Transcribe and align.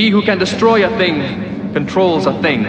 He 0.00 0.08
who 0.08 0.22
can 0.22 0.38
destroy 0.38 0.82
a 0.82 0.88
thing 0.96 1.74
controls 1.74 2.24
a 2.24 2.32
thing. 2.40 2.64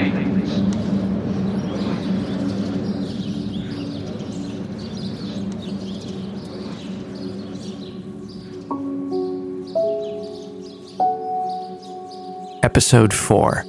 Episode 12.64 13.14
4 13.14 13.64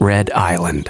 Red 0.00 0.30
Island. 0.30 0.88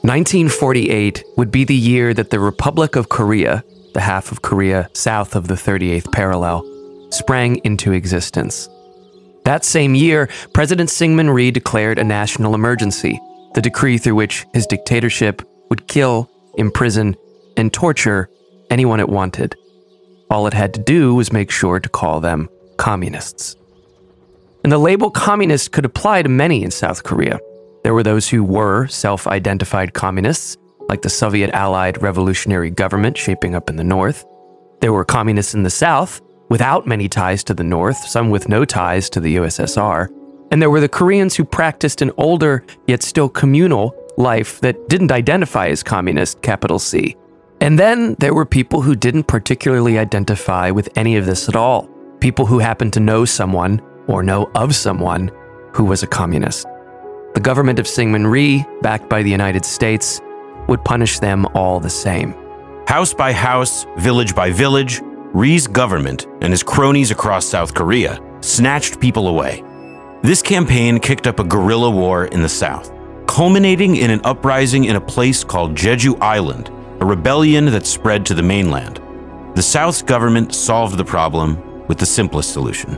1948 0.00 1.22
would 1.36 1.50
be 1.50 1.64
the 1.64 1.74
year 1.74 2.14
that 2.14 2.30
the 2.30 2.40
Republic 2.40 2.96
of 2.96 3.10
Korea, 3.10 3.62
the 3.92 4.00
half 4.00 4.32
of 4.32 4.40
Korea 4.40 4.88
south 4.94 5.36
of 5.36 5.48
the 5.48 5.54
38th 5.54 6.10
parallel, 6.10 6.73
sprang 7.14 7.56
into 7.64 7.92
existence. 7.92 8.68
That 9.44 9.64
same 9.64 9.94
year, 9.94 10.28
President 10.52 10.88
Syngman 10.88 11.32
Rhee 11.32 11.50
declared 11.50 11.98
a 11.98 12.04
national 12.04 12.54
emergency, 12.54 13.20
the 13.54 13.60
decree 13.60 13.98
through 13.98 14.14
which 14.14 14.46
his 14.54 14.66
dictatorship 14.66 15.42
would 15.68 15.86
kill, 15.86 16.30
imprison, 16.56 17.14
and 17.56 17.72
torture 17.72 18.28
anyone 18.70 19.00
it 19.00 19.08
wanted. 19.08 19.54
All 20.30 20.46
it 20.46 20.54
had 20.54 20.74
to 20.74 20.80
do 20.80 21.14
was 21.14 21.32
make 21.32 21.50
sure 21.50 21.78
to 21.78 21.88
call 21.88 22.20
them 22.20 22.48
communists. 22.78 23.56
And 24.64 24.72
the 24.72 24.78
label 24.78 25.10
communist 25.10 25.72
could 25.72 25.84
apply 25.84 26.22
to 26.22 26.28
many 26.28 26.64
in 26.64 26.70
South 26.70 27.04
Korea. 27.04 27.38
There 27.82 27.92
were 27.92 28.02
those 28.02 28.28
who 28.28 28.42
were 28.42 28.86
self 28.86 29.26
identified 29.26 29.92
communists, 29.92 30.56
like 30.88 31.02
the 31.02 31.10
Soviet 31.10 31.50
allied 31.50 32.02
revolutionary 32.02 32.70
government 32.70 33.18
shaping 33.18 33.54
up 33.54 33.68
in 33.68 33.76
the 33.76 33.84
north. 33.84 34.24
There 34.80 34.92
were 34.92 35.04
communists 35.04 35.54
in 35.54 35.64
the 35.64 35.70
south, 35.70 36.22
without 36.48 36.86
many 36.86 37.08
ties 37.08 37.44
to 37.44 37.54
the 37.54 37.64
north, 37.64 37.96
some 37.96 38.30
with 38.30 38.48
no 38.48 38.64
ties 38.64 39.10
to 39.10 39.20
the 39.20 39.36
USSR. 39.36 40.08
And 40.50 40.60
there 40.60 40.70
were 40.70 40.80
the 40.80 40.88
Koreans 40.88 41.34
who 41.34 41.44
practiced 41.44 42.02
an 42.02 42.12
older, 42.16 42.64
yet 42.86 43.02
still 43.02 43.28
communal, 43.28 43.94
life 44.16 44.60
that 44.60 44.88
didn't 44.88 45.12
identify 45.12 45.68
as 45.68 45.82
communist, 45.82 46.42
capital 46.42 46.78
C. 46.78 47.16
And 47.60 47.78
then 47.78 48.14
there 48.18 48.34
were 48.34 48.44
people 48.44 48.82
who 48.82 48.94
didn't 48.94 49.24
particularly 49.24 49.98
identify 49.98 50.70
with 50.70 50.88
any 50.96 51.16
of 51.16 51.26
this 51.26 51.48
at 51.48 51.56
all. 51.56 51.88
People 52.20 52.46
who 52.46 52.58
happened 52.58 52.92
to 52.92 53.00
know 53.00 53.24
someone 53.24 53.80
or 54.06 54.22
know 54.22 54.50
of 54.54 54.74
someone 54.74 55.30
who 55.72 55.84
was 55.84 56.02
a 56.02 56.06
communist. 56.06 56.66
The 57.34 57.40
government 57.40 57.78
of 57.78 57.86
Syngman 57.86 58.30
Rhee, 58.30 58.64
backed 58.80 59.08
by 59.08 59.22
the 59.22 59.30
United 59.30 59.64
States, 59.64 60.20
would 60.68 60.84
punish 60.84 61.18
them 61.18 61.46
all 61.54 61.80
the 61.80 61.90
same. 61.90 62.34
House 62.86 63.12
by 63.12 63.32
house, 63.32 63.86
village 63.96 64.34
by 64.34 64.50
village, 64.50 65.00
Rhee's 65.34 65.66
government 65.66 66.28
and 66.42 66.52
his 66.52 66.62
cronies 66.62 67.10
across 67.10 67.44
South 67.44 67.74
Korea 67.74 68.20
snatched 68.40 69.00
people 69.00 69.26
away. 69.26 69.64
This 70.22 70.40
campaign 70.40 71.00
kicked 71.00 71.26
up 71.26 71.40
a 71.40 71.44
guerrilla 71.44 71.90
war 71.90 72.26
in 72.26 72.40
the 72.40 72.48
South, 72.48 72.92
culminating 73.26 73.96
in 73.96 74.12
an 74.12 74.20
uprising 74.22 74.84
in 74.84 74.94
a 74.94 75.00
place 75.00 75.42
called 75.42 75.74
Jeju 75.74 76.22
Island, 76.22 76.70
a 77.00 77.04
rebellion 77.04 77.64
that 77.66 77.84
spread 77.84 78.24
to 78.26 78.34
the 78.34 78.44
mainland. 78.44 79.00
The 79.56 79.62
South's 79.62 80.02
government 80.02 80.54
solved 80.54 80.96
the 80.96 81.04
problem 81.04 81.86
with 81.88 81.98
the 81.98 82.06
simplest 82.06 82.52
solution 82.52 82.96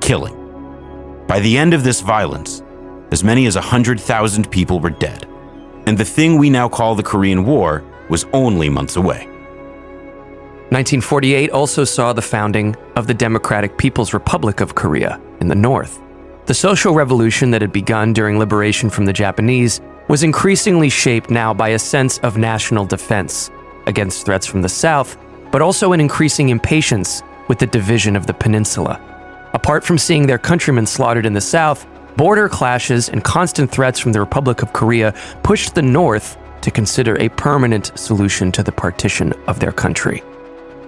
killing. 0.00 0.34
By 1.28 1.38
the 1.38 1.56
end 1.56 1.74
of 1.74 1.84
this 1.84 2.00
violence, 2.00 2.64
as 3.12 3.22
many 3.22 3.46
as 3.46 3.54
100,000 3.54 4.50
people 4.50 4.80
were 4.80 4.90
dead, 4.90 5.28
and 5.86 5.96
the 5.96 6.04
thing 6.04 6.38
we 6.38 6.50
now 6.50 6.68
call 6.68 6.96
the 6.96 7.04
Korean 7.04 7.44
War 7.44 7.84
was 8.10 8.26
only 8.32 8.68
months 8.68 8.96
away. 8.96 9.31
1948 10.72 11.50
also 11.50 11.84
saw 11.84 12.14
the 12.14 12.22
founding 12.22 12.74
of 12.96 13.06
the 13.06 13.12
Democratic 13.12 13.76
People's 13.76 14.14
Republic 14.14 14.62
of 14.62 14.74
Korea 14.74 15.20
in 15.40 15.48
the 15.48 15.54
north. 15.54 16.00
The 16.46 16.54
social 16.54 16.94
revolution 16.94 17.50
that 17.50 17.60
had 17.60 17.74
begun 17.74 18.14
during 18.14 18.38
liberation 18.38 18.88
from 18.88 19.04
the 19.04 19.12
Japanese 19.12 19.82
was 20.08 20.22
increasingly 20.22 20.88
shaped 20.88 21.28
now 21.28 21.52
by 21.52 21.68
a 21.68 21.78
sense 21.78 22.16
of 22.20 22.38
national 22.38 22.86
defense 22.86 23.50
against 23.86 24.24
threats 24.24 24.46
from 24.46 24.62
the 24.62 24.68
south, 24.70 25.18
but 25.50 25.60
also 25.60 25.92
an 25.92 26.00
increasing 26.00 26.48
impatience 26.48 27.22
with 27.48 27.58
the 27.58 27.66
division 27.66 28.16
of 28.16 28.26
the 28.26 28.32
peninsula. 28.32 28.98
Apart 29.52 29.84
from 29.84 29.98
seeing 29.98 30.26
their 30.26 30.38
countrymen 30.38 30.86
slaughtered 30.86 31.26
in 31.26 31.34
the 31.34 31.40
south, 31.42 31.86
Border 32.16 32.48
clashes 32.48 33.10
and 33.10 33.22
constant 33.22 33.70
threats 33.70 33.98
from 33.98 34.12
the 34.12 34.20
Republic 34.20 34.62
of 34.62 34.72
Korea 34.72 35.14
pushed 35.42 35.74
the 35.74 35.82
North 35.82 36.38
to 36.62 36.70
consider 36.70 37.18
a 37.18 37.28
permanent 37.28 37.92
solution 37.94 38.50
to 38.52 38.62
the 38.62 38.72
partition 38.72 39.34
of 39.46 39.60
their 39.60 39.72
country. 39.72 40.22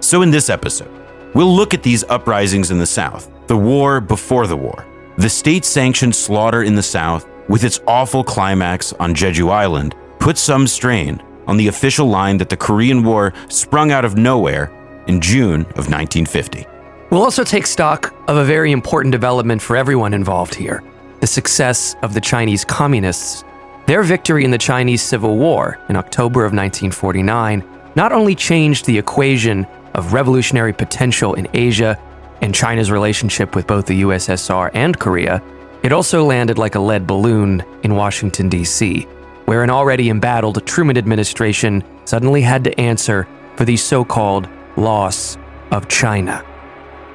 So, 0.05 0.21
in 0.21 0.29
this 0.29 0.51
episode, 0.51 0.91
we'll 1.33 1.51
look 1.51 1.73
at 1.73 1.81
these 1.81 2.03
uprisings 2.03 2.69
in 2.69 2.77
the 2.77 2.85
South, 2.85 3.27
the 3.47 3.57
war 3.57 3.99
before 3.99 4.45
the 4.45 4.55
war, 4.55 4.85
the 5.17 5.27
state 5.27 5.65
sanctioned 5.65 6.15
slaughter 6.15 6.61
in 6.61 6.75
the 6.75 6.83
South, 6.83 7.27
with 7.49 7.63
its 7.63 7.79
awful 7.87 8.23
climax 8.23 8.93
on 8.93 9.15
Jeju 9.15 9.49
Island, 9.49 9.95
put 10.19 10.37
some 10.37 10.67
strain 10.67 11.23
on 11.47 11.57
the 11.57 11.69
official 11.69 12.05
line 12.05 12.37
that 12.37 12.49
the 12.49 12.55
Korean 12.55 13.03
War 13.03 13.33
sprung 13.49 13.91
out 13.91 14.05
of 14.05 14.15
nowhere 14.15 14.71
in 15.07 15.21
June 15.21 15.61
of 15.61 15.89
1950. 15.89 16.67
We'll 17.09 17.23
also 17.23 17.43
take 17.43 17.65
stock 17.65 18.13
of 18.27 18.37
a 18.37 18.45
very 18.45 18.71
important 18.71 19.11
development 19.11 19.59
for 19.59 19.75
everyone 19.75 20.13
involved 20.13 20.53
here 20.53 20.83
the 21.21 21.25
success 21.25 21.95
of 22.03 22.13
the 22.13 22.21
Chinese 22.21 22.63
communists, 22.63 23.43
their 23.87 24.03
victory 24.03 24.45
in 24.45 24.51
the 24.51 24.59
Chinese 24.59 25.01
Civil 25.01 25.35
War 25.35 25.79
in 25.89 25.95
October 25.95 26.41
of 26.41 26.53
1949 26.53 27.67
not 27.95 28.11
only 28.11 28.35
changed 28.35 28.85
the 28.85 28.99
equation 28.99 29.65
of 29.95 30.13
revolutionary 30.13 30.73
potential 30.73 31.33
in 31.33 31.47
Asia 31.53 31.99
and 32.41 32.53
China's 32.53 32.91
relationship 32.91 33.55
with 33.55 33.65
both 33.65 33.85
the 33.85 34.01
USSR 34.01 34.69
and 34.73 34.99
Korea, 34.99 35.41
it 35.83 35.91
also 35.91 36.23
landed 36.23 36.57
like 36.57 36.75
a 36.75 36.79
lead 36.79 37.07
balloon 37.07 37.63
in 37.83 37.95
Washington, 37.95 38.49
D.C., 38.49 39.01
where 39.45 39.63
an 39.63 39.69
already 39.69 40.09
embattled 40.09 40.65
Truman 40.65 40.97
administration 40.97 41.83
suddenly 42.05 42.41
had 42.41 42.63
to 42.63 42.79
answer 42.79 43.27
for 43.55 43.65
the 43.65 43.77
so 43.77 44.03
called 44.03 44.49
loss 44.75 45.37
of 45.71 45.87
China. 45.87 46.43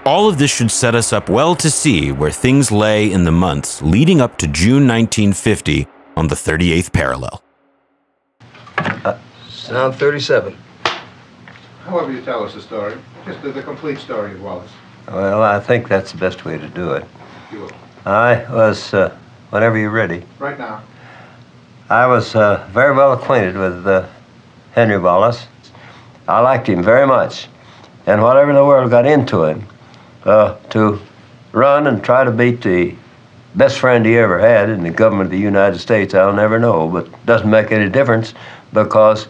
All 0.06 0.28
of 0.28 0.38
this 0.38 0.50
should 0.50 0.70
set 0.70 0.94
us 0.94 1.12
up 1.12 1.28
well 1.28 1.54
to 1.56 1.70
see 1.70 2.10
where 2.10 2.30
things 2.30 2.72
lay 2.72 3.12
in 3.12 3.24
the 3.24 3.32
months 3.32 3.82
leading 3.82 4.20
up 4.20 4.38
to 4.38 4.46
June 4.46 4.88
1950 4.88 5.86
on 6.16 6.28
the 6.28 6.34
38th 6.34 6.92
parallel. 6.92 7.42
Uh, 8.78 9.18
sound 9.48 9.94
37. 9.96 10.56
However 11.90 12.12
you 12.12 12.22
tell 12.22 12.44
us 12.44 12.54
the 12.54 12.60
story, 12.60 12.96
just 13.26 13.42
the, 13.42 13.50
the 13.50 13.64
complete 13.64 13.98
story 13.98 14.32
of 14.34 14.40
Wallace. 14.40 14.70
Well, 15.08 15.42
I 15.42 15.58
think 15.58 15.88
that's 15.88 16.12
the 16.12 16.18
best 16.18 16.44
way 16.44 16.56
to 16.56 16.68
do 16.68 16.92
it. 16.92 17.04
You 17.50 17.62
will. 17.62 17.72
I 18.06 18.46
was, 18.48 18.94
uh, 18.94 19.16
whenever 19.50 19.76
you're 19.76 19.90
ready, 19.90 20.22
Right 20.38 20.56
now. 20.56 20.84
I 21.88 22.06
was 22.06 22.36
uh, 22.36 22.68
very 22.70 22.94
well 22.94 23.12
acquainted 23.12 23.56
with 23.56 23.84
uh, 23.88 24.06
Henry 24.70 24.98
Wallace. 24.98 25.48
I 26.28 26.38
liked 26.38 26.68
him 26.68 26.80
very 26.80 27.08
much. 27.08 27.48
And 28.06 28.22
whatever 28.22 28.50
in 28.50 28.56
the 28.56 28.64
world 28.64 28.88
got 28.90 29.04
into 29.04 29.42
him, 29.42 29.66
uh, 30.22 30.58
to 30.70 31.00
run 31.50 31.88
and 31.88 32.04
try 32.04 32.22
to 32.22 32.30
beat 32.30 32.62
the 32.62 32.94
best 33.56 33.80
friend 33.80 34.06
he 34.06 34.16
ever 34.16 34.38
had 34.38 34.70
in 34.70 34.84
the 34.84 34.90
government 34.90 35.26
of 35.26 35.32
the 35.32 35.38
United 35.38 35.80
States, 35.80 36.14
I'll 36.14 36.32
never 36.32 36.60
know, 36.60 36.86
but 36.86 37.26
doesn't 37.26 37.50
make 37.50 37.72
any 37.72 37.90
difference 37.90 38.32
because 38.72 39.26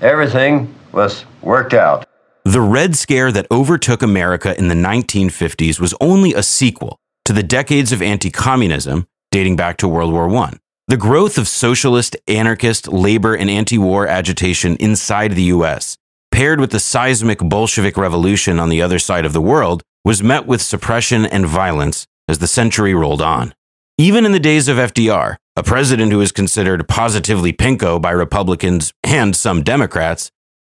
everything 0.00 0.72
was 0.92 1.24
worked 1.42 1.74
out. 1.74 2.03
The 2.46 2.60
Red 2.60 2.94
Scare 2.94 3.32
that 3.32 3.46
overtook 3.50 4.02
America 4.02 4.56
in 4.58 4.68
the 4.68 4.74
1950s 4.74 5.80
was 5.80 5.94
only 5.98 6.34
a 6.34 6.42
sequel 6.42 6.98
to 7.24 7.32
the 7.32 7.42
decades 7.42 7.90
of 7.90 8.02
anti 8.02 8.30
communism 8.30 9.06
dating 9.30 9.56
back 9.56 9.78
to 9.78 9.88
World 9.88 10.12
War 10.12 10.28
I. 10.36 10.52
The 10.86 10.98
growth 10.98 11.38
of 11.38 11.48
socialist, 11.48 12.16
anarchist, 12.28 12.86
labor, 12.86 13.34
and 13.34 13.48
anti 13.48 13.78
war 13.78 14.06
agitation 14.06 14.76
inside 14.76 15.32
the 15.32 15.44
US, 15.44 15.96
paired 16.30 16.60
with 16.60 16.70
the 16.70 16.80
seismic 16.80 17.38
Bolshevik 17.38 17.96
revolution 17.96 18.60
on 18.60 18.68
the 18.68 18.82
other 18.82 18.98
side 18.98 19.24
of 19.24 19.32
the 19.32 19.40
world, 19.40 19.82
was 20.04 20.22
met 20.22 20.46
with 20.46 20.60
suppression 20.60 21.24
and 21.24 21.46
violence 21.46 22.06
as 22.28 22.40
the 22.40 22.46
century 22.46 22.92
rolled 22.92 23.22
on. 23.22 23.54
Even 23.96 24.26
in 24.26 24.32
the 24.32 24.38
days 24.38 24.68
of 24.68 24.76
FDR, 24.76 25.36
a 25.56 25.62
president 25.62 26.12
who 26.12 26.18
was 26.18 26.30
considered 26.30 26.86
positively 26.88 27.54
pinko 27.54 28.02
by 28.02 28.10
Republicans 28.10 28.92
and 29.02 29.34
some 29.34 29.62
Democrats, 29.62 30.30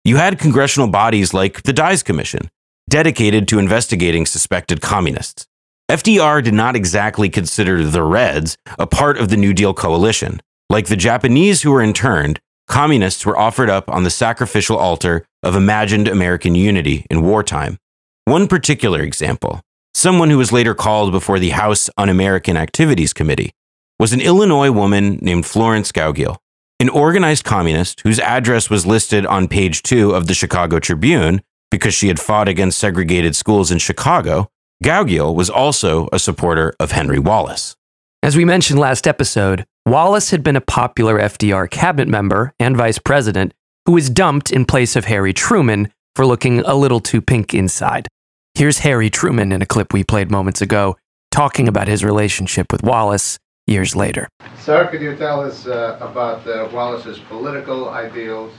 you 0.06 0.18
had 0.18 0.38
congressional 0.38 0.88
bodies 0.88 1.34
like 1.34 1.64
the 1.64 1.74
Dies 1.74 2.04
Commission, 2.04 2.48
dedicated 2.88 3.48
to 3.48 3.58
investigating 3.58 4.28
suspected 4.28 4.80
communists. 4.80 5.48
FDR 5.90 6.44
did 6.44 6.54
not 6.54 6.76
exactly 6.76 7.28
consider 7.28 7.84
the 7.84 8.04
Reds 8.04 8.56
a 8.78 8.86
part 8.86 9.18
of 9.18 9.30
the 9.30 9.38
New 9.38 9.52
Deal 9.52 9.74
coalition. 9.74 10.40
Like 10.70 10.88
the 10.88 10.96
Japanese 10.96 11.64
who 11.64 11.72
were 11.72 11.82
interned, 11.82 12.40
communists 12.68 13.26
were 13.26 13.38
offered 13.38 13.70
up 13.70 13.90
on 13.90 14.04
the 14.04 14.12
sacrificial 14.12 14.78
altar 14.78 15.26
of 15.42 15.56
imagined 15.56 16.08
American 16.08 16.54
unity 16.54 17.08
in 17.10 17.24
wartime. 17.24 17.78
One 18.26 18.48
particular 18.48 19.02
example, 19.02 19.62
someone 19.96 20.30
who 20.30 20.38
was 20.38 20.52
later 20.52 20.76
called 20.76 21.12
before 21.12 21.40
the 21.40 21.50
House 21.50 21.90
Un 21.98 22.10
American 22.10 22.58
Activities 22.58 23.14
Committee, 23.14 23.52
was 24.00 24.14
an 24.14 24.22
Illinois 24.22 24.72
woman 24.72 25.18
named 25.22 25.46
Florence 25.48 25.92
Skowgiel, 25.92 26.38
an 26.80 26.90
organized 26.90 27.46
communist 27.46 28.02
whose 28.02 28.20
address 28.20 28.70
was 28.70 28.86
listed 28.86 29.26
on 29.26 29.48
page 29.48 29.82
two 29.82 30.12
of 30.12 30.28
the 30.28 30.34
Chicago 30.34 30.80
Tribune 30.80 31.42
because 31.72 31.94
she 31.94 32.08
had 32.08 32.20
fought 32.20 32.48
against 32.48 32.78
segregated 32.78 33.36
schools 33.36 33.72
in 33.72 33.78
Chicago, 33.78 34.50
Gauguin 34.84 35.34
was 35.34 35.50
also 35.50 36.10
a 36.12 36.20
supporter 36.20 36.74
of 36.80 36.92
Henry 36.92 37.20
Wallace. 37.20 37.76
As 38.22 38.36
we 38.36 38.44
mentioned 38.44 38.80
last 38.80 39.08
episode, 39.08 39.66
Wallace 39.86 40.32
had 40.32 40.44
been 40.44 40.56
a 40.56 40.62
popular 40.62 41.20
FDR 41.20 41.70
cabinet 41.70 42.08
member 42.08 42.54
and 42.60 42.76
vice 42.76 42.98
president 42.98 43.54
who 43.86 43.94
was 43.94 44.10
dumped 44.10 44.52
in 44.52 44.66
place 44.66 44.96
of 44.96 45.06
Harry 45.06 45.32
Truman 45.32 45.92
for 46.16 46.26
looking 46.26 46.60
a 46.62 46.76
little 46.76 47.00
too 47.00 47.22
pink 47.22 47.54
inside. 47.54 48.08
Here's 48.56 48.80
Harry 48.80 49.10
Truman 49.10 49.52
in 49.52 49.62
a 49.62 49.66
clip 49.66 49.94
we 49.94 50.04
played 50.04 50.32
moments 50.32 50.62
ago 50.62 50.98
talking 51.32 51.68
about 51.68 51.88
his 51.88 52.04
relationship 52.04 52.72
with 52.72 52.84
Wallace 52.84 53.38
years 53.68 53.96
later. 53.96 54.30
Sir, 54.60 54.88
could 54.88 55.02
you 55.02 55.16
tell 55.16 55.42
us 55.42 55.66
uh, 55.68 55.98
about 56.00 56.48
uh, 56.48 56.70
Wallace's 56.72 57.20
political 57.20 57.90
ideals? 57.90 58.54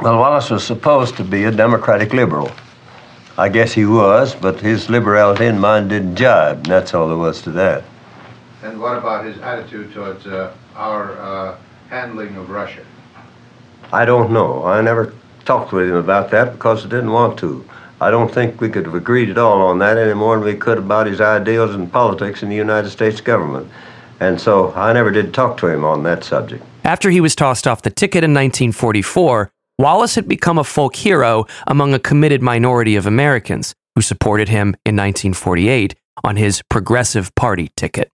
Well, 0.00 0.18
Wallace 0.18 0.50
was 0.50 0.64
supposed 0.64 1.16
to 1.16 1.24
be 1.24 1.44
a 1.44 1.50
Democratic 1.50 2.12
liberal. 2.12 2.50
I 3.38 3.48
guess 3.48 3.72
he 3.72 3.84
was, 3.84 4.34
but 4.34 4.60
his 4.60 4.90
liberality 4.90 5.46
and 5.46 5.60
mine 5.60 5.88
didn't 5.88 6.16
jibe, 6.16 6.56
and 6.58 6.66
that's 6.66 6.94
all 6.94 7.08
there 7.08 7.16
was 7.16 7.42
to 7.42 7.50
that. 7.52 7.84
And 8.62 8.80
what 8.80 8.96
about 8.96 9.24
his 9.24 9.38
attitude 9.38 9.92
towards 9.92 10.26
uh, 10.26 10.52
our 10.74 11.12
uh, 11.18 11.56
handling 11.90 12.36
of 12.36 12.50
Russia? 12.50 12.84
I 13.92 14.04
don't 14.04 14.32
know. 14.32 14.64
I 14.64 14.80
never 14.80 15.14
talked 15.44 15.72
with 15.72 15.88
him 15.88 15.96
about 15.96 16.30
that 16.30 16.52
because 16.52 16.84
I 16.84 16.88
didn't 16.88 17.12
want 17.12 17.38
to. 17.40 17.64
I 18.04 18.10
don't 18.10 18.30
think 18.30 18.60
we 18.60 18.68
could 18.68 18.84
have 18.84 18.94
agreed 18.94 19.30
at 19.30 19.38
all 19.38 19.62
on 19.62 19.78
that 19.78 19.96
any 19.96 20.12
more 20.12 20.36
than 20.36 20.44
we 20.44 20.56
could 20.56 20.76
about 20.76 21.06
his 21.06 21.22
ideals 21.22 21.74
and 21.74 21.90
politics 21.90 22.42
in 22.42 22.50
the 22.50 22.54
United 22.54 22.90
States 22.90 23.22
government. 23.22 23.66
And 24.20 24.38
so 24.38 24.74
I 24.74 24.92
never 24.92 25.10
did 25.10 25.32
talk 25.32 25.56
to 25.58 25.68
him 25.68 25.84
on 25.84 26.02
that 26.02 26.22
subject. 26.22 26.62
After 26.84 27.08
he 27.08 27.22
was 27.22 27.34
tossed 27.34 27.66
off 27.66 27.80
the 27.80 27.88
ticket 27.88 28.22
in 28.22 28.34
1944, 28.34 29.50
Wallace 29.78 30.16
had 30.16 30.28
become 30.28 30.58
a 30.58 30.64
folk 30.64 30.96
hero 30.96 31.46
among 31.66 31.94
a 31.94 31.98
committed 31.98 32.42
minority 32.42 32.94
of 32.94 33.06
Americans 33.06 33.74
who 33.94 34.02
supported 34.02 34.50
him 34.50 34.76
in 34.84 34.96
1948 34.96 35.94
on 36.22 36.36
his 36.36 36.60
Progressive 36.68 37.34
Party 37.34 37.70
ticket. 37.74 38.10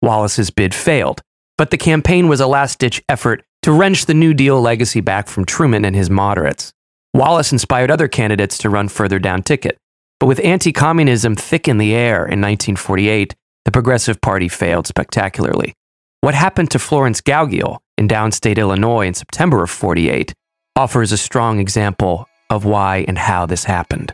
Wallace's 0.00 0.50
bid 0.50 0.72
failed, 0.72 1.20
but 1.58 1.72
the 1.72 1.76
campaign 1.76 2.28
was 2.28 2.40
a 2.40 2.46
last 2.46 2.78
ditch 2.78 3.02
effort 3.08 3.42
to 3.62 3.72
wrench 3.72 4.06
the 4.06 4.14
New 4.14 4.34
Deal 4.34 4.60
legacy 4.60 5.00
back 5.00 5.26
from 5.26 5.44
Truman 5.44 5.84
and 5.84 5.96
his 5.96 6.10
moderates. 6.10 6.72
Wallace 7.14 7.52
inspired 7.52 7.90
other 7.90 8.08
candidates 8.08 8.56
to 8.58 8.70
run 8.70 8.88
further 8.88 9.18
down 9.18 9.42
ticket, 9.42 9.76
but 10.18 10.26
with 10.26 10.40
anti 10.42 10.72
communism 10.72 11.36
thick 11.36 11.68
in 11.68 11.76
the 11.76 11.94
air 11.94 12.20
in 12.20 12.40
1948, 12.40 13.34
the 13.66 13.70
Progressive 13.70 14.20
Party 14.20 14.48
failed 14.48 14.86
spectacularly. 14.86 15.74
What 16.22 16.34
happened 16.34 16.70
to 16.70 16.78
Florence 16.78 17.20
Gauguin 17.20 17.76
in 17.98 18.08
downstate 18.08 18.56
Illinois 18.56 19.06
in 19.06 19.14
September 19.14 19.62
of 19.62 19.70
48 19.70 20.32
offers 20.74 21.12
a 21.12 21.18
strong 21.18 21.58
example 21.58 22.26
of 22.48 22.64
why 22.64 23.04
and 23.06 23.18
how 23.18 23.44
this 23.44 23.64
happened. 23.64 24.12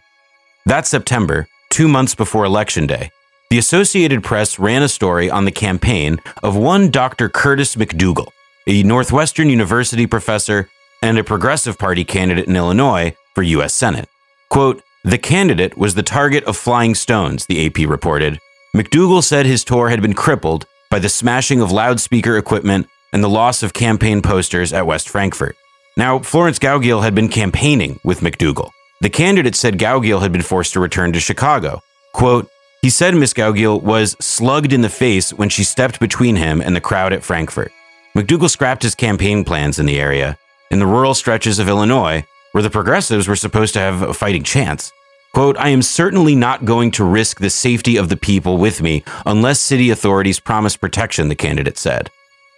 That 0.67 0.87
September, 0.87 1.47
two 1.71 1.87
months 1.87 2.17
before 2.17 2.45
Election 2.45 2.87
Day, 2.87 3.11
the 3.51 3.59
Associated 3.59 4.25
Press 4.25 4.59
ran 4.59 4.83
a 4.83 4.89
story 4.89 5.31
on 5.31 5.45
the 5.45 5.53
campaign 5.53 6.19
of 6.43 6.57
one 6.57 6.91
Dr. 6.91 7.29
Curtis 7.29 7.77
MacDougall, 7.77 8.33
a 8.67 8.83
Northwestern 8.83 9.49
University 9.49 10.07
professor 10.07 10.69
and 11.03 11.19
a 11.19 11.25
Progressive 11.25 11.79
Party 11.79 12.05
candidate 12.05 12.47
in 12.47 12.57
Illinois 12.57 13.15
for 13.35 13.43
U.S. 13.43 13.75
Senate. 13.75 14.09
Quote, 14.51 14.83
the 15.05 15.19
candidate 15.19 15.79
was 15.79 15.95
the 15.95 16.03
target 16.03 16.45
of 16.45 16.57
flying 16.57 16.95
stones, 16.95 17.47
the 17.47 17.65
AP 17.67 17.89
reported. 17.89 18.39
MacDougall 18.75 19.23
said 19.23 19.47
his 19.47 19.65
tour 19.65 19.89
had 19.89 20.03
been 20.03 20.15
crippled 20.15 20.67
by 20.91 20.99
the 20.99 21.09
smashing 21.09 21.61
of 21.61 21.73
loudspeaker 21.73 22.37
equipment 22.37 22.89
and 23.13 23.23
the 23.23 23.29
loss 23.29 23.63
of 23.63 23.73
campaign 23.73 24.23
posters 24.23 24.73
at 24.73 24.87
West 24.87 25.09
Frankfort. 25.09 25.57
Now, 25.97 26.19
Florence 26.19 26.59
Gauguin 26.59 27.03
had 27.03 27.15
been 27.15 27.29
campaigning 27.29 27.99
with 28.05 28.23
MacDougall. 28.23 28.73
The 29.01 29.11
candidate 29.11 29.55
said 29.55 29.79
Gauguin 29.79 30.21
had 30.21 30.33
been 30.33 30.43
forced 30.43 30.73
to 30.73 30.81
return 30.81 31.13
to 31.13 31.21
Chicago. 31.21 31.83
Quote, 32.13 32.49
he 32.83 32.91
said 32.91 33.15
Miss 33.15 33.33
Gauguin 33.33 33.83
was 33.83 34.17
slugged 34.21 34.73
in 34.73 34.83
the 34.83 34.89
face 34.89 35.33
when 35.33 35.49
she 35.49 35.65
stepped 35.65 35.99
between 35.99 36.37
him 36.37 36.61
and 36.61 36.77
the 36.77 36.81
crowd 36.81 37.13
at 37.13 37.25
Frankfort. 37.25 37.73
MacDougall 38.15 38.49
scrapped 38.49 38.83
his 38.83 38.95
campaign 38.95 39.45
plans 39.45 39.79
in 39.79 39.87
the 39.87 40.01
area, 40.01 40.39
in 40.71 40.79
the 40.79 40.87
rural 40.87 41.15
stretches 41.15 41.59
of 41.59 41.69
Illinois, 41.69 42.25
where 42.53 42.63
the 42.63 42.71
progressives 42.71 43.29
were 43.29 43.37
supposed 43.37 43.75
to 43.75 43.81
have 43.81 44.03
a 44.03 44.15
fighting 44.15 44.43
chance. 44.43 44.93
Quote, 45.35 45.57
I 45.59 45.69
am 45.69 45.83
certainly 45.83 46.35
not 46.35 46.65
going 46.65 46.91
to 46.93 47.05
risk 47.05 47.39
the 47.39 47.51
safety 47.51 47.97
of 47.97 48.09
the 48.09 48.17
people 48.17 48.57
with 48.57 48.83
me 48.83 49.05
unless 49.27 49.61
city 49.61 49.91
authorities 49.91 50.41
promise 50.41 50.77
protection, 50.77 51.29
the 51.29 51.35
candidate 51.35 51.79
said. 51.79 52.11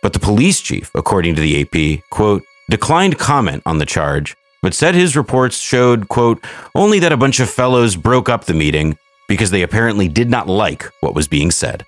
But 0.03 0.13
the 0.13 0.21
police 0.21 0.61
chief, 0.61 0.91
according 0.95 1.35
to 1.35 1.43
the 1.43 1.61
AP, 1.61 2.05
quote, 2.11 2.43
declined 2.71 3.19
comment 3.19 3.63
on 3.67 3.79
the 3.79 3.87
charge, 3.87 4.37
but 4.63 4.75
said 4.75 4.95
his 4.95 5.17
reports 5.17 5.59
showed, 5.59 6.09
quote, 6.09 6.43
only 6.75 6.99
that 7.01 7.13
a 7.13 7.17
bunch 7.17 7.41
of 7.41 7.51
fellows 7.51 7.97
broke 7.97 8.29
up 8.29 8.45
the 8.45 8.55
meeting 8.55 8.97
because 9.29 9.51
they 9.51 9.63
apparently 9.63 10.09
did 10.09 10.31
not 10.31 10.49
like 10.49 10.85
what 11.01 11.15
was 11.15 11.29
being 11.29 11.51
said. 11.51 11.85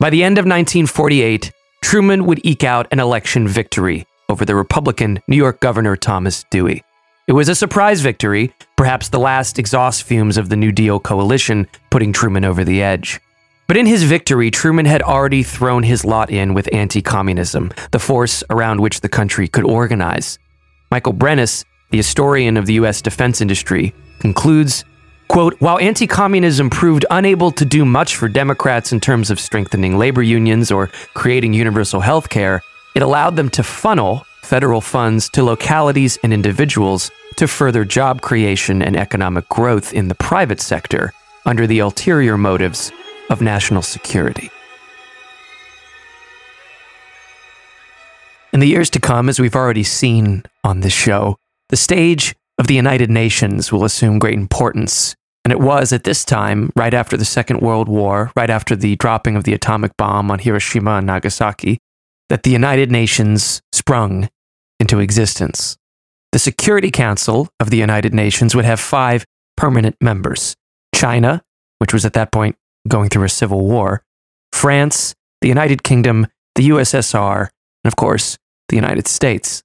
By 0.00 0.10
the 0.10 0.22
end 0.22 0.38
of 0.38 0.44
1948, 0.44 1.52
Truman 1.80 2.26
would 2.26 2.40
eke 2.44 2.64
out 2.64 2.86
an 2.92 3.00
election 3.00 3.48
victory 3.48 4.06
over 4.28 4.44
the 4.44 4.54
Republican 4.54 5.20
New 5.26 5.36
York 5.36 5.60
Governor 5.60 5.96
Thomas 5.96 6.44
Dewey. 6.50 6.82
It 7.26 7.32
was 7.32 7.48
a 7.48 7.54
surprise 7.54 8.00
victory, 8.00 8.52
perhaps 8.76 9.08
the 9.08 9.18
last 9.18 9.58
exhaust 9.58 10.02
fumes 10.02 10.36
of 10.36 10.48
the 10.48 10.56
New 10.56 10.72
Deal 10.72 11.00
coalition 11.00 11.66
putting 11.90 12.12
Truman 12.12 12.44
over 12.44 12.64
the 12.64 12.82
edge. 12.82 13.20
But 13.66 13.76
in 13.76 13.84
his 13.86 14.02
victory, 14.02 14.50
Truman 14.50 14.86
had 14.86 15.02
already 15.02 15.42
thrown 15.42 15.82
his 15.82 16.04
lot 16.04 16.30
in 16.30 16.54
with 16.54 16.72
anti 16.72 17.02
communism, 17.02 17.70
the 17.90 17.98
force 17.98 18.42
around 18.48 18.80
which 18.80 19.02
the 19.02 19.10
country 19.10 19.46
could 19.46 19.64
organize. 19.64 20.38
Michael 20.90 21.12
Brenes, 21.12 21.64
the 21.90 21.98
historian 21.98 22.56
of 22.56 22.64
the 22.64 22.74
U.S. 22.74 23.02
defense 23.02 23.42
industry, 23.42 23.94
concludes 24.20 24.84
quote, 25.28 25.54
While 25.60 25.78
anti 25.78 26.06
communism 26.06 26.70
proved 26.70 27.04
unable 27.10 27.50
to 27.52 27.64
do 27.64 27.84
much 27.84 28.16
for 28.16 28.28
Democrats 28.28 28.92
in 28.92 29.00
terms 29.00 29.30
of 29.30 29.38
strengthening 29.38 29.98
labor 29.98 30.22
unions 30.22 30.70
or 30.70 30.88
creating 31.12 31.52
universal 31.52 32.00
health 32.00 32.30
care, 32.30 32.62
it 32.98 33.02
allowed 33.02 33.36
them 33.36 33.48
to 33.48 33.62
funnel 33.62 34.26
federal 34.42 34.80
funds 34.80 35.28
to 35.28 35.44
localities 35.44 36.18
and 36.24 36.32
individuals 36.32 37.12
to 37.36 37.46
further 37.46 37.84
job 37.84 38.22
creation 38.22 38.82
and 38.82 38.96
economic 38.96 39.48
growth 39.48 39.92
in 39.94 40.08
the 40.08 40.16
private 40.16 40.60
sector 40.60 41.12
under 41.46 41.64
the 41.64 41.78
ulterior 41.78 42.36
motives 42.36 42.90
of 43.30 43.40
national 43.40 43.82
security. 43.82 44.50
In 48.52 48.58
the 48.58 48.66
years 48.66 48.90
to 48.90 48.98
come, 48.98 49.28
as 49.28 49.38
we've 49.38 49.54
already 49.54 49.84
seen 49.84 50.42
on 50.64 50.80
this 50.80 50.92
show, 50.92 51.36
the 51.68 51.76
stage 51.76 52.34
of 52.58 52.66
the 52.66 52.74
United 52.74 53.10
Nations 53.10 53.70
will 53.70 53.84
assume 53.84 54.18
great 54.18 54.34
importance. 54.34 55.14
And 55.44 55.52
it 55.52 55.60
was 55.60 55.92
at 55.92 56.02
this 56.02 56.24
time, 56.24 56.72
right 56.74 56.92
after 56.92 57.16
the 57.16 57.24
Second 57.24 57.60
World 57.60 57.88
War, 57.88 58.32
right 58.34 58.50
after 58.50 58.74
the 58.74 58.96
dropping 58.96 59.36
of 59.36 59.44
the 59.44 59.54
atomic 59.54 59.96
bomb 59.96 60.32
on 60.32 60.40
Hiroshima 60.40 60.96
and 60.96 61.06
Nagasaki, 61.06 61.78
that 62.28 62.42
the 62.42 62.50
United 62.50 62.90
Nations 62.90 63.62
sprung 63.72 64.28
into 64.80 65.00
existence. 65.00 65.76
The 66.32 66.38
Security 66.38 66.90
Council 66.90 67.48
of 67.58 67.70
the 67.70 67.78
United 67.78 68.12
Nations 68.12 68.54
would 68.54 68.64
have 68.64 68.80
five 68.80 69.24
permanent 69.56 69.96
members 70.00 70.54
China, 70.94 71.42
which 71.78 71.92
was 71.92 72.04
at 72.04 72.12
that 72.12 72.32
point 72.32 72.56
going 72.86 73.08
through 73.08 73.24
a 73.24 73.28
civil 73.28 73.66
war, 73.66 74.02
France, 74.52 75.14
the 75.40 75.48
United 75.48 75.82
Kingdom, 75.82 76.26
the 76.54 76.68
USSR, 76.68 77.48
and 77.84 77.90
of 77.90 77.96
course, 77.96 78.36
the 78.68 78.76
United 78.76 79.06
States. 79.06 79.62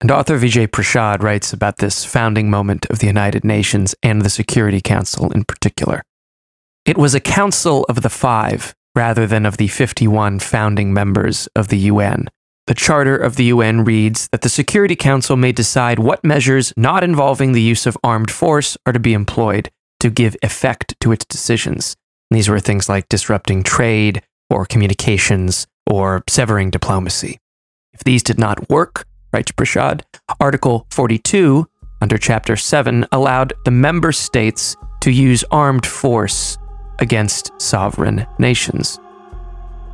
And 0.00 0.10
author 0.10 0.38
Vijay 0.38 0.66
Prashad 0.66 1.22
writes 1.22 1.52
about 1.52 1.78
this 1.78 2.04
founding 2.04 2.50
moment 2.50 2.86
of 2.86 2.98
the 2.98 3.06
United 3.06 3.44
Nations 3.44 3.94
and 4.02 4.22
the 4.22 4.30
Security 4.30 4.80
Council 4.80 5.30
in 5.30 5.44
particular. 5.44 6.02
It 6.84 6.98
was 6.98 7.14
a 7.14 7.20
council 7.20 7.84
of 7.88 8.02
the 8.02 8.10
five 8.10 8.74
rather 8.94 9.26
than 9.26 9.46
of 9.46 9.56
the 9.56 9.68
51 9.68 10.38
founding 10.38 10.92
members 10.92 11.48
of 11.56 11.68
the 11.68 11.78
UN. 11.78 12.28
The 12.66 12.74
Charter 12.74 13.16
of 13.16 13.36
the 13.36 13.44
UN 13.44 13.84
reads 13.84 14.28
that 14.30 14.42
the 14.42 14.48
Security 14.48 14.94
Council 14.94 15.36
may 15.36 15.52
decide 15.52 15.98
what 15.98 16.24
measures 16.24 16.72
not 16.76 17.02
involving 17.02 17.52
the 17.52 17.62
use 17.62 17.86
of 17.86 17.98
armed 18.04 18.30
force 18.30 18.76
are 18.86 18.92
to 18.92 19.00
be 19.00 19.14
employed 19.14 19.70
to 20.00 20.10
give 20.10 20.36
effect 20.42 20.94
to 21.00 21.12
its 21.12 21.24
decisions. 21.24 21.96
These 22.30 22.48
were 22.48 22.60
things 22.60 22.88
like 22.88 23.08
disrupting 23.08 23.62
trade 23.62 24.22
or 24.48 24.64
communications 24.64 25.66
or 25.86 26.22
severing 26.28 26.70
diplomacy. 26.70 27.38
If 27.92 28.04
these 28.04 28.22
did 28.22 28.38
not 28.38 28.70
work, 28.70 29.06
writes 29.32 29.52
Prashad, 29.52 30.02
Article 30.40 30.86
42 30.90 31.66
under 32.00 32.18
Chapter 32.18 32.56
7 32.56 33.06
allowed 33.12 33.52
the 33.64 33.70
member 33.70 34.12
states 34.12 34.76
to 35.00 35.10
use 35.10 35.44
armed 35.50 35.86
force 35.86 36.58
against 36.98 37.50
sovereign 37.60 38.26
nations. 38.38 38.98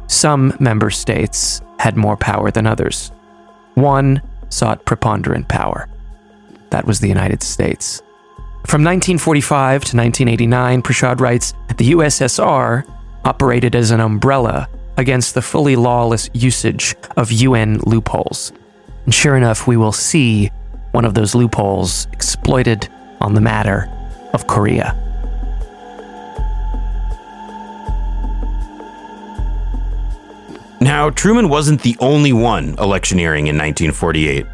Some 0.06 0.54
member 0.58 0.90
states 0.90 1.60
had 1.78 1.96
more 1.96 2.16
power 2.16 2.50
than 2.50 2.66
others. 2.66 3.12
One 3.74 4.22
sought 4.48 4.84
preponderant 4.84 5.48
power. 5.48 5.88
That 6.70 6.86
was 6.86 7.00
the 7.00 7.08
United 7.08 7.42
States. 7.42 8.02
From 8.66 8.82
1945 8.82 9.84
to 9.84 9.96
1989, 9.96 10.82
Prashad 10.82 11.20
writes, 11.20 11.54
the 11.76 11.92
USSR 11.92 12.84
operated 13.24 13.76
as 13.76 13.90
an 13.90 14.00
umbrella 14.00 14.68
against 14.96 15.34
the 15.34 15.42
fully 15.42 15.76
lawless 15.76 16.28
usage 16.34 16.96
of 17.16 17.30
UN 17.30 17.78
loopholes. 17.86 18.52
And 19.04 19.14
sure 19.14 19.36
enough, 19.36 19.66
we 19.66 19.76
will 19.76 19.92
see 19.92 20.50
one 20.92 21.04
of 21.04 21.14
those 21.14 21.34
loopholes 21.34 22.06
exploited 22.12 22.88
on 23.20 23.34
the 23.34 23.40
matter 23.40 23.88
of 24.32 24.46
Korea. 24.46 24.96
Now, 30.80 31.10
Truman 31.10 31.48
wasn't 31.48 31.82
the 31.82 31.96
only 31.98 32.32
one 32.32 32.76
electioneering 32.78 33.48
in 33.48 33.56
1948. 33.56 34.46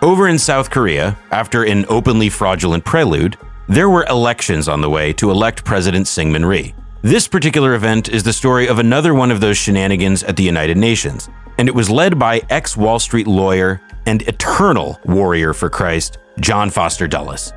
Over 0.00 0.28
in 0.28 0.38
South 0.38 0.70
Korea, 0.70 1.18
after 1.32 1.64
an 1.64 1.84
openly 1.88 2.28
fraudulent 2.28 2.84
prelude, 2.84 3.36
there 3.68 3.90
were 3.90 4.04
elections 4.04 4.68
on 4.68 4.80
the 4.80 4.90
way 4.90 5.12
to 5.14 5.30
elect 5.32 5.64
President 5.64 6.06
Syngman 6.06 6.46
Rhee. 6.46 6.72
This 7.02 7.26
particular 7.26 7.74
event 7.74 8.08
is 8.08 8.22
the 8.22 8.32
story 8.32 8.68
of 8.68 8.78
another 8.78 9.12
one 9.12 9.32
of 9.32 9.40
those 9.40 9.58
shenanigans 9.58 10.22
at 10.22 10.36
the 10.36 10.44
United 10.44 10.76
Nations, 10.76 11.28
and 11.58 11.66
it 11.66 11.74
was 11.74 11.90
led 11.90 12.16
by 12.16 12.42
ex 12.48 12.76
Wall 12.76 13.00
Street 13.00 13.26
lawyer 13.26 13.80
and 14.06 14.22
eternal 14.22 15.00
warrior 15.04 15.52
for 15.52 15.68
Christ, 15.68 16.18
John 16.38 16.70
Foster 16.70 17.08
Dulles. 17.08 17.52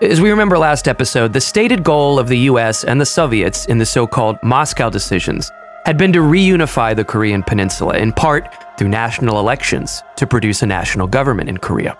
As 0.00 0.18
we 0.18 0.30
remember 0.30 0.56
last 0.56 0.88
episode, 0.88 1.34
the 1.34 1.40
stated 1.42 1.84
goal 1.84 2.18
of 2.18 2.28
the 2.28 2.38
US 2.38 2.84
and 2.84 2.98
the 2.98 3.06
Soviets 3.06 3.66
in 3.66 3.76
the 3.76 3.84
so 3.84 4.06
called 4.06 4.38
Moscow 4.42 4.88
decisions 4.88 5.50
had 5.86 5.96
been 5.96 6.12
to 6.12 6.20
reunify 6.20 6.94
the 6.94 7.04
Korean 7.04 7.42
peninsula, 7.42 7.96
in 7.96 8.12
part 8.12 8.54
through 8.78 8.88
national 8.88 9.38
elections 9.38 10.02
to 10.16 10.26
produce 10.26 10.62
a 10.62 10.66
national 10.66 11.06
government 11.06 11.48
in 11.48 11.58
Korea. 11.58 11.96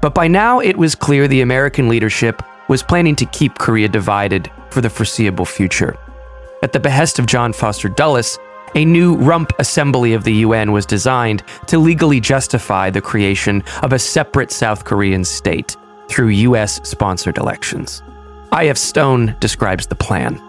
But 0.00 0.14
by 0.14 0.28
now, 0.28 0.60
it 0.60 0.76
was 0.76 0.94
clear 0.94 1.28
the 1.28 1.40
American 1.40 1.88
leadership 1.88 2.42
was 2.68 2.82
planning 2.82 3.16
to 3.16 3.26
keep 3.26 3.58
Korea 3.58 3.88
divided 3.88 4.50
for 4.70 4.80
the 4.80 4.90
foreseeable 4.90 5.44
future. 5.44 5.96
At 6.62 6.72
the 6.72 6.80
behest 6.80 7.18
of 7.18 7.26
John 7.26 7.52
Foster 7.52 7.88
Dulles, 7.88 8.38
a 8.74 8.84
new 8.84 9.16
rump 9.16 9.52
assembly 9.58 10.14
of 10.14 10.24
the 10.24 10.34
UN 10.46 10.72
was 10.72 10.86
designed 10.86 11.42
to 11.66 11.78
legally 11.78 12.20
justify 12.20 12.88
the 12.88 13.00
creation 13.00 13.62
of 13.82 13.92
a 13.92 13.98
separate 13.98 14.50
South 14.50 14.84
Korean 14.84 15.24
state 15.24 15.76
through 16.08 16.28
US 16.28 16.80
sponsored 16.88 17.38
elections. 17.38 18.02
I.F. 18.52 18.76
Stone 18.76 19.36
describes 19.40 19.86
the 19.86 19.94
plan. 19.94 20.40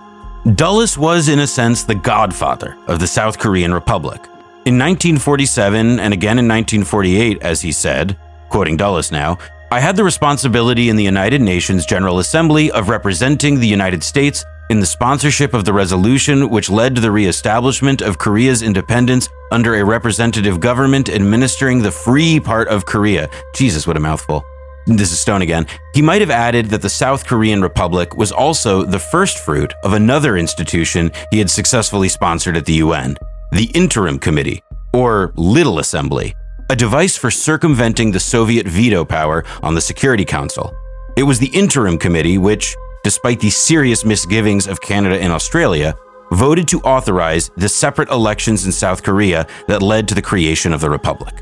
Dulles 0.43 0.97
was, 0.97 1.29
in 1.29 1.39
a 1.39 1.47
sense, 1.47 1.83
the 1.83 1.95
godfather 1.95 2.75
of 2.87 2.99
the 2.99 3.07
South 3.07 3.39
Korean 3.39 3.73
Republic. 3.73 4.25
In 4.65 4.77
1947 4.77 6.01
and 6.01 6.13
again 6.13 6.37
in 6.37 6.49
1948, 6.49 7.41
as 7.41 7.61
he 7.61 7.71
said, 7.71 8.17
quoting 8.49 8.75
Dulles 8.75 9.09
now, 9.09 9.37
I 9.71 9.79
had 9.79 9.95
the 9.95 10.03
responsibility 10.03 10.89
in 10.89 10.97
the 10.97 11.03
United 11.03 11.39
Nations 11.39 11.85
General 11.85 12.19
Assembly 12.19 12.69
of 12.71 12.89
representing 12.89 13.57
the 13.57 13.67
United 13.67 14.03
States 14.03 14.43
in 14.69 14.81
the 14.81 14.85
sponsorship 14.85 15.53
of 15.53 15.63
the 15.63 15.71
resolution 15.71 16.49
which 16.49 16.69
led 16.69 16.93
to 16.95 17.01
the 17.01 17.11
reestablishment 17.11 18.01
of 18.01 18.17
Korea's 18.17 18.63
independence 18.63 19.29
under 19.49 19.75
a 19.75 19.85
representative 19.85 20.59
government 20.59 21.07
administering 21.07 21.81
the 21.81 21.91
free 21.91 22.41
part 22.41 22.67
of 22.67 22.85
Korea. 22.85 23.29
Jesus, 23.55 23.87
what 23.87 23.95
a 23.95 24.01
mouthful. 24.01 24.43
This 24.85 25.13
is 25.13 25.19
Stone 25.19 25.41
again. 25.41 25.65
He 25.93 26.01
might 26.01 26.19
have 26.19 26.29
added 26.29 26.65
that 26.67 26.81
the 26.81 26.89
South 26.89 27.25
Korean 27.25 27.61
Republic 27.61 28.17
was 28.17 28.33
also 28.33 28.83
the 28.83 28.99
first 28.99 29.37
fruit 29.37 29.73
of 29.85 29.93
another 29.93 30.35
institution 30.35 31.09
he 31.31 31.39
had 31.39 31.49
successfully 31.49 32.09
sponsored 32.09 32.57
at 32.57 32.65
the 32.65 32.73
UN, 32.73 33.15
the 33.53 33.71
Interim 33.73 34.19
Committee, 34.19 34.61
or 34.93 35.31
Little 35.37 35.79
Assembly, 35.79 36.35
a 36.69 36.75
device 36.75 37.15
for 37.15 37.31
circumventing 37.31 38.11
the 38.11 38.19
Soviet 38.19 38.67
veto 38.67 39.05
power 39.05 39.45
on 39.61 39.73
the 39.73 39.79
Security 39.79 40.25
Council. 40.25 40.73
It 41.15 41.23
was 41.23 41.39
the 41.39 41.51
Interim 41.53 41.97
Committee 41.97 42.37
which, 42.37 42.75
despite 43.05 43.39
the 43.39 43.51
serious 43.51 44.03
misgivings 44.03 44.67
of 44.67 44.81
Canada 44.81 45.17
and 45.17 45.31
Australia, 45.31 45.95
voted 46.33 46.67
to 46.67 46.81
authorize 46.81 47.51
the 47.55 47.69
separate 47.69 48.09
elections 48.09 48.65
in 48.65 48.71
South 48.73 49.01
Korea 49.01 49.47
that 49.69 49.81
led 49.81 50.09
to 50.09 50.15
the 50.15 50.21
creation 50.21 50.73
of 50.73 50.81
the 50.81 50.89
Republic. 50.89 51.33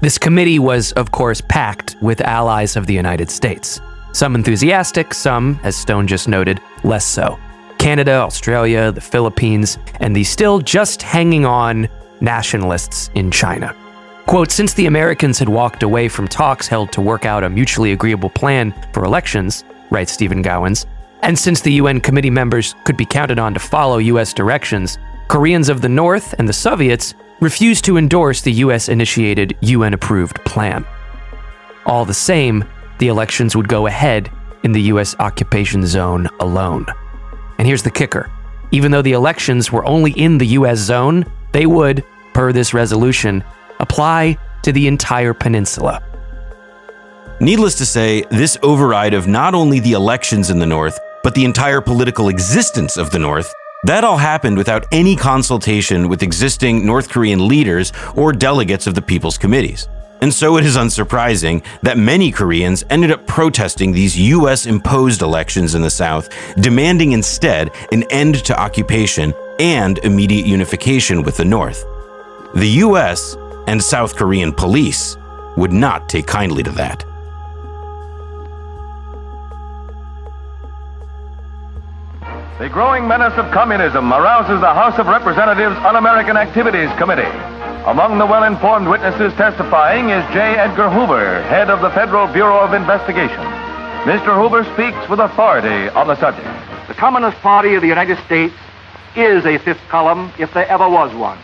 This 0.00 0.16
committee 0.16 0.60
was, 0.60 0.92
of 0.92 1.10
course, 1.10 1.40
packed 1.40 1.96
with 2.00 2.20
allies 2.20 2.76
of 2.76 2.86
the 2.86 2.94
United 2.94 3.30
States. 3.30 3.80
Some 4.12 4.36
enthusiastic, 4.36 5.12
some, 5.12 5.58
as 5.64 5.76
Stone 5.76 6.06
just 6.06 6.28
noted, 6.28 6.60
less 6.84 7.04
so. 7.04 7.36
Canada, 7.78 8.12
Australia, 8.12 8.92
the 8.92 9.00
Philippines, 9.00 9.76
and 9.98 10.14
the 10.14 10.22
still 10.22 10.60
just 10.60 11.02
hanging 11.02 11.44
on 11.44 11.88
nationalists 12.20 13.10
in 13.16 13.32
China. 13.32 13.74
Quote 14.26 14.52
Since 14.52 14.74
the 14.74 14.86
Americans 14.86 15.38
had 15.38 15.48
walked 15.48 15.82
away 15.82 16.08
from 16.08 16.28
talks 16.28 16.68
held 16.68 16.92
to 16.92 17.00
work 17.00 17.24
out 17.24 17.42
a 17.42 17.50
mutually 17.50 17.90
agreeable 17.90 18.30
plan 18.30 18.72
for 18.92 19.04
elections, 19.04 19.64
writes 19.90 20.12
Stephen 20.12 20.42
Gowans, 20.42 20.86
and 21.22 21.36
since 21.36 21.60
the 21.60 21.72
UN 21.72 22.00
committee 22.00 22.30
members 22.30 22.76
could 22.84 22.96
be 22.96 23.04
counted 23.04 23.40
on 23.40 23.52
to 23.52 23.60
follow 23.60 23.98
US 23.98 24.32
directions, 24.32 24.96
Koreans 25.26 25.68
of 25.68 25.80
the 25.80 25.88
North 25.88 26.34
and 26.38 26.48
the 26.48 26.52
Soviets 26.52 27.14
refused 27.40 27.84
to 27.84 27.96
endorse 27.96 28.40
the 28.40 28.52
US 28.64 28.88
initiated, 28.88 29.56
UN 29.60 29.94
approved 29.94 30.44
plan. 30.44 30.84
All 31.86 32.04
the 32.04 32.14
same, 32.14 32.64
the 32.98 33.08
elections 33.08 33.54
would 33.54 33.68
go 33.68 33.86
ahead 33.86 34.30
in 34.64 34.72
the 34.72 34.82
US 34.82 35.14
occupation 35.18 35.86
zone 35.86 36.28
alone. 36.40 36.86
And 37.58 37.66
here's 37.66 37.82
the 37.82 37.90
kicker 37.90 38.30
even 38.70 38.90
though 38.90 39.02
the 39.02 39.12
elections 39.12 39.72
were 39.72 39.86
only 39.86 40.12
in 40.12 40.36
the 40.36 40.46
US 40.58 40.78
zone, 40.78 41.24
they 41.52 41.64
would, 41.64 42.04
per 42.34 42.52
this 42.52 42.74
resolution, 42.74 43.42
apply 43.80 44.36
to 44.62 44.72
the 44.72 44.86
entire 44.86 45.32
peninsula. 45.32 46.02
Needless 47.40 47.76
to 47.76 47.86
say, 47.86 48.24
this 48.30 48.58
override 48.62 49.14
of 49.14 49.28
not 49.28 49.54
only 49.54 49.80
the 49.80 49.92
elections 49.92 50.50
in 50.50 50.58
the 50.58 50.66
North, 50.66 50.98
but 51.22 51.34
the 51.34 51.44
entire 51.44 51.80
political 51.80 52.28
existence 52.28 52.96
of 52.96 53.10
the 53.10 53.18
North 53.18 53.54
that 53.88 54.04
all 54.04 54.18
happened 54.18 54.58
without 54.58 54.84
any 54.92 55.16
consultation 55.16 56.10
with 56.10 56.22
existing 56.22 56.84
North 56.84 57.08
Korean 57.08 57.48
leaders 57.48 57.90
or 58.14 58.34
delegates 58.34 58.86
of 58.86 58.94
the 58.94 59.00
People's 59.00 59.38
Committees. 59.38 59.88
And 60.20 60.34
so 60.34 60.58
it 60.58 60.66
is 60.66 60.76
unsurprising 60.76 61.64
that 61.80 61.96
many 61.96 62.30
Koreans 62.30 62.84
ended 62.90 63.10
up 63.10 63.26
protesting 63.26 63.92
these 63.92 64.18
US 64.18 64.66
imposed 64.66 65.22
elections 65.22 65.74
in 65.74 65.80
the 65.80 65.88
South, 65.88 66.28
demanding 66.60 67.12
instead 67.12 67.70
an 67.90 68.02
end 68.10 68.44
to 68.44 68.60
occupation 68.60 69.32
and 69.58 69.96
immediate 70.04 70.44
unification 70.44 71.22
with 71.22 71.38
the 71.38 71.46
North. 71.46 71.82
The 72.56 72.68
US 72.84 73.38
and 73.68 73.82
South 73.82 74.16
Korean 74.16 74.52
police 74.52 75.16
would 75.56 75.72
not 75.72 76.10
take 76.10 76.26
kindly 76.26 76.62
to 76.62 76.72
that. 76.72 77.07
The 82.58 82.68
growing 82.68 83.06
menace 83.06 83.34
of 83.38 83.52
communism 83.52 84.12
arouses 84.12 84.60
the 84.60 84.74
House 84.74 84.98
of 84.98 85.06
Representatives 85.06 85.76
Un 85.86 85.94
American 85.94 86.36
Activities 86.36 86.90
Committee. 86.98 87.30
Among 87.86 88.18
the 88.18 88.26
well 88.26 88.42
informed 88.42 88.88
witnesses 88.88 89.32
testifying 89.34 90.10
is 90.10 90.24
J. 90.34 90.58
Edgar 90.58 90.90
Hoover, 90.90 91.40
head 91.42 91.70
of 91.70 91.80
the 91.80 91.90
Federal 91.90 92.26
Bureau 92.26 92.58
of 92.58 92.74
Investigation. 92.74 93.46
Mr. 94.02 94.34
Hoover 94.34 94.64
speaks 94.74 95.08
with 95.08 95.20
authority 95.20 95.88
on 95.90 96.08
the 96.08 96.16
subject. 96.18 96.48
The 96.88 96.94
Communist 96.94 97.38
Party 97.38 97.76
of 97.76 97.80
the 97.80 97.86
United 97.86 98.18
States 98.26 98.54
is 99.14 99.46
a 99.46 99.58
fifth 99.58 99.86
column 99.88 100.32
if 100.36 100.52
there 100.52 100.66
ever 100.66 100.88
was 100.88 101.14
one. 101.14 101.38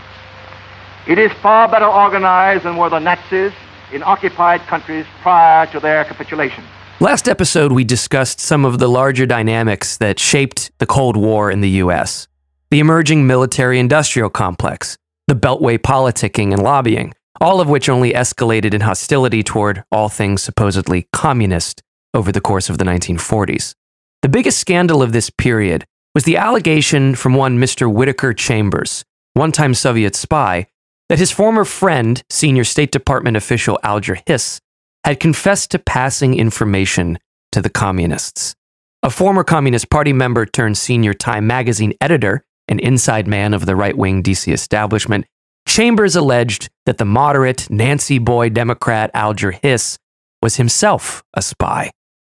It 1.06 1.20
is 1.20 1.30
far 1.34 1.68
better 1.68 1.86
organized 1.86 2.64
than 2.64 2.76
were 2.76 2.90
the 2.90 2.98
Nazis 2.98 3.52
in 3.92 4.02
occupied 4.02 4.62
countries 4.62 5.06
prior 5.22 5.66
to 5.66 5.78
their 5.78 6.04
capitulation. 6.06 6.64
Last 7.00 7.28
episode, 7.28 7.72
we 7.72 7.82
discussed 7.82 8.38
some 8.38 8.64
of 8.64 8.78
the 8.78 8.88
larger 8.88 9.26
dynamics 9.26 9.96
that 9.96 10.20
shaped 10.20 10.70
the 10.78 10.86
Cold 10.86 11.16
War 11.16 11.50
in 11.50 11.60
the 11.60 11.70
US 11.82 12.28
the 12.70 12.80
emerging 12.80 13.24
military 13.24 13.78
industrial 13.78 14.28
complex, 14.28 14.96
the 15.28 15.34
Beltway 15.34 15.78
politicking 15.78 16.52
and 16.52 16.60
lobbying, 16.60 17.14
all 17.40 17.60
of 17.60 17.68
which 17.68 17.88
only 17.88 18.12
escalated 18.12 18.74
in 18.74 18.80
hostility 18.80 19.44
toward 19.44 19.84
all 19.92 20.08
things 20.08 20.42
supposedly 20.42 21.06
communist 21.12 21.82
over 22.14 22.32
the 22.32 22.40
course 22.40 22.68
of 22.68 22.78
the 22.78 22.84
1940s. 22.84 23.74
The 24.22 24.28
biggest 24.28 24.58
scandal 24.58 25.02
of 25.02 25.12
this 25.12 25.30
period 25.30 25.84
was 26.16 26.24
the 26.24 26.36
allegation 26.36 27.14
from 27.14 27.34
one 27.34 27.58
Mr. 27.58 27.92
Whittaker 27.92 28.32
Chambers, 28.32 29.04
one 29.34 29.52
time 29.52 29.74
Soviet 29.74 30.16
spy, 30.16 30.66
that 31.08 31.20
his 31.20 31.30
former 31.30 31.64
friend, 31.64 32.24
senior 32.28 32.64
State 32.64 32.90
Department 32.90 33.36
official 33.36 33.78
Alger 33.84 34.18
Hiss, 34.26 34.58
had 35.04 35.20
confessed 35.20 35.70
to 35.70 35.78
passing 35.78 36.34
information 36.34 37.18
to 37.52 37.60
the 37.60 37.70
communists. 37.70 38.54
A 39.02 39.10
former 39.10 39.44
Communist 39.44 39.90
Party 39.90 40.12
member 40.12 40.46
turned 40.46 40.78
senior 40.78 41.12
Time 41.14 41.46
magazine 41.46 41.92
editor, 42.00 42.44
an 42.68 42.78
inside 42.78 43.26
man 43.26 43.52
of 43.52 43.66
the 43.66 43.76
right 43.76 43.96
wing 43.96 44.22
DC 44.22 44.52
establishment, 44.52 45.26
Chambers 45.66 46.14
alleged 46.14 46.68
that 46.86 46.98
the 46.98 47.04
moderate 47.04 47.70
Nancy 47.70 48.18
boy 48.18 48.48
Democrat 48.50 49.10
Alger 49.14 49.50
Hiss 49.50 49.98
was 50.42 50.56
himself 50.56 51.22
a 51.34 51.42
spy. 51.42 51.90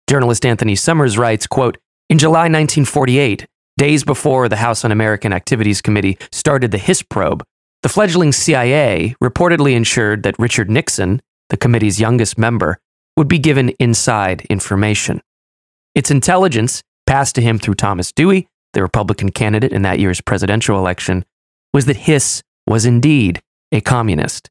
Journalist 0.08 0.44
Anthony 0.44 0.76
Summers 0.76 1.16
writes, 1.16 1.46
quote, 1.46 1.78
In 2.10 2.18
July 2.18 2.42
1948, 2.42 3.46
days 3.78 4.04
before 4.04 4.48
the 4.48 4.56
House 4.56 4.84
Un 4.84 4.92
American 4.92 5.32
Activities 5.32 5.80
Committee 5.80 6.18
started 6.30 6.70
the 6.70 6.78
Hiss 6.78 7.02
probe, 7.02 7.42
the 7.82 7.88
fledgling 7.88 8.32
CIA 8.32 9.14
reportedly 9.22 9.74
ensured 9.74 10.22
that 10.22 10.38
Richard 10.38 10.70
Nixon, 10.70 11.20
the 11.48 11.56
committee's 11.56 12.00
youngest 12.00 12.38
member, 12.38 12.78
would 13.16 13.28
be 13.28 13.38
given 13.38 13.70
inside 13.78 14.42
information. 14.50 15.20
Its 15.94 16.10
intelligence, 16.10 16.82
passed 17.06 17.34
to 17.34 17.42
him 17.42 17.58
through 17.58 17.74
Thomas 17.74 18.12
Dewey, 18.12 18.48
the 18.72 18.82
Republican 18.82 19.30
candidate 19.30 19.72
in 19.72 19.82
that 19.82 19.98
year's 19.98 20.20
presidential 20.20 20.78
election, 20.78 21.24
was 21.72 21.86
that 21.86 21.96
Hiss 21.96 22.42
was 22.66 22.86
indeed 22.86 23.40
a 23.72 23.80
communist. 23.80 24.50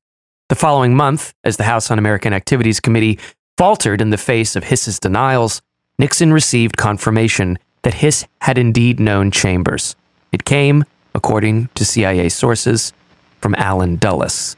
The 0.50 0.56
following 0.56 0.96
month, 0.96 1.34
as 1.44 1.58
the 1.58 1.64
House 1.64 1.90
Un 1.90 2.00
American 2.00 2.34
Activities 2.34 2.80
Committee 2.80 3.20
faltered 3.58 4.02
in 4.02 4.10
the 4.10 4.18
face 4.18 4.56
of 4.56 4.66
Hiss's 4.66 5.00
denials, 5.00 5.62
Nixon 6.00 6.34
received 6.34 6.78
confirmation 6.78 7.58
that 7.84 7.96
Hiss 7.96 8.26
had 8.42 8.58
indeed 8.58 9.00
known 9.00 9.32
Chambers. 9.32 9.96
It 10.32 10.46
came, 10.46 10.84
according 11.14 11.70
to 11.76 11.86
CIA 11.86 12.30
sources, 12.30 12.94
from 13.40 13.56
Allen 13.56 13.98
Dulles. 13.98 14.56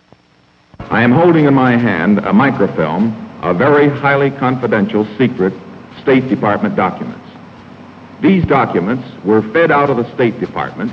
I 0.79 1.03
am 1.03 1.11
holding 1.11 1.45
in 1.45 1.53
my 1.53 1.77
hand 1.77 2.19
a 2.19 2.33
microfilm 2.33 3.13
of 3.41 3.57
very 3.57 3.89
highly 3.89 4.31
confidential, 4.31 5.05
secret 5.17 5.53
State 6.01 6.29
Department 6.29 6.75
documents. 6.75 7.27
These 8.21 8.45
documents 8.45 9.07
were 9.23 9.41
fed 9.51 9.71
out 9.71 9.89
of 9.89 9.97
the 9.97 10.13
State 10.13 10.39
Department 10.39 10.91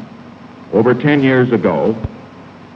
over 0.73 0.95
10 0.95 1.23
years 1.23 1.53
ago 1.53 1.97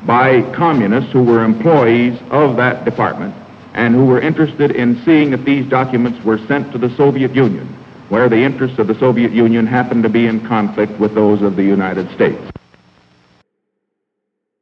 by 0.05 0.43
communists 0.55 1.11
who 1.13 1.23
were 1.25 1.45
employees 1.45 2.19
of 2.31 2.57
that 2.57 2.85
department 2.85 3.35
and 3.75 3.95
who 3.95 4.07
were 4.07 4.21
interested 4.21 4.71
in 4.71 5.03
seeing 5.05 5.33
if 5.33 5.45
these 5.45 5.69
documents 5.69 6.25
were 6.25 6.39
sent 6.47 6.73
to 6.73 6.79
the 6.79 6.95
Soviet 6.97 7.35
Union, 7.35 7.67
where 8.09 8.29
the 8.29 8.43
interests 8.43 8.79
of 8.79 8.87
the 8.87 8.99
Soviet 8.99 9.33
Union 9.33 9.67
happened 9.67 10.03
to 10.03 10.09
be 10.09 10.27
in 10.27 10.47
conflict 10.47 10.93
with 11.01 11.15
those 11.15 11.43
of 11.43 11.57
the 11.57 11.65
United 11.65 12.11
States. 12.15 12.41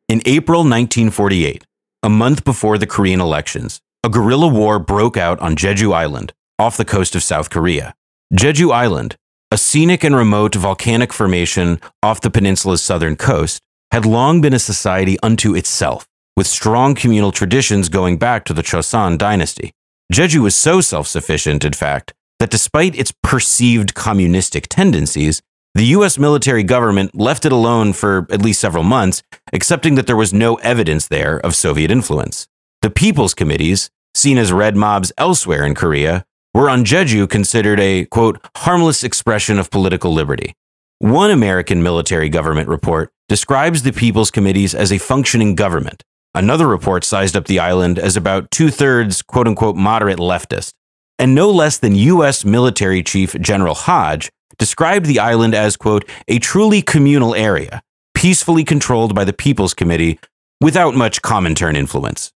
In 0.08 0.22
April 0.24 0.60
1948, 0.60 1.64
a 2.04 2.10
month 2.10 2.44
before 2.44 2.76
the 2.76 2.86
Korean 2.86 3.18
elections, 3.18 3.80
a 4.04 4.10
guerrilla 4.10 4.46
war 4.46 4.78
broke 4.78 5.16
out 5.16 5.40
on 5.40 5.56
Jeju 5.56 5.94
Island, 5.94 6.34
off 6.58 6.76
the 6.76 6.84
coast 6.84 7.16
of 7.16 7.22
South 7.22 7.48
Korea. 7.48 7.94
Jeju 8.34 8.70
Island, 8.70 9.16
a 9.50 9.56
scenic 9.56 10.04
and 10.04 10.14
remote 10.14 10.54
volcanic 10.54 11.14
formation 11.14 11.80
off 12.02 12.20
the 12.20 12.30
peninsula's 12.30 12.82
southern 12.82 13.16
coast, 13.16 13.62
had 13.90 14.04
long 14.04 14.42
been 14.42 14.52
a 14.52 14.58
society 14.58 15.16
unto 15.22 15.54
itself, 15.54 16.06
with 16.36 16.46
strong 16.46 16.94
communal 16.94 17.32
traditions 17.32 17.88
going 17.88 18.18
back 18.18 18.44
to 18.44 18.52
the 18.52 18.62
Choson 18.62 19.16
dynasty. 19.16 19.72
Jeju 20.12 20.42
was 20.42 20.54
so 20.54 20.82
self 20.82 21.06
sufficient, 21.06 21.64
in 21.64 21.72
fact, 21.72 22.12
that 22.38 22.50
despite 22.50 22.94
its 22.94 23.14
perceived 23.22 23.94
communistic 23.94 24.68
tendencies, 24.68 25.40
the 25.74 25.86
US 25.86 26.18
military 26.18 26.62
government 26.62 27.14
left 27.14 27.44
it 27.44 27.50
alone 27.50 27.92
for 27.92 28.28
at 28.30 28.42
least 28.42 28.60
several 28.60 28.84
months, 28.84 29.22
accepting 29.52 29.96
that 29.96 30.06
there 30.06 30.16
was 30.16 30.32
no 30.32 30.54
evidence 30.56 31.08
there 31.08 31.40
of 31.40 31.56
Soviet 31.56 31.90
influence. 31.90 32.46
The 32.82 32.90
People's 32.90 33.34
Committees, 33.34 33.90
seen 34.14 34.38
as 34.38 34.52
red 34.52 34.76
mobs 34.76 35.12
elsewhere 35.18 35.64
in 35.64 35.74
Korea, 35.74 36.24
were 36.54 36.70
on 36.70 36.84
Jeju 36.84 37.28
considered 37.28 37.80
a, 37.80 38.04
quote, 38.04 38.40
harmless 38.58 39.02
expression 39.02 39.58
of 39.58 39.70
political 39.70 40.12
liberty. 40.12 40.54
One 41.00 41.32
American 41.32 41.82
military 41.82 42.28
government 42.28 42.68
report 42.68 43.10
describes 43.28 43.82
the 43.82 43.92
People's 43.92 44.30
Committees 44.30 44.74
as 44.74 44.92
a 44.92 44.98
functioning 44.98 45.56
government. 45.56 46.04
Another 46.36 46.68
report 46.68 47.02
sized 47.02 47.36
up 47.36 47.46
the 47.46 47.58
island 47.58 47.98
as 47.98 48.16
about 48.16 48.50
two 48.52 48.70
thirds, 48.70 49.22
quote 49.22 49.48
unquote, 49.48 49.74
moderate 49.74 50.20
leftist. 50.20 50.72
And 51.18 51.34
no 51.34 51.50
less 51.50 51.78
than 51.78 51.96
U.S. 51.96 52.44
military 52.44 53.02
chief 53.02 53.34
General 53.40 53.74
Hodge 53.74 54.30
described 54.58 55.06
the 55.06 55.18
island 55.18 55.54
as, 55.54 55.76
quote, 55.76 56.08
a 56.28 56.38
truly 56.38 56.82
communal 56.82 57.34
area, 57.34 57.82
peacefully 58.14 58.64
controlled 58.64 59.14
by 59.14 59.24
the 59.24 59.32
People's 59.32 59.74
Committee 59.74 60.18
without 60.60 60.94
much 60.94 61.22
Comintern 61.22 61.76
influence. 61.76 62.32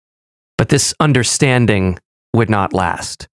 But 0.56 0.68
this 0.68 0.94
understanding 1.00 1.98
would 2.34 2.50
not 2.50 2.72
last. 2.72 3.28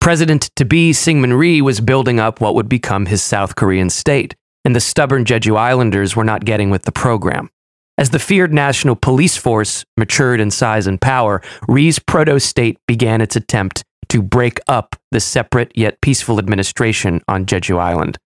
President 0.00 0.50
to 0.56 0.64
be 0.64 0.92
Syngman 0.92 1.36
Rhee 1.36 1.60
was 1.60 1.80
building 1.80 2.20
up 2.20 2.40
what 2.40 2.54
would 2.54 2.68
become 2.68 3.06
his 3.06 3.22
South 3.22 3.56
Korean 3.56 3.90
state, 3.90 4.34
and 4.64 4.74
the 4.74 4.80
stubborn 4.80 5.24
Jeju 5.24 5.56
Islanders 5.56 6.14
were 6.14 6.24
not 6.24 6.44
getting 6.44 6.70
with 6.70 6.82
the 6.82 6.92
program. 6.92 7.50
As 7.98 8.10
the 8.10 8.20
feared 8.20 8.54
national 8.54 8.94
police 8.94 9.36
force 9.36 9.84
matured 9.96 10.38
in 10.38 10.52
size 10.52 10.86
and 10.86 11.00
power, 11.00 11.42
Rhee's 11.66 11.98
proto 11.98 12.38
state 12.38 12.78
began 12.86 13.20
its 13.20 13.34
attempt 13.34 13.82
to 14.08 14.22
break 14.22 14.60
up 14.68 14.94
the 15.10 15.20
separate 15.20 15.72
yet 15.74 16.00
peaceful 16.00 16.38
administration 16.38 17.20
on 17.26 17.44
Jeju 17.44 17.78
Island. 17.78 18.16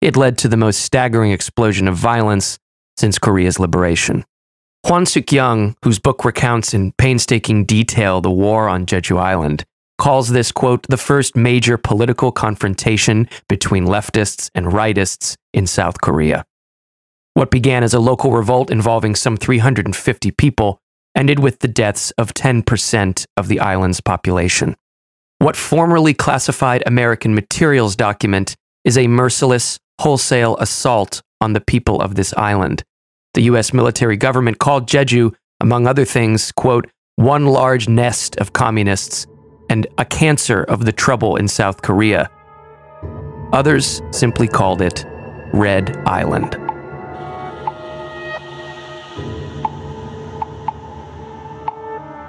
It 0.00 0.16
led 0.16 0.38
to 0.38 0.48
the 0.48 0.56
most 0.56 0.82
staggering 0.82 1.30
explosion 1.30 1.86
of 1.88 1.96
violence 1.96 2.58
since 2.96 3.18
Korea's 3.18 3.58
liberation. 3.58 4.24
Hwang 4.86 5.04
Suk-young, 5.04 5.76
whose 5.84 5.98
book 5.98 6.24
recounts 6.24 6.72
in 6.72 6.92
painstaking 6.92 7.66
detail 7.66 8.20
the 8.20 8.30
war 8.30 8.68
on 8.68 8.86
Jeju 8.86 9.18
Island, 9.18 9.64
calls 9.98 10.30
this, 10.30 10.50
quote, 10.50 10.86
the 10.88 10.96
first 10.96 11.36
major 11.36 11.76
political 11.76 12.32
confrontation 12.32 13.28
between 13.48 13.84
leftists 13.84 14.50
and 14.54 14.66
rightists 14.66 15.36
in 15.52 15.66
South 15.66 16.00
Korea. 16.00 16.44
What 17.34 17.50
began 17.50 17.82
as 17.84 17.92
a 17.92 18.00
local 18.00 18.32
revolt 18.32 18.70
involving 18.70 19.14
some 19.14 19.36
350 19.36 20.30
people 20.32 20.80
ended 21.14 21.38
with 21.38 21.58
the 21.58 21.68
deaths 21.68 22.10
of 22.12 22.32
10% 22.32 23.26
of 23.36 23.48
the 23.48 23.60
island's 23.60 24.00
population. 24.00 24.76
What 25.38 25.56
formerly 25.56 26.14
classified 26.14 26.82
American 26.86 27.34
materials 27.34 27.96
document 27.96 28.56
is 28.84 28.96
a 28.96 29.08
merciless, 29.08 29.78
wholesale 30.00 30.56
assault 30.56 31.20
on 31.42 31.52
the 31.52 31.60
people 31.60 32.00
of 32.00 32.14
this 32.14 32.32
island. 32.34 32.82
The 33.34 33.42
U.S. 33.42 33.74
military 33.74 34.16
government 34.16 34.58
called 34.58 34.88
Jeju, 34.88 35.34
among 35.60 35.86
other 35.86 36.06
things, 36.06 36.52
quote, 36.52 36.88
one 37.16 37.44
large 37.44 37.86
nest 37.86 38.34
of 38.36 38.54
communists 38.54 39.26
and 39.68 39.86
a 39.98 40.06
cancer 40.06 40.62
of 40.62 40.86
the 40.86 40.92
trouble 40.92 41.36
in 41.36 41.46
South 41.48 41.82
Korea. 41.82 42.30
Others 43.52 44.00
simply 44.10 44.48
called 44.48 44.80
it 44.80 45.04
Red 45.52 45.94
Island. 46.06 46.56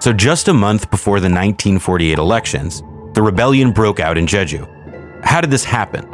So, 0.04 0.12
just 0.12 0.50
a 0.50 0.54
month 0.54 0.90
before 0.92 1.20
the 1.20 1.30
1948 1.30 2.18
elections, 2.18 2.84
the 3.14 3.22
rebellion 3.22 3.72
broke 3.72 4.02
out 4.02 4.18
in 4.18 4.26
Jeju. 4.26 4.68
How 5.24 5.40
did 5.40 5.52
this 5.52 5.64
happen? 5.64 6.14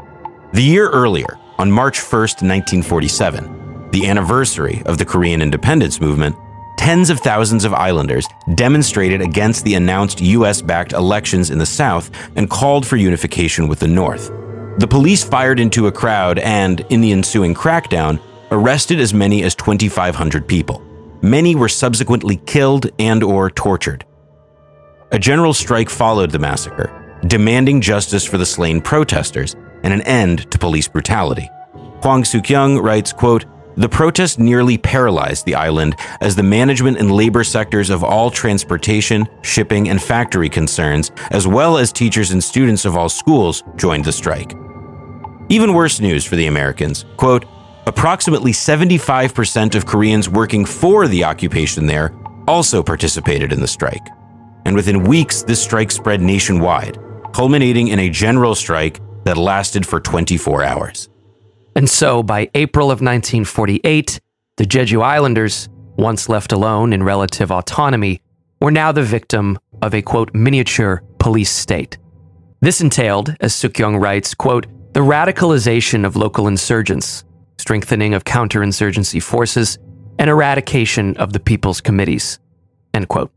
The 0.53 0.61
year 0.61 0.89
earlier, 0.89 1.39
on 1.57 1.71
March 1.71 1.99
1, 1.99 2.19
1947, 2.21 3.89
the 3.91 4.07
anniversary 4.07 4.83
of 4.85 4.97
the 4.97 5.05
Korean 5.05 5.41
independence 5.41 5.99
movement, 5.99 6.35
tens 6.77 7.09
of 7.09 7.19
thousands 7.19 7.65
of 7.65 7.73
islanders 7.73 8.27
demonstrated 8.55 9.21
against 9.21 9.63
the 9.65 9.73
announced 9.73 10.21
US 10.21 10.61
backed 10.61 10.93
elections 10.93 11.49
in 11.49 11.57
the 11.57 11.65
South 11.65 12.11
and 12.35 12.49
called 12.49 12.85
for 12.85 12.95
unification 12.95 13.67
with 13.67 13.79
the 13.79 13.87
North. 13.87 14.31
The 14.77 14.87
police 14.87 15.23
fired 15.23 15.59
into 15.59 15.87
a 15.87 15.91
crowd 15.91 16.37
and, 16.37 16.81
in 16.89 17.01
the 17.01 17.11
ensuing 17.11 17.55
crackdown, 17.55 18.21
arrested 18.51 18.99
as 18.99 19.13
many 19.13 19.41
as 19.41 19.55
2,500 19.55 20.47
people. 20.47 20.83
Many 21.23 21.55
were 21.55 21.69
subsequently 21.69 22.37
killed 22.45 22.91
and 22.99 23.23
or 23.23 23.49
tortured. 23.49 24.05
A 25.11 25.17
general 25.17 25.55
strike 25.55 25.89
followed 25.89 26.29
the 26.29 26.37
massacre, 26.37 27.19
demanding 27.25 27.81
justice 27.81 28.23
for 28.23 28.37
the 28.37 28.45
slain 28.45 28.79
protesters 28.79 29.55
and 29.83 29.93
an 29.93 30.01
end 30.01 30.49
to 30.51 30.57
police 30.57 30.87
brutality. 30.87 31.49
Hwang 32.01 32.23
Suk-young 32.23 32.77
writes, 32.77 33.11
quote, 33.13 33.45
the 33.77 33.87
protest 33.87 34.39
nearly 34.39 34.75
paralyzed 34.77 35.45
the 35.45 35.53
island 35.53 35.95
as 36.19 36.35
the 36.35 36.41
management 36.41 36.97
and 36.97 37.11
labor 37.11 37.43
sectors 37.43 37.91
of 37.91 38.03
all 38.03 38.31
transportation, 38.31 39.27
shipping, 39.43 39.89
and 39.89 40.01
factory 40.01 40.49
concerns, 40.49 41.11
as 41.29 41.45
well 41.45 41.77
as 41.77 41.91
teachers 41.91 42.31
and 42.31 42.43
students 42.43 42.85
of 42.85 42.97
all 42.97 43.07
schools, 43.07 43.63
joined 43.75 44.03
the 44.03 44.11
strike. 44.11 44.55
Even 45.49 45.73
worse 45.73 45.99
news 45.99 46.25
for 46.25 46.35
the 46.35 46.47
Americans. 46.47 47.05
Quote, 47.17 47.45
approximately 47.85 48.51
75% 48.51 49.75
of 49.75 49.85
Koreans 49.85 50.27
working 50.27 50.65
for 50.65 51.07
the 51.07 51.23
occupation 51.23 51.85
there 51.85 52.13
also 52.47 52.81
participated 52.81 53.53
in 53.53 53.59
the 53.59 53.67
strike. 53.67 54.07
And 54.65 54.75
within 54.75 55.03
weeks, 55.03 55.43
this 55.43 55.61
strike 55.61 55.91
spread 55.91 56.19
nationwide, 56.19 56.97
culminating 57.31 57.89
in 57.89 57.99
a 57.99 58.09
general 58.09 58.55
strike 58.55 58.99
that 59.27 59.37
lasted 59.37 59.85
for 59.85 59.99
24 59.99 60.63
hours. 60.63 61.09
And 61.75 61.89
so, 61.89 62.23
by 62.23 62.49
April 62.55 62.85
of 62.85 63.01
1948, 63.01 64.21
the 64.55 64.63
Jeju 64.63 65.03
Islanders, 65.03 65.67
once 65.97 66.29
left 66.29 66.53
alone 66.53 66.93
in 66.93 67.03
relative 67.03 67.51
autonomy, 67.51 68.21
were 68.61 68.71
now 68.71 68.93
the 68.93 69.03
victim 69.03 69.59
of 69.81 69.93
a 69.93 70.01
quote 70.01 70.33
miniature 70.33 71.03
police 71.19 71.51
state. 71.51 71.97
This 72.61 72.79
entailed, 72.79 73.35
as 73.41 73.53
Suk-young 73.53 73.97
writes, 73.97 74.33
quote, 74.33 74.65
the 74.93 75.01
radicalization 75.01 76.05
of 76.05 76.15
local 76.15 76.47
insurgents, 76.47 77.25
strengthening 77.57 78.13
of 78.13 78.23
counterinsurgency 78.23 79.21
forces, 79.21 79.77
and 80.17 80.29
eradication 80.29 81.17
of 81.17 81.33
the 81.33 81.39
people's 81.41 81.81
committees. 81.81 82.39
End 82.93 83.09
quote. 83.09 83.31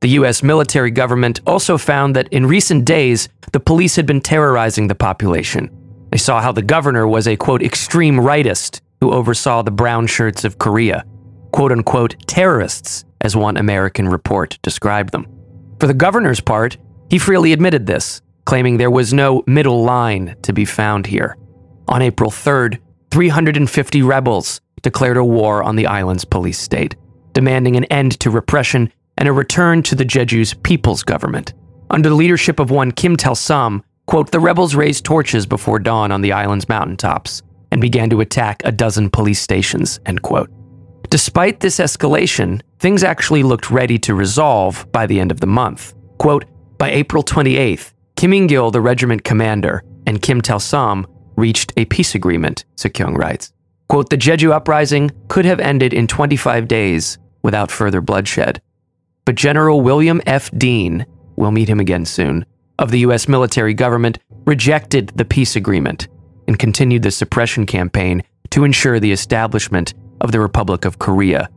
The 0.00 0.08
US 0.20 0.42
military 0.42 0.90
government 0.90 1.40
also 1.46 1.76
found 1.76 2.16
that 2.16 2.28
in 2.28 2.46
recent 2.46 2.86
days, 2.86 3.28
the 3.52 3.60
police 3.60 3.96
had 3.96 4.06
been 4.06 4.22
terrorizing 4.22 4.88
the 4.88 4.94
population. 4.94 5.68
They 6.10 6.16
saw 6.16 6.40
how 6.40 6.52
the 6.52 6.62
governor 6.62 7.06
was 7.06 7.28
a 7.28 7.36
quote 7.36 7.62
extreme 7.62 8.16
rightist 8.16 8.80
who 9.02 9.12
oversaw 9.12 9.60
the 9.60 9.70
brown 9.70 10.06
shirts 10.06 10.44
of 10.44 10.58
Korea, 10.58 11.04
quote 11.52 11.70
unquote 11.70 12.16
terrorists, 12.26 13.04
as 13.20 13.36
one 13.36 13.58
American 13.58 14.08
report 14.08 14.58
described 14.62 15.12
them. 15.12 15.26
For 15.78 15.86
the 15.86 15.94
governor's 15.94 16.40
part, 16.40 16.78
he 17.10 17.18
freely 17.18 17.52
admitted 17.52 17.84
this, 17.84 18.22
claiming 18.46 18.78
there 18.78 18.90
was 18.90 19.12
no 19.12 19.42
middle 19.46 19.82
line 19.82 20.34
to 20.42 20.54
be 20.54 20.64
found 20.64 21.06
here. 21.06 21.36
On 21.88 22.00
April 22.00 22.30
3rd, 22.30 22.78
350 23.10 24.02
rebels 24.02 24.62
declared 24.80 25.18
a 25.18 25.24
war 25.24 25.62
on 25.62 25.76
the 25.76 25.88
island's 25.88 26.24
police 26.24 26.58
state, 26.58 26.96
demanding 27.34 27.76
an 27.76 27.84
end 27.84 28.18
to 28.20 28.30
repression 28.30 28.90
and 29.20 29.28
a 29.28 29.32
return 29.32 29.82
to 29.84 29.94
the 29.94 30.04
Jeju's 30.04 30.54
people's 30.54 31.04
government. 31.04 31.52
Under 31.90 32.08
the 32.08 32.14
leadership 32.14 32.58
of 32.58 32.70
one 32.70 32.90
Kim 32.90 33.14
Dal-sam, 33.14 33.84
quote, 34.06 34.32
the 34.32 34.40
rebels 34.40 34.74
raised 34.74 35.04
torches 35.04 35.46
before 35.46 35.78
dawn 35.78 36.10
on 36.10 36.22
the 36.22 36.32
island's 36.32 36.68
mountaintops 36.68 37.42
and 37.70 37.80
began 37.80 38.10
to 38.10 38.20
attack 38.20 38.62
a 38.64 38.72
dozen 38.72 39.10
police 39.10 39.40
stations, 39.40 40.00
end 40.06 40.22
quote. 40.22 40.50
Despite 41.10 41.60
this 41.60 41.78
escalation, 41.78 42.62
things 42.78 43.04
actually 43.04 43.42
looked 43.42 43.70
ready 43.70 43.98
to 43.98 44.14
resolve 44.14 44.86
by 44.90 45.06
the 45.06 45.20
end 45.20 45.30
of 45.30 45.40
the 45.40 45.46
month. 45.46 45.94
Quote, 46.18 46.46
by 46.78 46.90
April 46.90 47.22
28th, 47.22 47.92
Kim 48.16 48.32
In 48.32 48.46
Gil, 48.46 48.70
the 48.70 48.80
regiment 48.80 49.24
commander, 49.24 49.82
and 50.06 50.22
Kim 50.22 50.40
Dal-sam 50.40 51.06
reached 51.36 51.72
a 51.76 51.84
peace 51.86 52.14
agreement, 52.14 52.64
Suk-young 52.76 53.14
writes. 53.14 53.52
Quote, 53.88 54.08
the 54.08 54.16
Jeju 54.16 54.52
uprising 54.52 55.10
could 55.28 55.44
have 55.44 55.60
ended 55.60 55.92
in 55.92 56.06
25 56.06 56.68
days 56.68 57.18
without 57.42 57.70
further 57.70 58.00
bloodshed. 58.00 58.62
But 59.24 59.34
General 59.34 59.80
William 59.80 60.20
F. 60.26 60.50
Dean, 60.56 61.06
we'll 61.36 61.50
meet 61.50 61.68
him 61.68 61.80
again 61.80 62.04
soon, 62.04 62.46
of 62.78 62.90
the 62.90 63.00
US 63.00 63.28
military 63.28 63.74
government 63.74 64.18
rejected 64.46 65.12
the 65.14 65.24
peace 65.24 65.56
agreement 65.56 66.08
and 66.48 66.58
continued 66.58 67.02
the 67.02 67.10
suppression 67.10 67.66
campaign 67.66 68.22
to 68.50 68.64
ensure 68.64 68.98
the 68.98 69.12
establishment 69.12 69.94
of 70.20 70.32
the 70.32 70.40
Republic 70.40 70.84
of 70.84 70.98
Korea. 70.98 71.48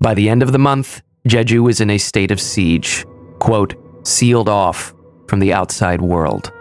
By 0.00 0.14
the 0.14 0.28
end 0.28 0.42
of 0.42 0.52
the 0.52 0.58
month, 0.58 1.02
Jeju 1.26 1.60
was 1.60 1.80
in 1.80 1.90
a 1.90 1.98
state 1.98 2.30
of 2.30 2.40
siege, 2.40 3.04
quote, 3.38 3.74
sealed 4.06 4.48
off 4.48 4.94
from 5.26 5.40
the 5.40 5.52
outside 5.52 6.00
world. 6.00 6.52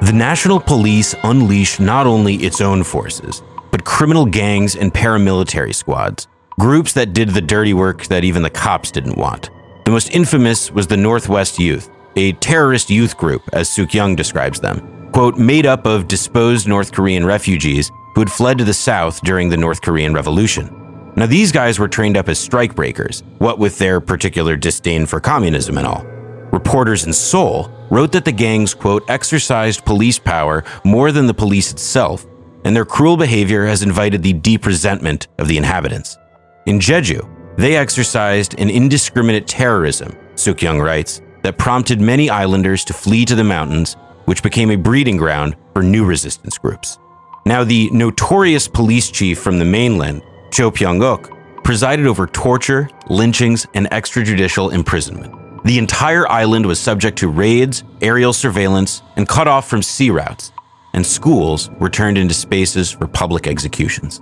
The 0.00 0.12
National 0.14 0.58
Police 0.58 1.14
unleashed 1.22 1.80
not 1.80 2.06
only 2.06 2.36
its 2.36 2.60
own 2.60 2.82
forces, 2.82 3.42
but 3.72 3.84
criminal 3.84 4.24
gangs 4.24 4.76
and 4.76 4.94
paramilitary 4.94 5.74
squads, 5.74 6.28
groups 6.60 6.92
that 6.92 7.12
did 7.12 7.30
the 7.30 7.40
dirty 7.40 7.74
work 7.74 8.04
that 8.04 8.22
even 8.22 8.42
the 8.42 8.50
cops 8.50 8.92
didn't 8.92 9.18
want. 9.18 9.50
The 9.84 9.90
most 9.90 10.14
infamous 10.14 10.70
was 10.70 10.86
the 10.86 10.96
Northwest 10.96 11.58
Youth, 11.58 11.90
a 12.14 12.32
terrorist 12.34 12.90
youth 12.90 13.16
group, 13.16 13.42
as 13.52 13.68
Suk-young 13.68 14.14
describes 14.14 14.60
them, 14.60 15.10
quote, 15.10 15.38
made 15.38 15.66
up 15.66 15.86
of 15.86 16.06
disposed 16.06 16.68
North 16.68 16.92
Korean 16.92 17.26
refugees 17.26 17.90
who 18.14 18.20
had 18.20 18.30
fled 18.30 18.58
to 18.58 18.64
the 18.64 18.74
South 18.74 19.20
during 19.22 19.48
the 19.48 19.56
North 19.56 19.80
Korean 19.80 20.14
Revolution. 20.14 21.12
Now, 21.16 21.26
these 21.26 21.50
guys 21.50 21.78
were 21.78 21.88
trained 21.88 22.16
up 22.16 22.28
as 22.28 22.46
strikebreakers, 22.46 23.22
what 23.38 23.58
with 23.58 23.78
their 23.78 24.00
particular 24.00 24.56
disdain 24.56 25.06
for 25.06 25.20
communism 25.20 25.78
and 25.78 25.86
all. 25.86 26.04
Reporters 26.52 27.06
in 27.06 27.12
Seoul 27.12 27.70
wrote 27.90 28.12
that 28.12 28.24
the 28.24 28.32
gangs, 28.32 28.74
quote, 28.74 29.08
exercised 29.08 29.84
police 29.84 30.18
power 30.18 30.64
more 30.84 31.10
than 31.10 31.26
the 31.26 31.34
police 31.34 31.72
itself, 31.72 32.26
and 32.64 32.74
their 32.74 32.84
cruel 32.84 33.16
behavior 33.16 33.66
has 33.66 33.82
invited 33.82 34.22
the 34.22 34.32
deep 34.32 34.66
resentment 34.66 35.28
of 35.38 35.48
the 35.48 35.56
inhabitants. 35.56 36.18
In 36.66 36.78
Jeju, 36.78 37.28
they 37.56 37.76
exercised 37.76 38.58
an 38.58 38.70
indiscriminate 38.70 39.46
terrorism, 39.46 40.16
Suk-young 40.36 40.80
writes, 40.80 41.20
that 41.42 41.58
prompted 41.58 42.00
many 42.00 42.30
islanders 42.30 42.84
to 42.84 42.92
flee 42.92 43.24
to 43.24 43.34
the 43.34 43.44
mountains, 43.44 43.96
which 44.26 44.42
became 44.42 44.70
a 44.70 44.76
breeding 44.76 45.16
ground 45.16 45.56
for 45.72 45.82
new 45.82 46.04
resistance 46.04 46.56
groups. 46.56 46.98
Now, 47.44 47.64
the 47.64 47.90
notorious 47.90 48.68
police 48.68 49.10
chief 49.10 49.40
from 49.40 49.58
the 49.58 49.64
mainland 49.64 50.22
Cho 50.52 50.70
Pyong-uk, 50.70 51.64
presided 51.64 52.06
over 52.06 52.26
torture, 52.26 52.88
lynchings, 53.08 53.66
and 53.74 53.86
extrajudicial 53.90 54.72
imprisonment. 54.72 55.64
The 55.64 55.78
entire 55.78 56.28
island 56.28 56.66
was 56.66 56.78
subject 56.78 57.18
to 57.18 57.28
raids, 57.28 57.84
aerial 58.00 58.32
surveillance, 58.32 59.02
and 59.16 59.28
cut 59.28 59.48
off 59.48 59.68
from 59.68 59.82
sea 59.82 60.10
routes, 60.10 60.52
and 60.94 61.04
schools 61.04 61.70
were 61.78 61.88
turned 61.90 62.18
into 62.18 62.34
spaces 62.34 62.90
for 62.90 63.06
public 63.06 63.46
executions. 63.46 64.20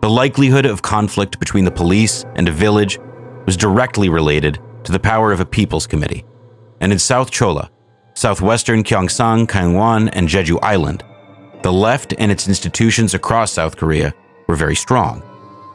The 0.00 0.10
likelihood 0.10 0.66
of 0.66 0.82
conflict 0.82 1.38
between 1.38 1.64
the 1.64 1.70
police 1.70 2.24
and 2.34 2.48
a 2.48 2.52
village 2.52 2.98
was 3.46 3.56
directly 3.56 4.08
related 4.08 4.60
to 4.84 4.92
the 4.92 5.00
power 5.00 5.32
of 5.32 5.40
a 5.40 5.46
people's 5.46 5.86
committee. 5.86 6.24
And 6.80 6.92
in 6.92 6.98
South 6.98 7.30
Cholla, 7.30 7.70
southwestern 8.14 8.82
Gyeongsang, 8.82 9.46
Gangwon, 9.46 10.10
and 10.12 10.28
Jeju 10.28 10.58
Island, 10.62 11.04
the 11.62 11.72
left 11.72 12.14
and 12.18 12.32
its 12.32 12.48
institutions 12.48 13.14
across 13.14 13.52
South 13.52 13.76
Korea 13.76 14.12
were 14.48 14.56
very 14.56 14.74
strong. 14.74 15.22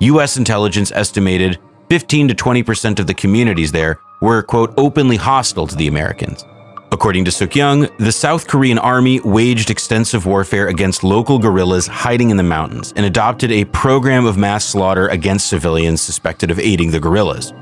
U.S. 0.02 0.38
intelligence 0.38 0.92
estimated 0.92 1.58
15 1.90 2.28
to 2.28 2.36
20% 2.36 3.00
of 3.00 3.08
the 3.08 3.14
communities 3.14 3.72
there 3.72 4.00
were, 4.22 4.44
quote, 4.44 4.74
openly 4.78 5.16
hostile 5.16 5.68
to 5.68 5.76
the 5.76 5.88
Americans. 5.88 6.44
According 6.90 7.26
to 7.26 7.32
Suk-young, 7.32 7.90
the 7.98 8.14
South 8.14 8.48
Korean 8.48 8.80
army 8.80 9.20
waged 9.20 9.70
extensive 9.70 10.26
warfare 10.26 10.70
against 10.70 11.04
local 11.04 11.38
guerrillas 11.38 11.86
hiding 11.86 12.30
in 12.30 12.38
the 12.38 12.44
mountains 12.44 12.94
and 12.96 13.06
adopted 13.06 13.52
a 13.52 13.66
program 13.66 14.26
of 14.26 14.38
mass 14.38 14.64
slaughter 14.64 15.10
against 15.10 15.48
civilians 15.48 16.02
suspected 16.02 16.50
of 16.50 16.60
aiding 16.60 16.92
the 16.92 17.00
guerrillas. 17.00 17.54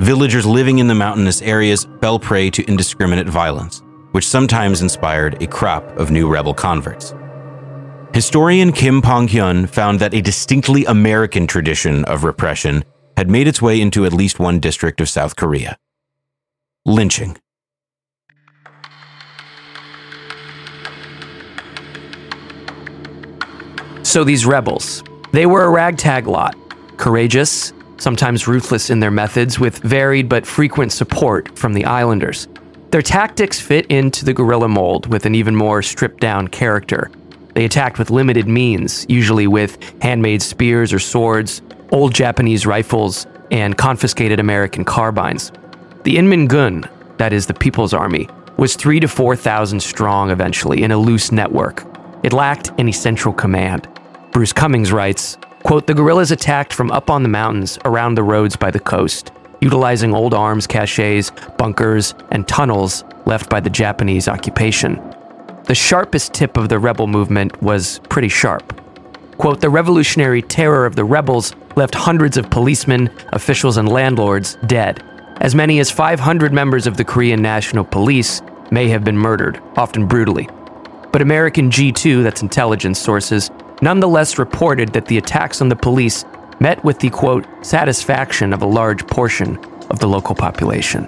Villagers 0.00 0.44
living 0.44 0.80
in 0.80 0.86
the 0.86 0.94
mountainous 0.94 1.40
areas 1.40 1.86
fell 2.02 2.18
prey 2.18 2.50
to 2.50 2.64
indiscriminate 2.64 3.26
violence, 3.26 3.82
which 4.12 4.26
sometimes 4.26 4.82
inspired 4.82 5.42
a 5.42 5.46
crop 5.46 5.84
of 5.96 6.10
new 6.10 6.28
rebel 6.28 6.52
converts. 6.52 7.14
Historian 8.12 8.70
Kim 8.70 9.00
Pong-hyun 9.00 9.66
found 9.68 9.98
that 10.00 10.14
a 10.14 10.20
distinctly 10.20 10.84
American 10.84 11.46
tradition 11.46 12.04
of 12.04 12.22
repression 12.22 12.84
had 13.16 13.30
made 13.30 13.48
its 13.48 13.62
way 13.62 13.80
into 13.80 14.04
at 14.04 14.12
least 14.12 14.38
one 14.38 14.60
district 14.60 15.00
of 15.00 15.08
South 15.08 15.36
Korea. 15.36 15.78
Lynching. 16.84 17.38
So 24.14 24.22
these 24.22 24.46
rebels, 24.46 25.02
they 25.32 25.44
were 25.44 25.64
a 25.64 25.70
ragtag 25.70 26.28
lot, 26.28 26.54
courageous, 26.98 27.72
sometimes 27.96 28.46
ruthless 28.46 28.88
in 28.88 29.00
their 29.00 29.10
methods, 29.10 29.58
with 29.58 29.78
varied 29.78 30.28
but 30.28 30.46
frequent 30.46 30.92
support 30.92 31.58
from 31.58 31.74
the 31.74 31.84
islanders. 31.84 32.46
Their 32.92 33.02
tactics 33.02 33.58
fit 33.58 33.86
into 33.86 34.24
the 34.24 34.32
guerrilla 34.32 34.68
mold 34.68 35.06
with 35.06 35.26
an 35.26 35.34
even 35.34 35.56
more 35.56 35.82
stripped 35.82 36.20
down 36.20 36.46
character 36.46 37.10
they 37.54 37.64
attacked 37.64 37.98
with 37.98 38.10
limited 38.10 38.46
means, 38.46 39.04
usually 39.08 39.48
with 39.48 39.78
handmade 40.00 40.42
spears 40.42 40.92
or 40.92 41.00
swords, 41.00 41.60
old 41.90 42.14
Japanese 42.14 42.66
rifles, 42.66 43.26
and 43.50 43.78
confiscated 43.78 44.40
American 44.40 44.84
carbines. 44.84 45.50
The 46.02 46.16
Inmin-gun, 46.16 46.88
that 47.16 47.32
is 47.32 47.46
the 47.46 47.54
People's 47.54 47.94
Army, 47.94 48.28
was 48.58 48.76
three 48.76 49.00
to 49.00 49.08
4,000 49.08 49.80
strong 49.80 50.30
eventually 50.30 50.82
in 50.82 50.90
a 50.90 50.98
loose 50.98 51.30
network. 51.32 51.84
It 52.24 52.32
lacked 52.32 52.72
any 52.78 52.92
central 52.92 53.32
command. 53.32 53.88
Bruce 54.34 54.52
Cumings 54.52 54.92
writes, 54.92 55.38
quote, 55.62 55.86
The 55.86 55.94
guerrillas 55.94 56.32
attacked 56.32 56.72
from 56.72 56.90
up 56.90 57.08
on 57.08 57.22
the 57.22 57.28
mountains 57.28 57.78
around 57.84 58.16
the 58.16 58.24
roads 58.24 58.56
by 58.56 58.72
the 58.72 58.80
coast, 58.80 59.30
utilizing 59.60 60.12
old 60.12 60.34
arms 60.34 60.66
caches, 60.66 61.30
bunkers, 61.56 62.16
and 62.32 62.46
tunnels 62.48 63.04
left 63.26 63.48
by 63.48 63.60
the 63.60 63.70
Japanese 63.70 64.26
occupation. 64.26 65.00
The 65.66 65.74
sharpest 65.76 66.34
tip 66.34 66.56
of 66.56 66.68
the 66.68 66.80
rebel 66.80 67.06
movement 67.06 67.62
was 67.62 68.00
pretty 68.08 68.28
sharp. 68.28 68.80
Quote, 69.38 69.60
the 69.60 69.70
revolutionary 69.70 70.42
terror 70.42 70.84
of 70.84 70.96
the 70.96 71.04
rebels 71.04 71.54
left 71.76 71.94
hundreds 71.94 72.36
of 72.36 72.50
policemen, 72.50 73.10
officials, 73.32 73.76
and 73.76 73.88
landlords 73.88 74.58
dead. 74.66 75.00
As 75.42 75.54
many 75.54 75.78
as 75.78 75.92
500 75.92 76.52
members 76.52 76.88
of 76.88 76.96
the 76.96 77.04
Korean 77.04 77.40
National 77.40 77.84
Police 77.84 78.42
may 78.72 78.88
have 78.88 79.04
been 79.04 79.16
murdered, 79.16 79.62
often 79.76 80.08
brutally. 80.08 80.48
But 81.12 81.22
American 81.22 81.70
G2, 81.70 82.24
that's 82.24 82.42
intelligence 82.42 82.98
sources, 82.98 83.52
nonetheless 83.84 84.38
reported 84.38 84.94
that 84.94 85.04
the 85.06 85.18
attacks 85.18 85.60
on 85.60 85.68
the 85.68 85.76
police 85.76 86.24
met 86.58 86.82
with 86.84 86.98
the 87.00 87.10
quote, 87.10 87.46
satisfaction 87.60 88.54
of 88.54 88.62
a 88.62 88.66
large 88.66 89.06
portion 89.06 89.58
of 89.90 89.98
the 89.98 90.08
local 90.08 90.34
population. 90.34 91.06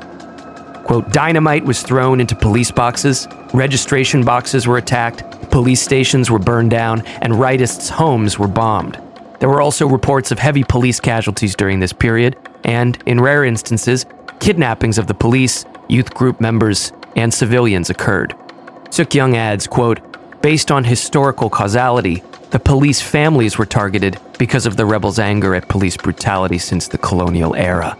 Quote, 0.85 1.11
dynamite 1.11 1.65
was 1.65 1.83
thrown 1.83 2.21
into 2.21 2.37
police 2.37 2.71
boxes, 2.71 3.27
registration 3.55 4.23
boxes 4.23 4.67
were 4.67 4.77
attacked, 4.77 5.51
police 5.51 5.81
stations 5.81 6.31
were 6.31 6.39
burned 6.39 6.71
down, 6.71 7.01
and 7.23 7.33
rightists' 7.33 7.89
homes 7.89 8.39
were 8.39 8.47
bombed. 8.47 9.01
There 9.41 9.49
were 9.49 9.63
also 9.63 9.89
reports 9.89 10.31
of 10.31 10.39
heavy 10.39 10.63
police 10.63 11.01
casualties 11.01 11.57
during 11.57 11.81
this 11.81 11.95
period, 11.95 12.37
and, 12.65 13.03
in 13.07 13.21
rare 13.21 13.45
instances, 13.45 14.05
kidnappings 14.39 14.99
of 14.99 15.07
the 15.07 15.15
police, 15.15 15.65
youth 15.89 16.13
group 16.13 16.43
members, 16.43 16.93
and 17.17 17.33
civilians 17.33 17.89
occurred. 17.89 18.35
Suk-young 18.91 19.35
adds, 19.35 19.67
quote, 19.67 20.01
based 20.43 20.71
on 20.71 20.85
historical 20.85 21.49
causality, 21.51 22.23
the 22.51 22.59
police 22.59 23.01
families 23.01 23.59
were 23.59 23.67
targeted 23.67 24.19
because 24.39 24.67
of 24.67 24.77
the 24.77 24.87
rebels' 24.87 25.19
anger 25.19 25.55
at 25.55 25.69
police 25.69 25.97
brutality 25.97 26.59
since 26.59 26.89
the 26.89 26.99
colonial 26.99 27.55
era. 27.57 27.97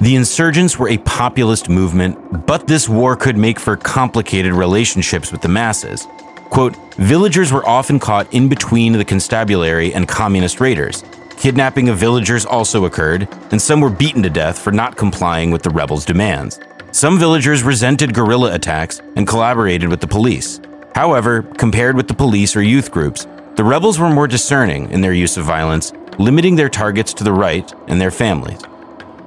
The 0.00 0.14
insurgents 0.14 0.78
were 0.78 0.88
a 0.88 0.98
populist 0.98 1.68
movement, 1.68 2.46
but 2.46 2.66
this 2.66 2.88
war 2.88 3.16
could 3.16 3.36
make 3.36 3.58
for 3.58 3.76
complicated 3.76 4.52
relationships 4.52 5.32
with 5.32 5.40
the 5.40 5.48
masses. 5.48 6.06
Quote, 6.50 6.76
villagers 6.96 7.52
were 7.52 7.66
often 7.66 7.98
caught 7.98 8.32
in 8.32 8.48
between 8.48 8.92
the 8.92 9.04
constabulary 9.04 9.92
and 9.94 10.06
communist 10.06 10.60
raiders. 10.60 11.02
Kidnapping 11.36 11.88
of 11.88 11.98
villagers 11.98 12.46
also 12.46 12.84
occurred, 12.84 13.28
and 13.50 13.60
some 13.60 13.80
were 13.80 13.90
beaten 13.90 14.22
to 14.22 14.30
death 14.30 14.58
for 14.58 14.72
not 14.72 14.96
complying 14.96 15.50
with 15.50 15.62
the 15.62 15.70
rebels' 15.70 16.04
demands. 16.04 16.60
Some 16.92 17.18
villagers 17.18 17.62
resented 17.62 18.14
guerrilla 18.14 18.54
attacks 18.54 19.00
and 19.16 19.26
collaborated 19.26 19.90
with 19.90 20.00
the 20.00 20.06
police. 20.06 20.60
However, 20.96 21.42
compared 21.42 21.94
with 21.94 22.08
the 22.08 22.14
police 22.14 22.56
or 22.56 22.62
youth 22.62 22.90
groups, 22.90 23.26
the 23.56 23.64
rebels 23.64 23.98
were 23.98 24.08
more 24.08 24.26
discerning 24.26 24.90
in 24.90 25.02
their 25.02 25.12
use 25.12 25.36
of 25.36 25.44
violence, 25.44 25.92
limiting 26.18 26.56
their 26.56 26.70
targets 26.70 27.12
to 27.12 27.22
the 27.22 27.34
right 27.34 27.70
and 27.86 28.00
their 28.00 28.10
families. 28.10 28.62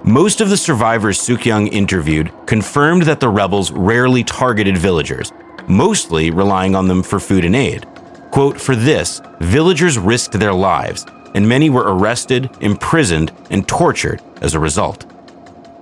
Most 0.04 0.42
of 0.42 0.50
the 0.50 0.58
survivors 0.58 1.22
Suk-young 1.22 1.68
interviewed 1.68 2.32
confirmed 2.48 3.04
that 3.04 3.20
the 3.20 3.30
rebels 3.30 3.72
rarely 3.72 4.24
targeted 4.24 4.80
villagers, 4.80 5.32
mostly 5.68 6.32
relying 6.32 6.74
on 6.74 6.88
them 6.88 7.04
for 7.04 7.20
food 7.20 7.46
and 7.46 7.56
aid. 7.56 7.86
Quote, 8.32 8.60
for 8.60 8.76
this, 8.76 9.22
villagers 9.40 10.00
risked 10.00 10.40
their 10.40 10.54
lives, 10.54 11.06
and 11.36 11.48
many 11.48 11.70
were 11.70 11.94
arrested, 11.96 12.50
imprisoned, 12.62 13.32
and 13.52 13.68
tortured 13.68 14.24
as 14.42 14.56
a 14.56 14.60
result. 14.60 15.06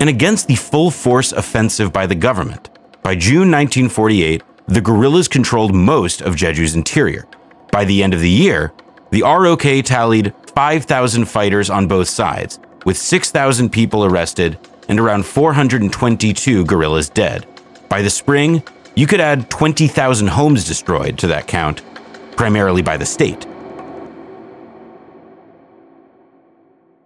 And 0.01 0.09
against 0.09 0.49
the 0.49 0.55
full 0.55 0.91
force 0.91 1.31
offensive 1.31 1.93
by 1.93 2.07
the 2.07 2.15
government, 2.15 2.69
by 3.03 3.15
June 3.15 3.49
1948, 3.49 4.43
the 4.67 4.81
guerrillas 4.81 5.29
controlled 5.29 5.73
most 5.73 6.21
of 6.21 6.35
Jeju's 6.35 6.75
interior. 6.75 7.25
By 7.71 7.85
the 7.85 8.03
end 8.03 8.13
of 8.13 8.19
the 8.19 8.29
year, 8.29 8.73
the 9.11 9.21
ROK 9.21 9.85
tallied 9.85 10.33
5,000 10.53 11.25
fighters 11.25 11.69
on 11.69 11.87
both 11.87 12.09
sides, 12.09 12.59
with 12.85 12.97
6,000 12.97 13.69
people 13.69 14.03
arrested 14.03 14.59
and 14.89 14.99
around 14.99 15.25
422 15.25 16.65
guerrillas 16.65 17.09
dead. 17.09 17.47
By 17.87 18.01
the 18.01 18.09
spring, 18.09 18.61
you 18.95 19.07
could 19.07 19.21
add 19.21 19.49
20,000 19.49 20.27
homes 20.27 20.67
destroyed 20.67 21.17
to 21.19 21.27
that 21.27 21.47
count, 21.47 21.81
primarily 22.35 22.81
by 22.81 22.97
the 22.97 23.05
state. 23.05 23.45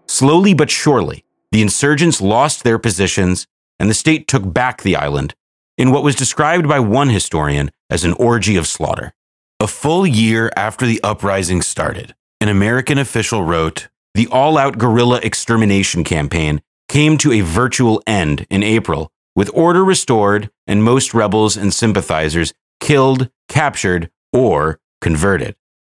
Slowly 0.07 0.55
but 0.55 0.71
surely, 0.71 1.23
the 1.51 1.61
insurgents 1.61 2.21
lost 2.21 2.63
their 2.63 2.79
positions 2.79 3.45
and 3.79 3.89
the 3.89 3.95
state 3.95 4.27
took 4.27 4.51
back 4.51 4.81
the 4.81 4.95
island 4.95 5.35
in 5.77 5.91
what 5.91 6.03
was 6.03 6.15
described 6.15 6.67
by 6.67 6.79
one 6.79 7.09
historian 7.09 7.71
as 7.89 8.03
an 8.03 8.13
orgy 8.13 8.55
of 8.55 8.67
slaughter. 8.67 9.13
A 9.59 9.67
full 9.67 10.07
year 10.07 10.51
after 10.55 10.85
the 10.85 11.01
uprising 11.03 11.61
started, 11.61 12.15
an 12.39 12.49
American 12.49 12.97
official 12.97 13.43
wrote 13.43 13.89
The 14.15 14.27
all 14.27 14.57
out 14.57 14.77
guerrilla 14.77 15.19
extermination 15.21 16.03
campaign 16.03 16.61
came 16.89 17.17
to 17.19 17.31
a 17.31 17.41
virtual 17.41 18.01
end 18.05 18.45
in 18.49 18.63
April, 18.63 19.11
with 19.35 19.49
order 19.53 19.85
restored 19.85 20.49
and 20.67 20.83
most 20.83 21.13
rebels 21.13 21.55
and 21.55 21.73
sympathizers 21.73 22.53
killed, 22.79 23.29
captured, 23.47 24.09
or 24.33 24.79
converted. 24.99 25.55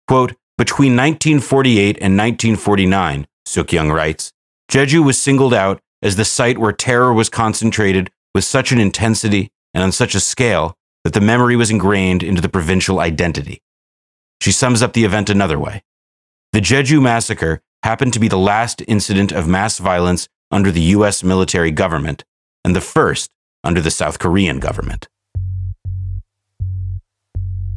Quote, 0.08 0.34
between 0.58 0.92
1948 0.92 1.98
and 2.00 2.18
1949, 2.18 3.26
Suk-young 3.46 3.92
writes, 3.92 4.32
Jeju 4.72 5.04
was 5.04 5.18
singled 5.18 5.54
out 5.54 5.80
as 6.02 6.16
the 6.16 6.26
site 6.26 6.58
where 6.58 6.74
terror 6.74 7.14
was 7.14 7.30
concentrated 7.30 8.12
with 8.36 8.44
such 8.44 8.72
an 8.72 8.80
intensity 8.80 9.52
and 9.74 9.84
on 9.84 9.92
such 9.92 10.16
a 10.16 10.20
scale 10.20 10.76
that 11.04 11.14
the 11.14 11.22
memory 11.22 11.56
was 11.56 11.72
ingrained 11.72 12.24
into 12.24 12.42
the 12.42 12.50
provincial 12.50 13.00
identity. 13.00 13.62
She 14.42 14.52
sums 14.52 14.82
up 14.82 14.94
the 14.94 15.06
event 15.06 15.30
another 15.30 15.60
way. 15.60 15.84
The 16.54 16.62
Jeju 16.62 17.02
massacre 17.02 17.62
happened 17.84 18.14
to 18.14 18.20
be 18.20 18.28
the 18.28 18.38
last 18.38 18.82
incident 18.88 19.32
of 19.32 19.48
mass 19.48 19.80
violence 19.80 20.28
under 20.52 20.72
the 20.72 20.82
US 20.82 21.24
military 21.24 21.72
government 21.72 22.24
and 22.64 22.76
the 22.76 22.82
first 22.82 23.32
under 23.64 23.82
the 23.82 23.92
South 23.92 24.20
Korean 24.20 24.60
government. 24.60 25.08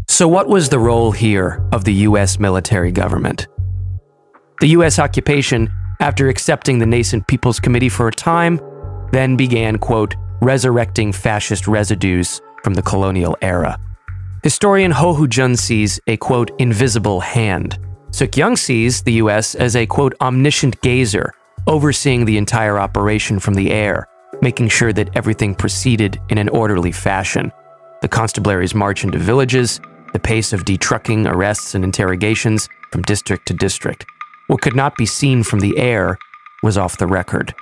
So, 0.08 0.28
what 0.28 0.48
was 0.48 0.68
the 0.68 0.78
role 0.78 1.12
here 1.12 1.66
of 1.72 1.84
the 1.84 1.92
US 1.94 2.38
military 2.38 2.92
government? 2.92 3.48
The 4.60 4.68
US 4.68 4.98
occupation, 4.98 5.70
after 6.00 6.28
accepting 6.28 6.78
the 6.78 6.86
nascent 6.86 7.26
People's 7.26 7.60
Committee 7.60 7.88
for 7.88 8.08
a 8.08 8.12
time, 8.12 8.60
then 9.12 9.36
began, 9.36 9.78
quote, 9.78 10.14
resurrecting 10.40 11.12
fascist 11.12 11.66
residues 11.66 12.40
from 12.62 12.74
the 12.74 12.82
colonial 12.82 13.36
era. 13.42 13.78
Historian 14.42 14.90
Ho 14.92 15.14
Hu-jun 15.14 15.56
sees 15.56 15.98
a, 16.06 16.16
quote, 16.16 16.50
invisible 16.60 17.20
hand. 17.20 17.78
Suk-young 18.10 18.56
sees 18.56 19.02
the 19.02 19.14
US 19.14 19.54
as 19.54 19.76
a, 19.76 19.86
quote, 19.86 20.14
omniscient 20.20 20.80
gazer, 20.80 21.32
overseeing 21.66 22.24
the 22.24 22.38
entire 22.38 22.78
operation 22.78 23.38
from 23.38 23.54
the 23.54 23.72
air, 23.72 24.06
making 24.40 24.68
sure 24.68 24.92
that 24.92 25.14
everything 25.16 25.54
proceeded 25.54 26.20
in 26.28 26.38
an 26.38 26.48
orderly 26.48 26.92
fashion. 26.92 27.50
The 28.02 28.08
constabulary's 28.08 28.74
march 28.74 29.04
into 29.04 29.18
villages, 29.18 29.80
the 30.12 30.20
pace 30.20 30.52
of 30.52 30.64
detrucking 30.64 31.30
arrests 31.30 31.74
and 31.74 31.82
interrogations 31.82 32.68
from 32.92 33.02
district 33.02 33.46
to 33.48 33.54
district. 33.54 34.06
What 34.46 34.62
could 34.62 34.76
not 34.76 34.96
be 34.96 35.06
seen 35.06 35.42
from 35.42 35.60
the 35.60 35.76
air 35.76 36.18
was 36.62 36.78
off 36.78 36.98
the 36.98 37.06
record. 37.06 37.54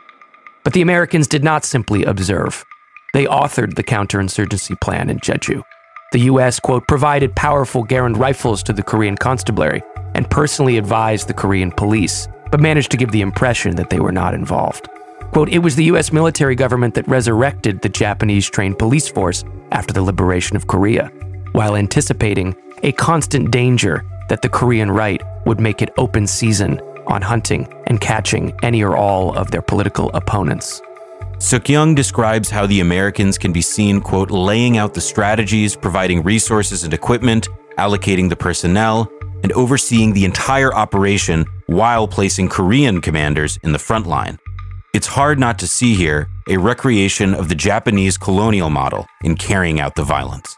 But 0.64 0.72
the 0.72 0.82
Americans 0.82 1.28
did 1.28 1.44
not 1.44 1.64
simply 1.64 2.04
observe. 2.04 2.64
They 3.12 3.26
authored 3.26 3.74
the 3.74 3.84
counterinsurgency 3.84 4.80
plan 4.80 5.10
in 5.10 5.18
Jeju. 5.18 5.62
The 6.12 6.20
U.S., 6.20 6.58
quote, 6.58 6.88
provided 6.88 7.36
powerful 7.36 7.84
Garand 7.84 8.18
rifles 8.18 8.62
to 8.64 8.72
the 8.72 8.82
Korean 8.82 9.16
constabulary 9.16 9.82
and 10.14 10.30
personally 10.30 10.78
advised 10.78 11.28
the 11.28 11.34
Korean 11.34 11.70
police, 11.70 12.28
but 12.50 12.60
managed 12.60 12.90
to 12.92 12.96
give 12.96 13.12
the 13.12 13.20
impression 13.20 13.76
that 13.76 13.90
they 13.90 14.00
were 14.00 14.12
not 14.12 14.32
involved. 14.32 14.88
Quote, 15.32 15.48
it 15.50 15.58
was 15.58 15.76
the 15.76 15.84
U.S. 15.84 16.12
military 16.12 16.54
government 16.54 16.94
that 16.94 17.08
resurrected 17.08 17.82
the 17.82 17.88
Japanese 17.88 18.48
trained 18.48 18.78
police 18.78 19.08
force 19.08 19.44
after 19.72 19.92
the 19.92 20.02
liberation 20.02 20.56
of 20.56 20.66
Korea, 20.66 21.08
while 21.52 21.76
anticipating 21.76 22.54
a 22.82 22.92
constant 22.92 23.50
danger 23.50 24.04
that 24.28 24.40
the 24.40 24.48
Korean 24.48 24.90
right 24.90 25.20
would 25.44 25.60
make 25.60 25.82
it 25.82 25.92
open 25.98 26.26
season 26.26 26.80
on 27.06 27.22
hunting 27.22 27.66
and 27.86 28.00
catching 28.00 28.54
any 28.62 28.82
or 28.82 28.96
all 28.96 29.34
of 29.36 29.50
their 29.50 29.62
political 29.62 30.10
opponents. 30.14 30.80
Suk-young 31.38 31.94
describes 31.94 32.48
how 32.48 32.66
the 32.66 32.80
Americans 32.80 33.36
can 33.36 33.52
be 33.52 33.60
seen, 33.60 34.00
quote, 34.00 34.30
laying 34.30 34.78
out 34.78 34.94
the 34.94 35.00
strategies, 35.00 35.76
providing 35.76 36.22
resources 36.22 36.84
and 36.84 36.94
equipment, 36.94 37.48
allocating 37.76 38.28
the 38.28 38.36
personnel, 38.36 39.10
and 39.42 39.52
overseeing 39.52 40.12
the 40.14 40.24
entire 40.24 40.72
operation 40.74 41.44
while 41.66 42.08
placing 42.08 42.48
Korean 42.48 43.00
commanders 43.00 43.58
in 43.62 43.72
the 43.72 43.78
front 43.78 44.06
line. 44.06 44.38
It's 44.94 45.08
hard 45.08 45.38
not 45.38 45.58
to 45.58 45.66
see 45.66 45.94
here 45.94 46.28
a 46.48 46.56
recreation 46.56 47.34
of 47.34 47.48
the 47.48 47.54
Japanese 47.54 48.16
colonial 48.16 48.70
model 48.70 49.06
in 49.22 49.36
carrying 49.36 49.80
out 49.80 49.96
the 49.96 50.04
violence. 50.04 50.56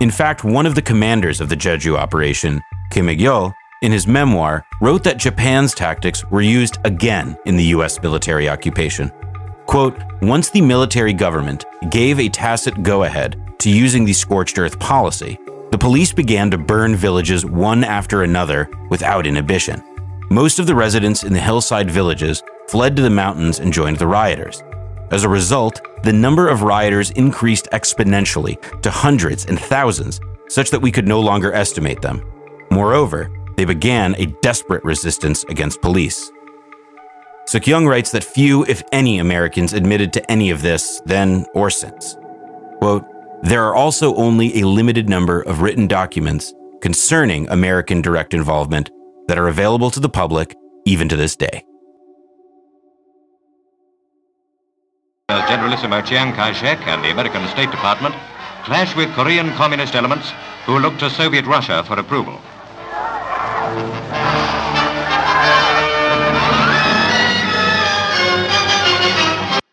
In 0.00 0.10
fact, 0.10 0.44
one 0.44 0.66
of 0.66 0.74
the 0.74 0.82
commanders 0.82 1.40
of 1.40 1.48
the 1.48 1.56
Jeju 1.56 1.96
operation, 1.96 2.60
Kim 2.90 3.08
Il-gyo, 3.08 3.52
in 3.82 3.92
his 3.92 4.06
memoir, 4.06 4.64
wrote 4.80 5.02
that 5.04 5.16
Japan's 5.16 5.74
tactics 5.74 6.24
were 6.30 6.40
used 6.40 6.78
again 6.84 7.36
in 7.46 7.56
the 7.56 7.64
US 7.76 8.00
military 8.02 8.48
occupation. 8.48 9.10
Quote, 9.66 9.96
once 10.22 10.50
the 10.50 10.60
military 10.60 11.12
government 11.12 11.64
gave 11.90 12.18
a 12.18 12.28
tacit 12.28 12.82
go 12.82 13.04
ahead 13.04 13.40
to 13.60 13.70
using 13.70 14.04
the 14.04 14.12
scorched 14.12 14.58
earth 14.58 14.78
policy, 14.78 15.38
the 15.70 15.78
police 15.78 16.12
began 16.12 16.50
to 16.50 16.58
burn 16.58 16.96
villages 16.96 17.46
one 17.46 17.84
after 17.84 18.22
another 18.22 18.68
without 18.90 19.26
inhibition. 19.26 19.82
Most 20.30 20.58
of 20.58 20.66
the 20.66 20.74
residents 20.74 21.22
in 21.22 21.32
the 21.32 21.40
hillside 21.40 21.90
villages 21.90 22.42
fled 22.68 22.96
to 22.96 23.02
the 23.02 23.10
mountains 23.10 23.60
and 23.60 23.72
joined 23.72 23.98
the 23.98 24.06
rioters. 24.06 24.62
As 25.10 25.24
a 25.24 25.28
result, 25.28 25.80
the 26.02 26.12
number 26.12 26.48
of 26.48 26.62
rioters 26.62 27.10
increased 27.12 27.68
exponentially 27.72 28.80
to 28.82 28.90
hundreds 28.90 29.44
and 29.46 29.58
thousands, 29.58 30.20
such 30.48 30.70
that 30.70 30.82
we 30.82 30.92
could 30.92 31.06
no 31.06 31.20
longer 31.20 31.52
estimate 31.52 32.00
them. 32.00 32.24
Moreover, 32.70 33.30
they 33.60 33.66
began 33.66 34.14
a 34.14 34.24
desperate 34.40 34.82
resistance 34.84 35.44
against 35.50 35.82
police. 35.82 36.32
Suk-young 37.46 37.86
writes 37.86 38.10
that 38.12 38.24
few, 38.24 38.64
if 38.64 38.82
any, 38.90 39.18
Americans 39.18 39.74
admitted 39.74 40.14
to 40.14 40.30
any 40.30 40.48
of 40.48 40.62
this 40.62 41.02
then 41.04 41.44
or 41.54 41.68
since. 41.68 42.16
Quote, 42.78 43.04
there 43.42 43.62
are 43.62 43.74
also 43.74 44.14
only 44.14 44.62
a 44.62 44.66
limited 44.66 45.10
number 45.10 45.42
of 45.42 45.60
written 45.60 45.86
documents 45.86 46.54
concerning 46.80 47.46
American 47.50 48.00
direct 48.00 48.32
involvement 48.32 48.88
that 49.28 49.36
are 49.36 49.48
available 49.48 49.90
to 49.90 50.00
the 50.00 50.08
public 50.08 50.56
even 50.86 51.06
to 51.10 51.16
this 51.16 51.36
day. 51.36 51.62
Uh, 55.28 55.46
Generalissimo 55.46 56.00
Chiang 56.00 56.32
Kai-shek 56.32 56.78
and 56.86 57.04
the 57.04 57.10
American 57.10 57.46
State 57.48 57.70
Department 57.70 58.14
clash 58.64 58.96
with 58.96 59.12
Korean 59.12 59.50
communist 59.50 59.94
elements 59.94 60.32
who 60.64 60.78
look 60.78 60.96
to 60.96 61.10
Soviet 61.10 61.44
Russia 61.44 61.84
for 61.84 62.00
approval. 62.00 62.40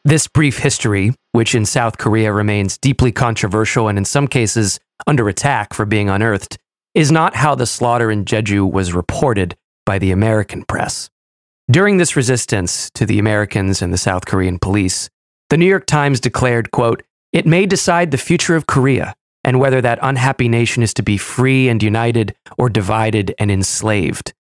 This 0.08 0.26
brief 0.26 0.60
history, 0.60 1.14
which 1.34 1.54
in 1.54 1.66
South 1.66 1.98
Korea 1.98 2.32
remains 2.32 2.78
deeply 2.78 3.12
controversial 3.12 3.90
and 3.90 3.98
in 3.98 4.06
some 4.06 4.26
cases 4.26 4.80
under 5.06 5.28
attack 5.28 5.74
for 5.74 5.86
being 5.86 6.10
unearthed, 6.10 6.58
is 6.96 7.12
not 7.12 7.36
how 7.36 7.56
the 7.56 7.66
slaughter 7.66 8.10
in 8.10 8.24
Jeju 8.24 8.72
was 8.72 8.94
reported 8.94 9.58
by 9.86 10.00
the 10.00 10.12
American 10.12 10.64
press. 10.64 11.10
During 11.70 11.98
this 11.98 12.16
resistance 12.16 12.90
to 12.92 13.06
the 13.06 13.20
Americans 13.20 13.82
and 13.82 13.92
the 13.92 13.98
South 13.98 14.26
Korean 14.26 14.60
police, 14.60 15.10
the 15.50 15.58
New 15.58 15.66
York 15.66 15.86
Times 15.86 16.22
declared, 16.22 16.72
quote, 16.72 17.04
"It 17.34 17.46
may 17.46 17.66
decide 17.66 18.12
the 18.12 18.18
future 18.18 18.56
of 18.56 18.66
Korea 18.66 19.14
and 19.44 19.60
whether 19.60 19.82
that 19.82 20.00
unhappy 20.02 20.48
nation 20.48 20.84
is 20.84 20.94
to 20.94 21.04
be 21.04 21.18
free 21.18 21.68
and 21.68 21.84
united 21.84 22.34
or 22.58 22.70
divided 22.70 23.36
and 23.38 23.52
enslaved. 23.52 24.32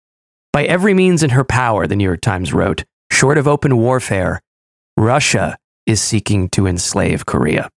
By 0.53 0.63
every 0.63 0.93
means 0.93 1.23
in 1.23 1.31
her 1.31 1.43
power, 1.43 1.87
the 1.87 1.97
New 1.97 2.05
York 2.05 2.21
Times 2.21 2.53
wrote, 2.53 2.85
short 3.11 3.37
of 3.37 3.49
open 3.49 3.75
warfare, 3.75 4.41
Russia 4.97 5.55
is 5.85 6.01
seeking 6.01 6.49
to 6.49 6.65
enslave 6.65 7.27
Korea. 7.27 7.69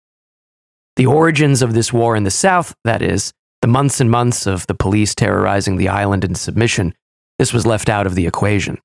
The 0.95 1.07
origins 1.07 1.63
of 1.63 1.75
this 1.75 1.93
war 1.93 2.15
in 2.15 2.23
the 2.23 2.31
South, 2.31 2.75
that 2.85 3.03
is, 3.03 3.33
the 3.61 3.67
months 3.67 4.01
and 4.01 4.09
months 4.09 4.47
of 4.47 4.67
the 4.69 4.75
police 4.75 5.17
terrorizing 5.17 5.77
the 5.77 5.89
island 5.89 6.25
in 6.25 6.37
submission, 6.37 6.95
this 7.39 7.53
was 7.53 7.67
left 7.67 7.89
out 7.89 8.07
of 8.07 8.15
the 8.15 8.27
equation. 8.27 8.79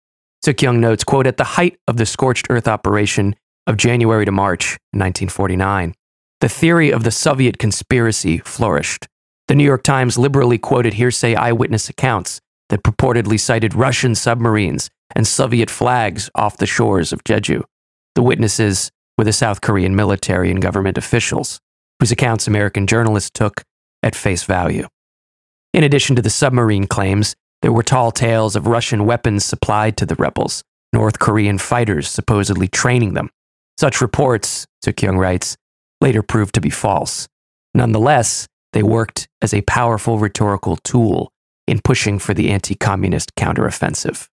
Suk-young 0.44 0.82
notes, 0.82 1.04
quote, 1.04 1.28
at 1.28 1.38
the 1.38 1.44
height 1.44 1.78
of 1.88 1.98
the 1.98 2.08
scorched 2.08 2.48
earth 2.50 2.68
operation 2.68 3.36
of 3.68 3.78
January 3.78 4.26
to 4.26 4.32
March 4.32 4.78
1949, 4.92 5.94
the 6.42 6.50
theory 6.50 6.92
of 6.92 7.04
the 7.04 7.12
Soviet 7.12 7.60
conspiracy 7.60 8.40
flourished. 8.40 9.08
The 9.48 9.56
New 9.56 9.64
York 9.64 9.84
Times 9.84 10.18
liberally 10.18 10.58
quoted 10.58 10.96
hearsay 10.96 11.36
eyewitness 11.36 11.88
accounts 11.88 12.42
that 12.70 12.84
purportedly 12.84 13.40
sighted 13.40 13.76
Russian 13.76 14.16
submarines 14.16 14.90
and 15.16 15.28
Soviet 15.28 15.70
flags 15.70 16.32
off 16.34 16.58
the 16.58 16.66
shores 16.66 17.14
of 17.14 17.24
Jeju. 17.24 17.64
The 18.16 18.22
witnesses 18.22 18.92
were 19.18 19.24
the 19.24 19.34
South 19.34 19.62
Korean 19.62 19.96
military 19.96 20.52
and 20.52 20.62
government 20.62 20.98
officials, 20.98 21.60
whose 22.00 22.12
accounts 22.12 22.48
American 22.48 22.88
journalists 22.88 23.32
took 23.34 23.64
at 24.02 24.16
face 24.16 24.44
value. 24.44 24.88
In 25.74 25.84
addition 25.84 26.16
to 26.16 26.22
the 26.22 26.30
submarine 26.30 26.86
claims, 26.86 27.36
there 27.62 27.72
were 27.72 27.84
tall 27.84 28.12
tales 28.12 28.56
of 28.56 28.68
Russian 28.68 29.06
weapons 29.06 29.46
supplied 29.46 29.98
to 29.98 30.06
the 30.06 30.16
rebels, 30.16 30.64
North 30.92 31.18
Korean 31.18 31.58
fighters 31.58 32.08
supposedly 32.08 32.68
training 32.68 33.14
them. 33.14 33.30
Such 33.80 34.02
reports, 34.02 34.68
Suk-young 34.84 35.18
writes, 35.18 35.56
later 36.02 36.22
proved 36.22 36.54
to 36.56 36.62
be 36.62 36.70
false. 36.70 37.28
Nonetheless, 37.74 38.48
they 38.74 38.84
worked 38.84 39.28
as 39.42 39.54
a 39.54 39.62
powerful 39.62 40.20
rhetorical 40.20 40.76
tool 40.78 41.32
in 41.66 41.80
pushing 41.84 42.20
for 42.20 42.34
the 42.34 42.52
anti 42.52 42.76
communist 42.76 43.34
counteroffensive. 43.36 44.28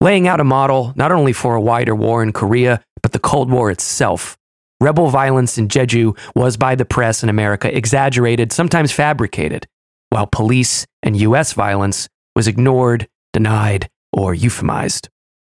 Laying 0.00 0.28
out 0.28 0.40
a 0.40 0.44
model 0.44 0.92
not 0.96 1.12
only 1.12 1.32
for 1.32 1.54
a 1.54 1.60
wider 1.60 1.94
war 1.94 2.22
in 2.22 2.32
Korea, 2.32 2.82
the 3.12 3.18
Cold 3.18 3.50
War 3.50 3.70
itself, 3.70 4.36
rebel 4.80 5.08
violence 5.08 5.58
in 5.58 5.68
Jeju 5.68 6.16
was 6.34 6.56
by 6.56 6.74
the 6.74 6.84
press 6.84 7.22
in 7.22 7.28
America 7.28 7.74
exaggerated, 7.74 8.52
sometimes 8.52 8.92
fabricated, 8.92 9.66
while 10.10 10.26
police 10.26 10.86
and 11.02 11.16
U.S. 11.20 11.52
violence 11.52 12.08
was 12.34 12.48
ignored, 12.48 13.08
denied, 13.32 13.88
or 14.12 14.34
euphemized. 14.34 15.08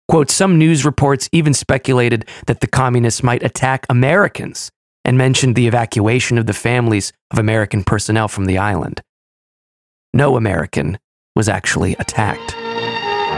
Quote, 0.08 0.32
some 0.32 0.58
news 0.58 0.86
reports 0.86 1.30
even 1.32 1.54
speculated 1.54 2.28
that 2.48 2.62
the 2.62 2.68
communists 2.68 3.22
might 3.22 3.44
attack 3.44 3.86
Americans 3.90 4.72
and 5.06 5.18
mentioned 5.18 5.56
the 5.56 5.68
evacuation 5.68 6.38
of 6.38 6.48
the 6.48 6.54
families 6.54 7.14
of 7.32 7.40
American 7.40 7.84
personnel 7.84 8.28
from 8.28 8.46
the 8.46 8.58
island. 8.58 9.02
No 10.14 10.36
American 10.36 10.98
was 11.36 11.48
actually 11.48 11.96
attacked. 12.00 12.56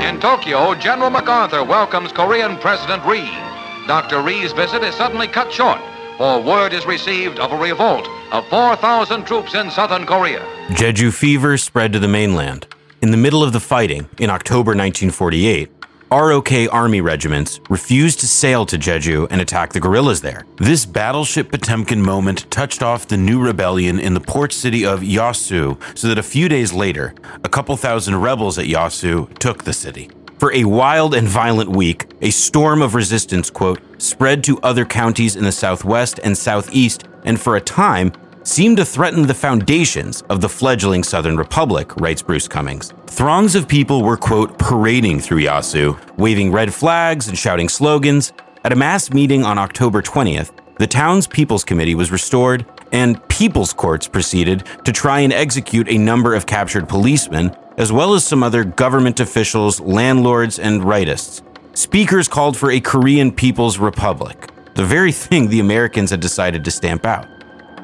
In 0.01 0.19
Tokyo, 0.19 0.73
General 0.75 1.09
MacArthur 1.09 1.63
welcomes 1.63 2.11
Korean 2.11 2.57
President 2.57 3.05
Rhee. 3.05 3.50
Dr. 3.91 4.21
Rhee's 4.21 4.53
visit 4.53 4.83
is 4.83 4.95
suddenly 4.95 5.27
cut 5.27 5.51
short, 5.51 5.81
for 6.17 6.41
word 6.41 6.71
is 6.71 6.85
received 6.85 7.39
of 7.39 7.51
a 7.51 7.57
revolt 7.57 8.07
of 8.31 8.47
4,000 8.47 9.25
troops 9.25 9.53
in 9.53 9.69
southern 9.69 10.05
Korea. 10.05 10.39
Jeju 10.69 11.13
fever 11.13 11.57
spread 11.57 11.91
to 11.91 11.99
the 11.99 12.07
mainland. 12.07 12.67
In 13.01 13.11
the 13.11 13.17
middle 13.17 13.43
of 13.43 13.51
the 13.51 13.59
fighting, 13.59 14.07
in 14.17 14.29
October 14.29 14.69
1948, 14.69 15.69
ROK 16.09 16.51
army 16.71 17.01
regiments 17.01 17.59
refused 17.69 18.21
to 18.21 18.27
sail 18.27 18.65
to 18.67 18.77
Jeju 18.77 19.27
and 19.29 19.41
attack 19.41 19.73
the 19.73 19.81
guerrillas 19.81 20.21
there. 20.21 20.45
This 20.55 20.85
battleship 20.85 21.51
Potemkin 21.51 22.01
moment 22.01 22.49
touched 22.49 22.81
off 22.81 23.09
the 23.09 23.17
new 23.17 23.43
rebellion 23.43 23.99
in 23.99 24.13
the 24.13 24.21
port 24.21 24.53
city 24.53 24.85
of 24.85 25.01
Yosu, 25.01 25.77
so 25.97 26.07
that 26.07 26.17
a 26.17 26.23
few 26.23 26.47
days 26.47 26.71
later, 26.71 27.13
a 27.43 27.49
couple 27.49 27.75
thousand 27.75 28.21
rebels 28.21 28.57
at 28.57 28.67
Yosu 28.67 29.37
took 29.37 29.65
the 29.65 29.73
city. 29.73 30.09
For 30.41 30.51
a 30.53 30.63
wild 30.63 31.13
and 31.13 31.27
violent 31.27 31.69
week, 31.69 32.07
a 32.21 32.31
storm 32.31 32.81
of 32.81 32.95
resistance, 32.95 33.51
quote, 33.51 33.79
spread 34.01 34.43
to 34.45 34.59
other 34.61 34.85
counties 34.85 35.35
in 35.35 35.43
the 35.43 35.51
southwest 35.51 36.19
and 36.23 36.35
southeast, 36.35 37.03
and 37.25 37.39
for 37.39 37.57
a 37.57 37.61
time, 37.61 38.11
seemed 38.41 38.77
to 38.77 38.83
threaten 38.83 39.27
the 39.27 39.35
foundations 39.35 40.23
of 40.31 40.41
the 40.41 40.49
fledgling 40.49 41.03
Southern 41.03 41.37
Republic, 41.37 41.95
writes 41.97 42.23
Bruce 42.23 42.47
Cumings. 42.47 42.91
Throngs 43.07 43.53
of 43.53 43.67
people 43.67 44.01
were, 44.01 44.17
quote, 44.17 44.57
parading 44.57 45.19
through 45.19 45.43
Yosu, 45.43 45.95
waving 46.17 46.51
red 46.51 46.73
flags 46.73 47.27
and 47.27 47.37
shouting 47.37 47.69
slogans. 47.69 48.33
At 48.63 48.73
a 48.73 48.75
mass 48.75 49.11
meeting 49.11 49.45
on 49.45 49.59
October 49.59 50.01
20th, 50.01 50.53
the 50.79 50.87
town's 50.87 51.27
People's 51.27 51.63
Committee 51.63 51.93
was 51.93 52.11
restored, 52.11 52.65
and 52.91 53.21
People's 53.29 53.73
Courts 53.73 54.07
proceeded 54.07 54.63
to 54.85 54.91
try 54.91 55.19
and 55.19 55.33
execute 55.33 55.87
a 55.87 55.99
number 55.99 56.33
of 56.33 56.47
captured 56.47 56.89
policemen, 56.89 57.55
as 57.77 57.91
well 57.91 58.13
as 58.13 58.25
some 58.25 58.43
other 58.43 58.63
government 58.63 59.19
officials, 59.19 59.79
landlords, 59.79 60.59
and 60.59 60.81
rightists. 60.81 61.41
Speakers 61.75 62.27
called 62.27 62.57
for 62.57 62.71
a 62.71 62.79
Korean 62.79 63.31
People's 63.31 63.77
Republic, 63.77 64.49
the 64.75 64.85
very 64.85 65.11
thing 65.11 65.49
the 65.49 65.59
Americans 65.59 66.11
had 66.11 66.19
decided 66.19 66.63
to 66.65 66.71
stamp 66.71 67.05
out 67.05 67.27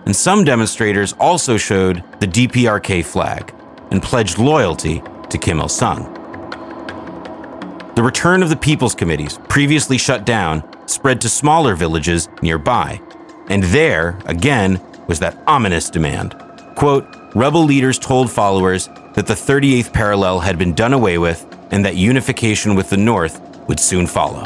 and 0.08 0.16
some 0.16 0.46
demonstrators 0.46 1.12
also 1.20 1.58
showed 1.58 2.02
the 2.22 2.28
DPRK 2.28 3.04
flag 3.04 3.54
and 3.92 4.02
pledged 4.02 4.38
loyalty 4.38 5.04
to 5.30 5.38
Kim 5.38 5.60
Il 5.60 5.68
sung. 5.68 6.14
The 7.96 8.02
return 8.02 8.42
of 8.42 8.48
the 8.48 8.56
People's 8.56 8.96
Committees, 8.96 9.38
previously 9.50 9.98
shut 9.98 10.26
down, 10.26 10.64
spread 10.88 11.20
to 11.20 11.30
smaller 11.30 11.76
villages 11.76 12.30
nearby. 12.42 13.02
And 13.50 13.64
there, 13.64 14.18
again, 14.28 14.80
was 15.10 15.20
that 15.20 15.44
ominous 15.46 15.90
demand. 15.90 16.42
Quote, 16.76 17.17
rebel 17.36 17.64
leaders 17.64 18.00
told 18.00 18.32
followers 18.32 18.90
that 19.14 19.28
the 19.28 19.34
38th 19.34 19.94
parallel 19.94 20.40
had 20.40 20.58
been 20.58 20.74
done 20.74 20.94
away 20.94 21.18
with 21.18 21.46
and 21.72 21.84
that 21.86 21.96
unification 21.96 22.76
with 22.76 22.90
the 22.90 22.98
North 22.98 23.42
would 23.68 23.80
soon 23.80 24.08
follow. 24.08 24.46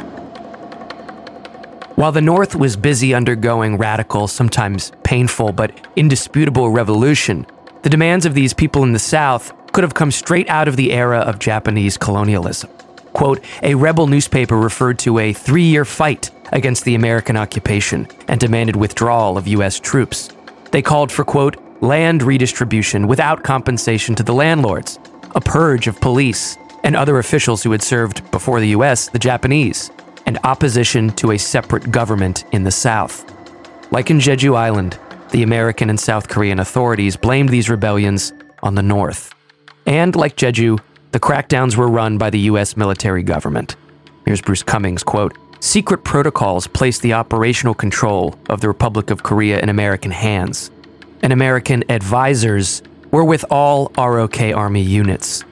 While 1.96 2.12
the 2.12 2.22
North 2.22 2.56
was 2.56 2.76
busy 2.76 3.14
undergoing 3.14 3.78
radical, 3.78 4.28
sometimes 4.28 4.92
painful, 5.04 5.52
but 5.52 5.72
indisputable 5.96 6.70
revolution, 6.70 7.46
the 7.84 7.90
demands 7.90 8.26
of 8.26 8.34
these 8.34 8.54
people 8.54 8.84
in 8.84 8.94
the 8.94 9.00
South 9.00 9.54
could 9.72 9.84
have 9.84 9.94
come 9.94 10.12
straight 10.12 10.50
out 10.50 10.68
of 10.68 10.76
the 10.76 10.94
era 10.94 11.20
of 11.20 11.38
Japanese 11.40 11.98
colonialism. 11.98 12.70
Quote, 13.14 13.44
a 13.62 13.76
rebel 13.76 14.08
newspaper 14.08 14.58
referred 14.58 14.98
to 15.00 15.20
a 15.20 15.34
three 15.34 15.64
year 15.64 15.86
fight 15.86 16.32
against 16.52 16.86
the 16.86 16.96
American 16.96 17.38
occupation 17.38 18.08
and 18.28 18.40
demanded 18.40 18.76
withdrawal 18.76 19.38
of 19.38 19.48
U.S. 19.48 19.80
troops. 19.80 20.30
They 20.72 20.82
called 20.82 21.12
for, 21.12 21.24
quote, 21.24 21.58
land 21.82 22.22
redistribution 22.24 23.08
without 23.08 23.44
compensation 23.44 24.16
to 24.16 24.24
the 24.24 24.34
landlords, 24.34 25.00
a 25.36 25.42
purge 25.42 25.88
of 25.88 26.00
police 26.00 26.58
and 26.84 26.96
other 26.96 27.20
officials 27.20 27.64
who 27.64 27.72
had 27.72 27.82
served 27.82 28.30
before 28.32 28.60
the 28.60 28.70
U.S., 28.70 29.10
the 29.10 29.20
Japanese, 29.20 29.92
and 30.26 30.38
opposition 30.44 31.10
to 31.12 31.32
a 31.32 31.38
separate 31.38 31.92
government 31.92 32.46
in 32.52 32.64
the 32.64 32.72
South. 32.72 33.26
Like 33.92 34.10
in 34.10 34.20
Jeju 34.20 34.56
Island, 34.56 34.98
the 35.32 35.44
American 35.44 35.90
and 35.90 36.00
South 36.00 36.28
Korean 36.28 36.60
authorities 36.60 37.18
blamed 37.18 37.50
these 37.50 37.70
rebellions 37.70 38.34
on 38.64 38.76
the 38.76 38.84
North. 38.84 39.34
And 39.86 40.16
like 40.16 40.36
Jeju, 40.36 40.80
the 41.12 41.20
crackdowns 41.20 41.76
were 41.76 41.90
run 41.90 42.18
by 42.18 42.30
the 42.30 42.40
US 42.42 42.78
military 42.78 43.24
government. 43.24 43.76
Here's 44.26 44.42
Bruce 44.42 44.64
Cumings' 44.64 45.04
quote, 45.04 45.36
Secret 45.60 46.04
protocols 46.04 46.68
placed 46.68 47.02
the 47.02 47.14
operational 47.14 47.74
control 47.74 48.36
of 48.50 48.62
the 48.62 48.68
Republic 48.68 49.10
of 49.12 49.24
Korea 49.24 49.60
in 49.60 49.70
American 49.70 50.12
hands, 50.12 50.72
and 51.22 51.34
American 51.34 51.84
advisors 51.90 52.82
were 53.12 53.24
with 53.24 53.46
all 53.50 53.92
ROK 53.98 54.42
Army 54.42 54.82
units. 54.82 55.44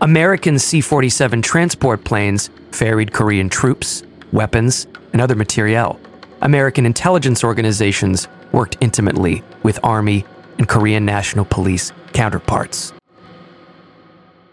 American 0.00 0.58
C 0.58 0.80
47 0.80 1.42
transport 1.42 2.04
planes 2.04 2.50
ferried 2.70 3.12
Korean 3.12 3.48
troops, 3.48 4.02
weapons, 4.32 4.86
and 5.12 5.22
other 5.22 5.34
materiel. 5.34 5.98
American 6.42 6.84
intelligence 6.84 7.42
organizations 7.42 8.28
worked 8.52 8.76
intimately 8.80 9.42
with 9.62 9.80
Army 9.82 10.24
and 10.58 10.68
Korean 10.68 11.04
National 11.04 11.44
Police 11.44 11.92
counterparts. 12.12 12.92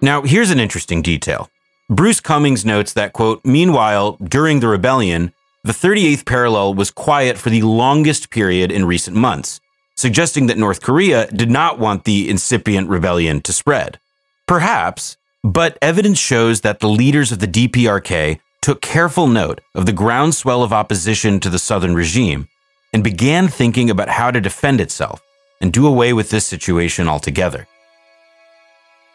Now, 0.01 0.21
here's 0.21 0.51
an 0.51 0.59
interesting 0.59 1.01
detail. 1.01 1.49
Bruce 1.89 2.21
Cumings 2.21 2.65
notes 2.65 2.93
that, 2.93 3.13
quote, 3.13 3.43
meanwhile, 3.45 4.17
during 4.23 4.59
the 4.59 4.67
rebellion, 4.67 5.33
the 5.63 5.73
38th 5.73 6.25
parallel 6.25 6.73
was 6.73 6.91
quiet 6.91 7.38
for 7.38 7.49
the 7.49 7.62
longest 7.62 8.29
period 8.29 8.71
in 8.71 8.86
recent 8.86 9.15
months, 9.15 9.62
suggesting 9.95 10.47
that 10.47 10.58
North 10.58 10.82
Korea 10.82 11.27
did 11.32 11.49
not 11.49 11.79
want 11.79 12.03
the 12.03 12.29
incipient 12.29 12.89
rebellion 12.89 13.41
to 13.41 13.53
spread. 13.53 13.99
Perhaps, 14.47 15.17
but 15.43 15.77
evidence 15.82 16.19
shows 16.19 16.62
that 16.62 16.79
the 16.79 16.89
leaders 16.89 17.32
of 17.32 17.39
the 17.39 17.47
DPRK 17.47 18.39
took 18.62 18.82
careful 18.82 19.27
note 19.27 19.62
of 19.75 19.86
the 19.86 19.91
groundswell 19.91 20.63
of 20.63 20.71
opposition 20.71 21.39
to 21.39 21.50
the 21.50 21.60
Southern 21.60 21.96
regime 21.96 22.48
and 22.94 23.04
began 23.04 23.48
thinking 23.48 23.89
about 23.89 24.08
how 24.08 24.31
to 24.31 24.39
defend 24.39 24.79
itself 24.79 25.21
and 25.60 25.73
do 25.73 25.85
away 25.85 26.13
with 26.13 26.29
this 26.29 26.46
situation 26.46 27.08
altogether. 27.08 27.67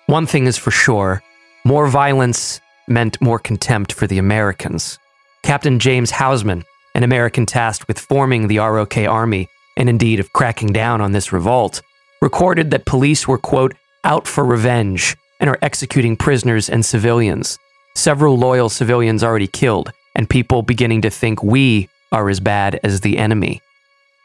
One 0.06 0.26
thing 0.26 0.46
is 0.46 0.56
for 0.56 0.70
sure 0.70 1.22
more 1.64 1.88
violence 1.88 2.60
meant 2.86 3.20
more 3.20 3.38
contempt 3.38 3.92
for 3.92 4.06
the 4.06 4.18
Americans. 4.18 4.98
Captain 5.42 5.78
James 5.78 6.10
Hausman, 6.10 6.64
an 6.94 7.04
American 7.04 7.46
tasked 7.46 7.86
with 7.88 7.98
forming 7.98 8.48
the 8.48 8.58
ROK 8.58 8.96
Army 8.98 9.48
and 9.78 9.88
indeed 9.88 10.20
of 10.20 10.34
cracking 10.34 10.74
down 10.74 11.00
on 11.00 11.12
this 11.12 11.32
revolt, 11.32 11.80
recorded 12.20 12.70
that 12.70 12.84
police 12.84 13.26
were, 13.26 13.38
quote, 13.38 13.74
out 14.04 14.26
for 14.26 14.44
revenge 14.44 15.16
and 15.40 15.48
are 15.48 15.58
executing 15.62 16.16
prisoners 16.16 16.68
and 16.68 16.84
civilians 16.84 17.58
several 17.98 18.38
loyal 18.38 18.68
civilians 18.68 19.24
already 19.24 19.48
killed, 19.48 19.92
and 20.14 20.30
people 20.30 20.62
beginning 20.62 21.02
to 21.02 21.10
think 21.10 21.42
we 21.42 21.88
are 22.12 22.28
as 22.28 22.40
bad 22.40 22.80
as 22.82 23.00
the 23.00 23.18
enemy. 23.18 23.60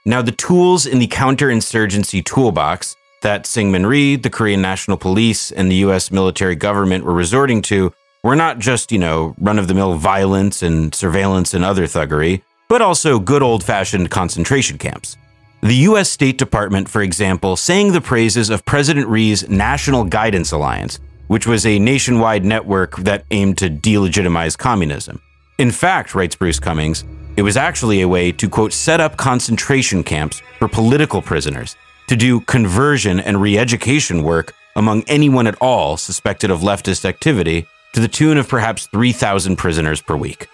Now, 0.05 0.21
the 0.21 0.31
tools 0.31 0.85
in 0.85 0.99
the 0.99 1.07
counterinsurgency 1.07 2.23
toolbox 2.23 2.95
that 3.21 3.45
Syngman 3.45 3.87
Rhee, 3.87 4.17
the 4.17 4.29
Korean 4.29 4.61
National 4.61 4.97
Police, 4.97 5.51
and 5.51 5.71
the 5.71 5.75
US 5.87 6.11
military 6.11 6.55
government 6.55 7.03
were 7.03 7.13
resorting 7.13 7.61
to 7.63 7.93
were 8.21 8.35
not 8.35 8.59
just, 8.59 8.91
you 8.91 8.99
know, 8.99 9.35
run 9.39 9.59
of 9.59 9.67
the 9.67 9.73
mill 9.73 9.95
violence 9.95 10.61
and 10.61 10.93
surveillance 10.93 11.53
and 11.53 11.63
other 11.65 11.85
thuggery, 11.85 12.41
but 12.69 12.81
also 12.81 13.19
good 13.19 13.41
old 13.41 13.63
fashioned 13.63 14.11
concentration 14.11 14.77
camps. 14.77 15.17
The 15.63 15.87
U.S. 15.87 16.09
State 16.09 16.37
Department, 16.37 16.89
for 16.89 17.01
example, 17.01 17.55
sang 17.55 17.93
the 17.93 18.01
praises 18.01 18.49
of 18.49 18.65
President 18.65 19.07
Rhee's 19.07 19.47
National 19.47 20.03
Guidance 20.03 20.51
Alliance, 20.51 20.99
which 21.27 21.47
was 21.47 21.65
a 21.65 21.79
nationwide 21.79 22.43
network 22.43 22.97
that 22.97 23.23
aimed 23.31 23.59
to 23.59 23.69
delegitimize 23.69 24.57
communism. 24.57 25.21
In 25.57 25.71
fact, 25.71 26.15
writes 26.15 26.35
Bruce 26.35 26.59
Cumings, 26.59 27.05
it 27.37 27.43
was 27.43 27.55
actually 27.55 28.01
a 28.01 28.09
way 28.09 28.33
to, 28.33 28.49
quote, 28.49 28.73
set 28.73 28.99
up 28.99 29.15
concentration 29.15 30.03
camps 30.03 30.41
for 30.59 30.67
political 30.67 31.21
prisoners, 31.21 31.77
to 32.07 32.17
do 32.17 32.41
conversion 32.41 33.21
and 33.21 33.41
re 33.41 33.57
education 33.57 34.21
work 34.21 34.53
among 34.75 35.03
anyone 35.03 35.47
at 35.47 35.55
all 35.61 35.95
suspected 35.95 36.51
of 36.51 36.59
leftist 36.59 37.05
activity, 37.05 37.65
to 37.93 38.01
the 38.01 38.09
tune 38.09 38.37
of 38.37 38.49
perhaps 38.49 38.87
3,000 38.87 39.55
prisoners 39.55 40.01
per 40.01 40.17
week. 40.17 40.49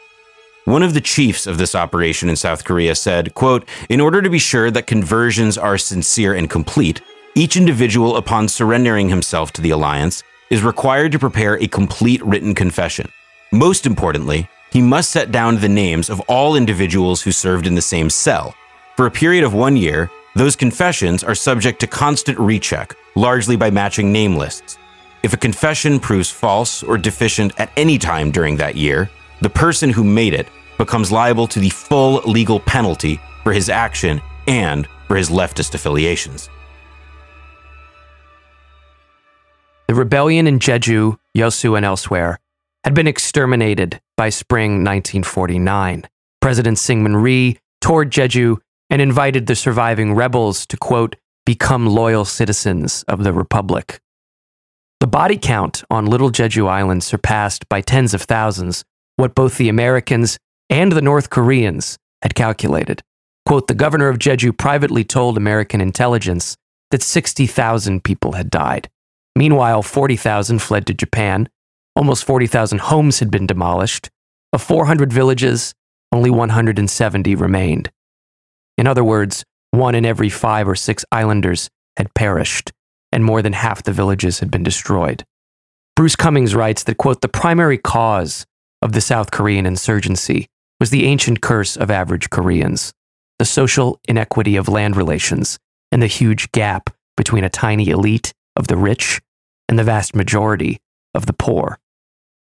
One 0.70 0.84
of 0.84 0.94
the 0.94 1.02
chiefs 1.02 1.48
of 1.48 1.58
this 1.58 1.74
operation 1.74 2.30
in 2.30 2.36
South 2.36 2.64
Korea 2.64 2.94
said, 2.94 3.34
quote, 3.34 3.68
In 3.90 4.00
order 4.00 4.22
to 4.22 4.30
be 4.30 4.38
sure 4.38 4.70
that 4.70 4.86
conversions 4.86 5.58
are 5.58 5.80
sincere 5.80 6.36
and 6.36 6.48
complete, 6.48 7.02
each 7.34 7.58
individual, 7.58 8.16
upon 8.18 8.48
surrendering 8.48 9.10
himself 9.10 9.52
to 9.54 9.64
the 9.64 9.72
alliance, 9.72 10.22
is 10.52 10.62
required 10.62 11.12
to 11.14 11.18
prepare 11.18 11.56
a 11.56 11.66
complete 11.66 12.24
written 12.24 12.54
confession. 12.54 13.12
Most 13.52 13.88
importantly, 13.88 14.48
he 14.72 14.80
must 14.80 15.10
set 15.10 15.32
down 15.32 15.60
the 15.60 15.68
names 15.68 16.08
of 16.08 16.20
all 16.28 16.56
individuals 16.56 17.24
who 17.24 17.32
served 17.32 17.66
in 17.66 17.74
the 17.74 17.82
same 17.82 18.08
cell. 18.08 18.54
For 18.96 19.08
a 19.08 19.12
period 19.12 19.44
of 19.44 19.56
one 19.56 19.76
year, 19.76 20.12
those 20.36 20.56
confessions 20.56 21.24
are 21.24 21.34
subject 21.34 21.80
to 21.80 21.88
constant 21.88 22.38
recheck, 22.38 22.96
largely 23.16 23.56
by 23.56 23.72
matching 23.72 24.12
name 24.12 24.36
lists. 24.36 24.78
If 25.24 25.34
a 25.34 25.38
confession 25.38 26.00
proves 26.00 26.30
false 26.30 26.84
or 26.84 27.00
deficient 27.00 27.60
at 27.60 27.72
any 27.76 27.98
time 27.98 28.30
during 28.30 28.58
that 28.58 28.76
year, 28.76 29.10
the 29.42 29.50
person 29.50 29.90
who 29.90 30.04
made 30.04 30.36
it 30.36 30.48
becomes 30.80 31.12
liable 31.12 31.46
to 31.46 31.60
the 31.60 31.70
full 31.70 32.22
legal 32.26 32.60
penalty 32.60 33.22
for 33.44 33.54
his 33.54 33.70
action 33.70 34.20
and 34.48 34.88
for 35.08 35.16
his 35.16 35.30
leftist 35.30 35.76
affiliations. 35.76 36.50
The 39.88 39.96
rebellion 39.96 40.48
in 40.48 40.60
Jeju, 40.60 41.18
Yosu, 41.38 41.76
and 41.76 41.86
elsewhere 41.86 42.40
had 42.84 42.94
been 42.94 43.08
exterminated 43.08 44.00
by 44.18 44.30
spring 44.30 44.84
1949. 44.84 46.06
President 46.42 46.78
Syngman 46.78 47.22
Rhee 47.22 47.60
toured 47.82 48.12
Jeju 48.12 48.58
and 48.90 49.02
invited 49.02 49.48
the 49.48 49.56
surviving 49.56 50.14
rebels 50.14 50.66
to, 50.68 50.78
quote, 50.78 51.16
become 51.46 51.88
loyal 51.88 52.24
citizens 52.24 53.04
of 53.08 53.24
the 53.24 53.34
Republic. 53.34 54.00
The 55.00 55.08
body 55.08 55.38
count 55.38 55.84
on 55.90 56.06
Little 56.06 56.30
Jeju 56.30 56.68
Island 56.68 57.04
surpassed 57.04 57.68
by 57.68 57.82
tens 57.82 58.14
of 58.14 58.22
thousands 58.22 58.84
what 59.16 59.36
both 59.36 59.58
the 59.58 59.70
Americans 59.70 60.38
and 60.70 60.92
the 60.92 61.02
North 61.02 61.30
Koreans 61.30 61.98
had 62.22 62.36
calculated. 62.36 63.02
Quote, 63.46 63.68
the 63.68 63.74
governor 63.74 64.10
of 64.10 64.20
Jeju 64.20 64.58
privately 64.58 65.04
told 65.04 65.38
American 65.38 65.82
intelligence 65.82 66.56
that 66.92 67.02
60,000 67.02 68.04
people 68.04 68.34
had 68.34 68.50
died. 68.50 68.90
Meanwhile, 69.36 69.84
40,000 69.84 70.60
fled 70.60 70.86
to 70.88 70.94
Japan. 70.94 71.50
Almost 71.96 72.26
40,000 72.26 72.80
homes 72.80 73.20
had 73.20 73.32
been 73.32 73.48
demolished. 73.48 74.10
Of 74.54 74.62
400 74.62 75.12
villages, 75.12 75.74
only 76.12 76.30
170 76.30 77.36
remained. 77.36 77.92
In 78.78 78.88
other 78.88 79.04
words, 79.04 79.44
one 79.72 79.96
in 79.96 80.06
every 80.06 80.30
five 80.30 80.68
or 80.68 80.76
six 80.76 81.06
islanders 81.12 81.70
had 81.98 82.14
perished, 82.14 82.72
and 83.12 83.24
more 83.24 83.42
than 83.42 83.54
half 83.54 83.84
the 83.84 83.92
villages 83.92 84.40
had 84.40 84.50
been 84.50 84.64
destroyed. 84.64 85.24
Bruce 85.96 86.16
Cumings 86.16 86.56
writes 86.56 86.84
that, 86.84 86.98
quote, 86.98 87.22
the 87.22 87.28
primary 87.28 87.78
cause 87.78 88.46
of 88.82 88.94
the 88.94 89.02
South 89.02 89.32
Korean 89.32 89.66
insurgency 89.66 90.48
was 90.80 90.90
the 90.90 91.06
ancient 91.06 91.42
curse 91.42 91.76
of 91.76 91.92
average 91.92 92.30
Koreans, 92.30 92.94
the 93.38 93.46
social 93.46 94.00
inequity 94.08 94.56
of 94.56 94.70
land 94.70 94.96
relations, 94.96 95.60
and 95.92 96.02
the 96.02 96.08
huge 96.08 96.52
gap 96.52 96.90
between 97.18 97.44
a 97.44 97.50
tiny 97.50 97.90
elite 97.90 98.34
of 98.56 98.68
the 98.68 98.78
rich 98.78 99.22
and 99.68 99.78
the 99.78 99.84
vast 99.84 100.16
majority 100.16 100.80
of 101.14 101.26
the 101.26 101.34
poor. 101.34 101.78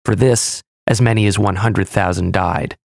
For 0.04 0.14
this, 0.14 0.62
as 0.86 1.00
many 1.00 1.26
as 1.26 1.38
100,000 1.38 2.32
died. 2.32 2.76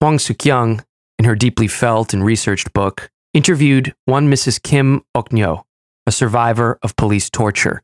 Hwang 0.00 0.18
Suk-young, 0.18 0.84
in 1.18 1.24
her 1.24 1.34
deeply 1.34 1.66
felt 1.66 2.12
and 2.12 2.24
researched 2.24 2.72
book, 2.72 3.10
interviewed 3.34 3.94
one 4.04 4.30
Mrs. 4.30 4.62
Kim 4.62 5.02
Ok-nyo, 5.14 5.64
a 6.06 6.12
survivor 6.12 6.78
of 6.82 6.96
police 6.96 7.28
torture, 7.28 7.82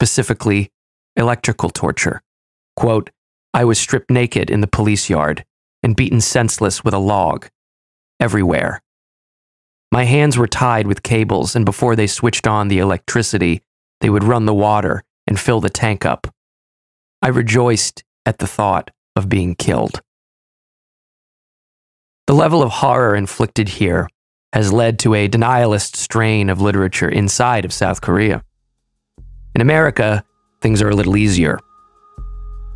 specifically 0.00 0.70
electrical 1.16 1.70
torture. 1.70 2.22
Quote, 2.76 3.10
I 3.52 3.64
was 3.64 3.78
stripped 3.78 4.10
naked 4.10 4.50
in 4.50 4.60
the 4.60 4.66
police 4.66 5.10
yard 5.10 5.44
and 5.82 5.96
beaten 5.96 6.20
senseless 6.20 6.84
with 6.84 6.94
a 6.94 6.98
log. 6.98 7.48
Everywhere. 8.20 8.82
My 9.92 10.04
hands 10.04 10.36
were 10.36 10.48
tied 10.48 10.86
with 10.86 11.02
cables, 11.02 11.54
and 11.54 11.64
before 11.64 11.96
they 11.96 12.06
switched 12.06 12.46
on 12.46 12.68
the 12.68 12.78
electricity, 12.78 13.62
they 14.00 14.10
would 14.10 14.24
run 14.24 14.46
the 14.46 14.54
water 14.54 15.04
and 15.26 15.38
fill 15.38 15.60
the 15.60 15.70
tank 15.70 16.04
up. 16.04 16.26
I 17.22 17.28
rejoiced 17.28 18.04
at 18.24 18.38
the 18.38 18.46
thought 18.46 18.90
of 19.14 19.28
being 19.28 19.54
killed. 19.54 20.02
The 22.26 22.34
level 22.34 22.62
of 22.62 22.70
horror 22.70 23.14
inflicted 23.14 23.68
here 23.68 24.08
has 24.52 24.72
led 24.72 24.98
to 25.00 25.14
a 25.14 25.28
denialist 25.28 25.96
strain 25.96 26.50
of 26.50 26.60
literature 26.60 27.08
inside 27.08 27.64
of 27.64 27.72
South 27.72 28.00
Korea. 28.00 28.42
In 29.54 29.60
America, 29.60 30.24
things 30.60 30.82
are 30.82 30.90
a 30.90 30.94
little 30.94 31.16
easier. 31.16 31.58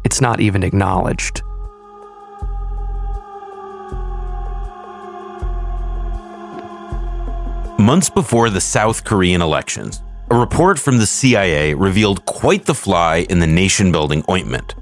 It's 0.05 0.21
not 0.21 0.41
even 0.41 0.63
acknowledged. 0.63 1.43
Months 7.81 8.11
before 8.11 8.51
the 8.51 8.61
South 8.61 9.05
Korean 9.05 9.41
elections, 9.41 10.03
a 10.31 10.35
report 10.35 10.79
from 10.79 10.99
the 10.99 11.07
CIA 11.07 11.73
revealed 11.73 12.27
quite 12.27 12.67
the 12.67 12.75
fly 12.75 13.25
in 13.31 13.41
the 13.41 13.47
nation 13.47 13.91
building 13.91 14.23
ointment. 14.29 14.75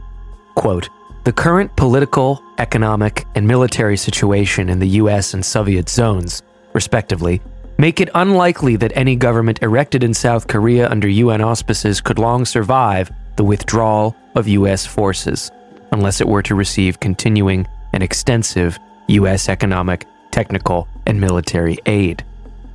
Quote 0.56 0.88
The 1.22 1.32
current 1.32 1.76
political, 1.76 2.42
economic, 2.58 3.24
and 3.36 3.46
military 3.46 3.96
situation 3.96 4.68
in 4.68 4.80
the 4.80 4.98
US 5.02 5.32
and 5.32 5.46
Soviet 5.46 5.88
zones, 5.88 6.42
respectively, 6.72 7.40
make 7.78 8.00
it 8.00 8.10
unlikely 8.16 8.74
that 8.74 8.96
any 8.96 9.14
government 9.14 9.62
erected 9.62 10.02
in 10.02 10.12
South 10.12 10.48
Korea 10.48 10.90
under 10.90 11.06
UN 11.06 11.40
auspices 11.40 12.00
could 12.00 12.18
long 12.18 12.44
survive 12.44 13.12
the 13.36 13.44
withdrawal 13.44 14.16
of 14.34 14.48
US 14.48 14.84
forces, 14.84 15.52
unless 15.92 16.20
it 16.20 16.26
were 16.26 16.42
to 16.42 16.56
receive 16.56 16.98
continuing 16.98 17.64
and 17.92 18.02
extensive 18.02 18.76
US 19.06 19.48
economic, 19.48 20.04
technical, 20.32 20.88
and 21.06 21.20
military 21.20 21.78
aid. 21.86 22.24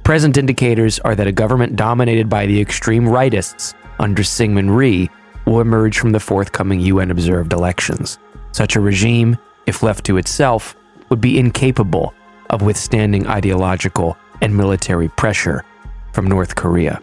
Present 0.03 0.37
indicators 0.37 0.99
are 0.99 1.15
that 1.15 1.27
a 1.27 1.31
government 1.31 1.77
dominated 1.77 2.27
by 2.27 2.45
the 2.45 2.59
extreme 2.59 3.05
rightists 3.05 3.73
under 3.99 4.21
Syngman 4.21 4.75
Rhee 4.75 5.09
will 5.45 5.61
emerge 5.61 5.97
from 5.97 6.11
the 6.11 6.19
forthcoming 6.19 6.81
UN 6.81 7.09
observed 7.09 7.53
elections. 7.53 8.19
Such 8.51 8.75
a 8.75 8.81
regime, 8.81 9.37
if 9.65 9.81
left 9.81 10.05
to 10.05 10.17
itself, 10.17 10.75
would 11.07 11.21
be 11.21 11.39
incapable 11.39 12.13
of 12.49 12.61
withstanding 12.61 13.27
ideological 13.27 14.17
and 14.41 14.55
military 14.55 15.07
pressure 15.07 15.63
from 16.11 16.27
North 16.27 16.55
Korea. 16.55 16.99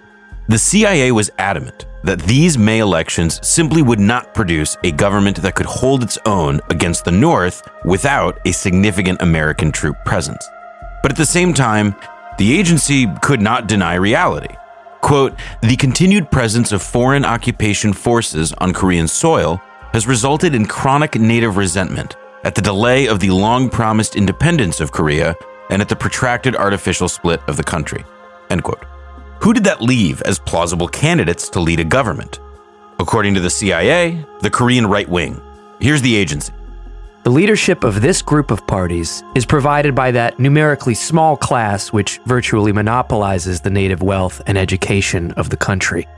The 0.49 0.59
CIA 0.59 1.11
was 1.13 1.31
adamant 1.39 1.87
that 2.05 2.21
these 2.21 2.59
May 2.59 2.81
elections 2.81 3.41
simply 3.47 3.81
would 3.81 4.01
not 4.01 4.35
produce 4.35 4.77
a 4.85 4.93
government 4.93 5.39
that 5.39 5.55
could 5.55 5.67
hold 5.67 6.03
its 6.03 6.19
own 6.27 6.61
against 6.69 7.07
the 7.07 7.13
North 7.13 7.67
without 7.87 8.41
a 8.47 8.53
significant 8.53 9.23
American 9.23 9.73
troop 9.73 9.97
presence. 10.05 10.47
But 11.03 11.13
at 11.13 11.17
the 11.17 11.25
same 11.25 11.55
time, 11.55 11.95
the 12.41 12.59
agency 12.59 13.07
could 13.21 13.43
not 13.43 13.67
deny 13.67 13.97
reality. 13.97 14.55
Quote, 15.03 15.39
the 15.61 15.77
continued 15.77 16.31
presence 16.31 16.73
of 16.73 16.81
foreign 16.81 17.23
occupation 17.23 17.93
forces 17.93 18.55
on 18.55 18.73
Korean 18.73 19.07
soil 19.07 19.61
has 19.93 20.07
resulted 20.07 20.55
in 20.55 20.65
chronic 20.65 21.17
native 21.17 21.59
resentment 21.59 22.17
at 22.45 22.55
the 22.55 22.63
delay 22.63 23.09
of 23.09 23.21
the 23.21 23.29
long 23.29 23.69
promised 23.69 24.17
independence 24.17 24.81
of 24.81 24.91
Korea 24.91 25.37
and 25.69 25.83
at 25.83 25.91
the 25.91 25.97
protracted 25.97 26.57
artificial 26.57 27.11
split 27.11 27.43
of 27.47 27.59
the 27.59 27.63
country. 27.63 28.07
End 28.49 28.65
quote. 28.65 28.87
Who 29.43 29.53
did 29.53 29.65
that 29.65 29.83
leave 29.83 30.23
as 30.23 30.39
plausible 30.39 30.89
candidates 30.89 31.51
to 31.51 31.61
lead 31.61 31.81
a 31.81 31.85
government? 31.85 32.41
According 32.99 33.35
to 33.35 33.41
the 33.41 33.51
CIA, 33.51 34.25
the 34.41 34.49
Korean 34.49 34.87
right 34.87 35.09
wing. 35.11 35.39
Here's 35.79 36.01
the 36.01 36.17
agency. 36.17 36.55
The 37.23 37.31
leadership 37.31 37.85
of 37.85 38.01
this 38.01 38.23
group 38.23 38.51
of 38.51 38.67
parties 38.67 39.23
is 39.35 39.45
provided 39.45 39.95
by 39.95 40.11
that 40.13 40.39
numerically 40.39 40.95
small 40.95 41.37
class 41.37 41.93
which 41.93 42.19
virtually 42.25 42.73
monopolizes 42.73 43.61
the 43.61 43.69
native 43.69 44.03
wealth 44.03 44.41
and 44.47 44.57
education 44.57 45.33
of 45.33 45.51
the 45.51 45.57
country. 45.59 46.09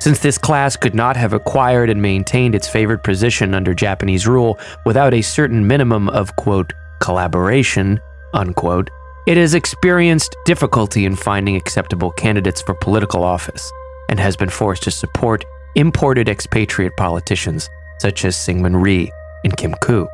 Since 0.00 0.18
this 0.18 0.36
class 0.36 0.76
could 0.76 0.94
not 0.94 1.16
have 1.16 1.32
acquired 1.32 1.88
and 1.88 2.02
maintained 2.02 2.54
its 2.54 2.68
favored 2.68 3.02
position 3.02 3.54
under 3.54 3.72
Japanese 3.72 4.26
rule 4.26 4.58
without 4.84 5.14
a 5.14 5.22
certain 5.22 5.66
minimum 5.66 6.10
of, 6.10 6.36
quote, 6.36 6.74
collaboration, 7.00 7.98
unquote, 8.34 8.90
it 9.26 9.38
has 9.38 9.54
experienced 9.54 10.36
difficulty 10.44 11.06
in 11.06 11.16
finding 11.16 11.56
acceptable 11.56 12.10
candidates 12.10 12.60
for 12.60 12.74
political 12.74 13.24
office 13.24 13.72
and 14.10 14.20
has 14.20 14.36
been 14.36 14.50
forced 14.50 14.82
to 14.82 14.90
support 14.90 15.42
imported 15.74 16.28
expatriate 16.28 16.94
politicians 16.98 17.70
such 17.98 18.26
as 18.26 18.36
Syngman 18.36 18.82
Rhee 18.82 19.10
and 19.42 19.56
Kim 19.56 19.72
Koo. 19.80 20.06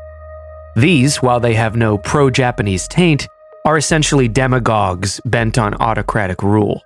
These, 0.80 1.18
while 1.18 1.40
they 1.40 1.52
have 1.56 1.76
no 1.76 1.98
pro 1.98 2.30
Japanese 2.30 2.88
taint, 2.88 3.28
are 3.66 3.76
essentially 3.76 4.28
demagogues 4.28 5.20
bent 5.26 5.58
on 5.58 5.74
autocratic 5.74 6.42
rule. 6.42 6.82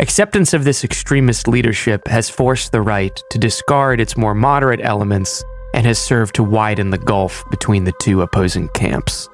Acceptance 0.00 0.52
of 0.52 0.64
this 0.64 0.82
extremist 0.82 1.46
leadership 1.46 2.08
has 2.08 2.28
forced 2.28 2.72
the 2.72 2.82
right 2.82 3.16
to 3.30 3.38
discard 3.38 4.00
its 4.00 4.16
more 4.16 4.34
moderate 4.34 4.80
elements 4.82 5.44
and 5.74 5.86
has 5.86 5.96
served 6.00 6.34
to 6.34 6.42
widen 6.42 6.90
the 6.90 6.98
gulf 6.98 7.44
between 7.52 7.84
the 7.84 7.94
two 8.00 8.22
opposing 8.22 8.68
camps. 8.70 9.28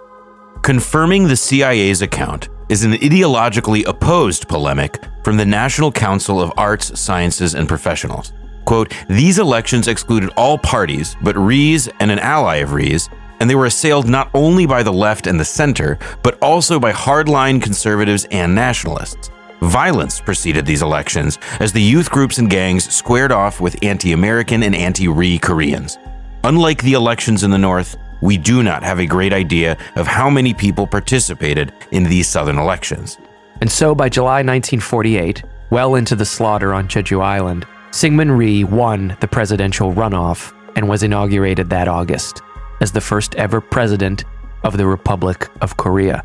Confirming 0.61 1.27
the 1.27 1.37
CIA's 1.37 2.03
account 2.03 2.51
is 2.69 2.85
an 2.85 2.93
ideologically 2.93 3.87
opposed 3.87 4.47
polemic 4.47 5.03
from 5.25 5.39
the 5.39 5.47
National 5.47 5.91
Council 5.91 6.39
of 6.39 6.53
Arts, 6.59 7.01
Sciences, 7.01 7.55
and 7.55 7.67
Professionals. 7.67 8.35
Quote, 8.67 8.93
these 9.09 9.39
elections 9.39 9.89
excluded 9.89 10.29
all 10.37 10.59
parties 10.59 11.17
but 11.23 11.35
Rhees 11.39 11.89
and 12.01 12.11
an 12.11 12.19
ally 12.19 12.57
of 12.57 12.75
Rhees, 12.75 13.09
and 13.41 13.49
they 13.49 13.55
were 13.55 13.67
assailed 13.67 14.09
not 14.09 14.31
only 14.35 14.67
by 14.67 14.83
the 14.83 14.93
left 14.93 15.27
and 15.27 15.39
the 15.39 15.45
center, 15.45 15.99
but 16.23 16.39
also 16.41 16.79
by 16.79 16.93
hardline 16.93 17.63
conservatives 17.63 18.27
and 18.31 18.55
nationalists. 18.55 19.31
Violence 19.61 20.21
preceded 20.21 20.67
these 20.67 20.83
elections 20.83 21.39
as 21.61 21.73
the 21.73 21.83
youth 21.83 22.11
groups 22.11 22.39
and 22.39 22.51
gangs 22.51 22.93
squared 22.93 23.33
off 23.33 23.61
with 23.61 23.83
anti 23.83 24.13
American 24.13 24.63
and 24.63 24.75
anti 24.75 25.09
Rhee 25.09 25.39
Koreans. 25.39 25.99
Unlike 26.45 26.83
the 26.83 26.93
elections 26.93 27.43
in 27.43 27.51
the 27.51 27.59
North, 27.59 27.97
we 28.21 28.37
do 28.37 28.63
not 28.63 28.83
have 28.83 28.99
a 28.99 29.07
great 29.07 29.33
idea 29.33 29.77
of 29.97 30.07
how 30.07 30.31
many 30.31 30.55
people 30.55 30.87
participated 30.87 31.73
in 31.91 32.05
these 32.05 32.29
Southern 32.29 32.59
elections. 32.59 33.19
And 33.61 33.71
so 33.71 33.95
by 33.95 34.09
July 34.09 34.43
1948, 34.43 35.43
well 35.71 35.95
into 35.95 36.15
the 36.15 36.25
slaughter 36.25 36.73
on 36.73 36.89
Jeju 36.89 37.23
Island, 37.23 37.67
Syngman 37.91 38.37
Rhee 38.37 38.65
won 38.65 39.17
the 39.21 39.29
presidential 39.29 39.93
runoff 39.93 40.53
and 40.77 40.89
was 40.89 41.03
inaugurated 41.03 41.71
that 41.71 41.89
August 41.89 42.43
as 42.81 42.93
the 42.93 43.01
first 43.01 43.35
ever 43.37 43.61
president 43.61 44.25
of 44.65 44.77
the 44.77 44.87
Republic 44.87 45.49
of 45.61 45.77
Korea. 45.77 46.23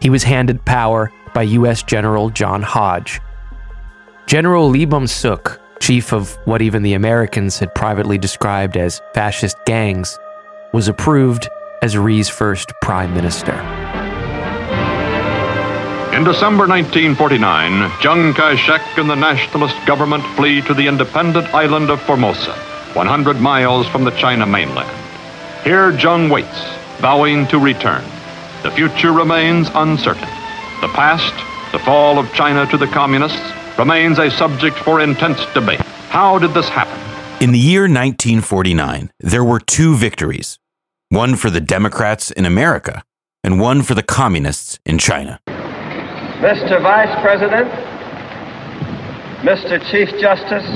He 0.00 0.10
was 0.10 0.22
handed 0.22 0.64
power 0.64 1.12
by 1.34 1.42
U.S. 1.42 1.82
General 1.82 2.30
John 2.30 2.62
Hodge. 2.62 3.20
General 4.26 4.68
Lee 4.68 4.84
Bum 4.84 5.06
Suk, 5.06 5.60
chief 5.80 6.12
of 6.12 6.36
what 6.44 6.62
even 6.62 6.82
the 6.82 6.94
Americans 6.94 7.58
had 7.58 7.74
privately 7.74 8.16
described 8.16 8.76
as 8.76 9.00
fascist 9.12 9.56
gangs, 9.66 10.18
was 10.72 10.88
approved 10.88 11.48
as 11.82 11.98
Rhee's 11.98 12.28
first 12.28 12.72
prime 12.80 13.12
minister. 13.12 13.54
In 16.14 16.22
December 16.22 16.68
1949, 16.68 17.90
Chiang 18.00 18.32
Kai 18.34 18.54
shek 18.54 18.82
and 18.96 19.10
the 19.10 19.16
nationalist 19.16 19.76
government 19.84 20.24
flee 20.36 20.62
to 20.62 20.72
the 20.72 20.86
independent 20.86 21.52
island 21.52 21.90
of 21.90 22.00
Formosa, 22.02 22.54
100 22.94 23.40
miles 23.40 23.88
from 23.88 24.04
the 24.04 24.12
China 24.12 24.46
mainland. 24.46 25.03
Here, 25.64 25.96
Chiang 25.96 26.28
waits, 26.28 26.60
vowing 27.00 27.46
to 27.46 27.58
return. 27.58 28.04
The 28.62 28.70
future 28.70 29.12
remains 29.12 29.70
uncertain. 29.74 30.28
The 30.82 30.88
past, 30.88 31.32
the 31.72 31.78
fall 31.78 32.18
of 32.18 32.30
China 32.34 32.66
to 32.66 32.76
the 32.76 32.86
communists, 32.86 33.40
remains 33.78 34.18
a 34.18 34.30
subject 34.30 34.76
for 34.76 35.00
intense 35.00 35.42
debate. 35.54 35.80
How 36.10 36.38
did 36.38 36.52
this 36.52 36.68
happen? 36.68 36.92
In 37.42 37.52
the 37.52 37.58
year 37.58 37.84
1949, 37.84 39.10
there 39.20 39.42
were 39.42 39.58
two 39.58 39.96
victories 39.96 40.58
one 41.08 41.34
for 41.34 41.48
the 41.48 41.62
Democrats 41.62 42.30
in 42.30 42.44
America 42.44 43.02
and 43.42 43.58
one 43.58 43.80
for 43.80 43.94
the 43.94 44.02
communists 44.02 44.78
in 44.84 44.98
China. 44.98 45.40
Mr. 45.46 46.82
Vice 46.82 47.22
President, 47.22 47.70
Mr. 49.40 49.80
Chief 49.90 50.10
Justice, 50.20 50.66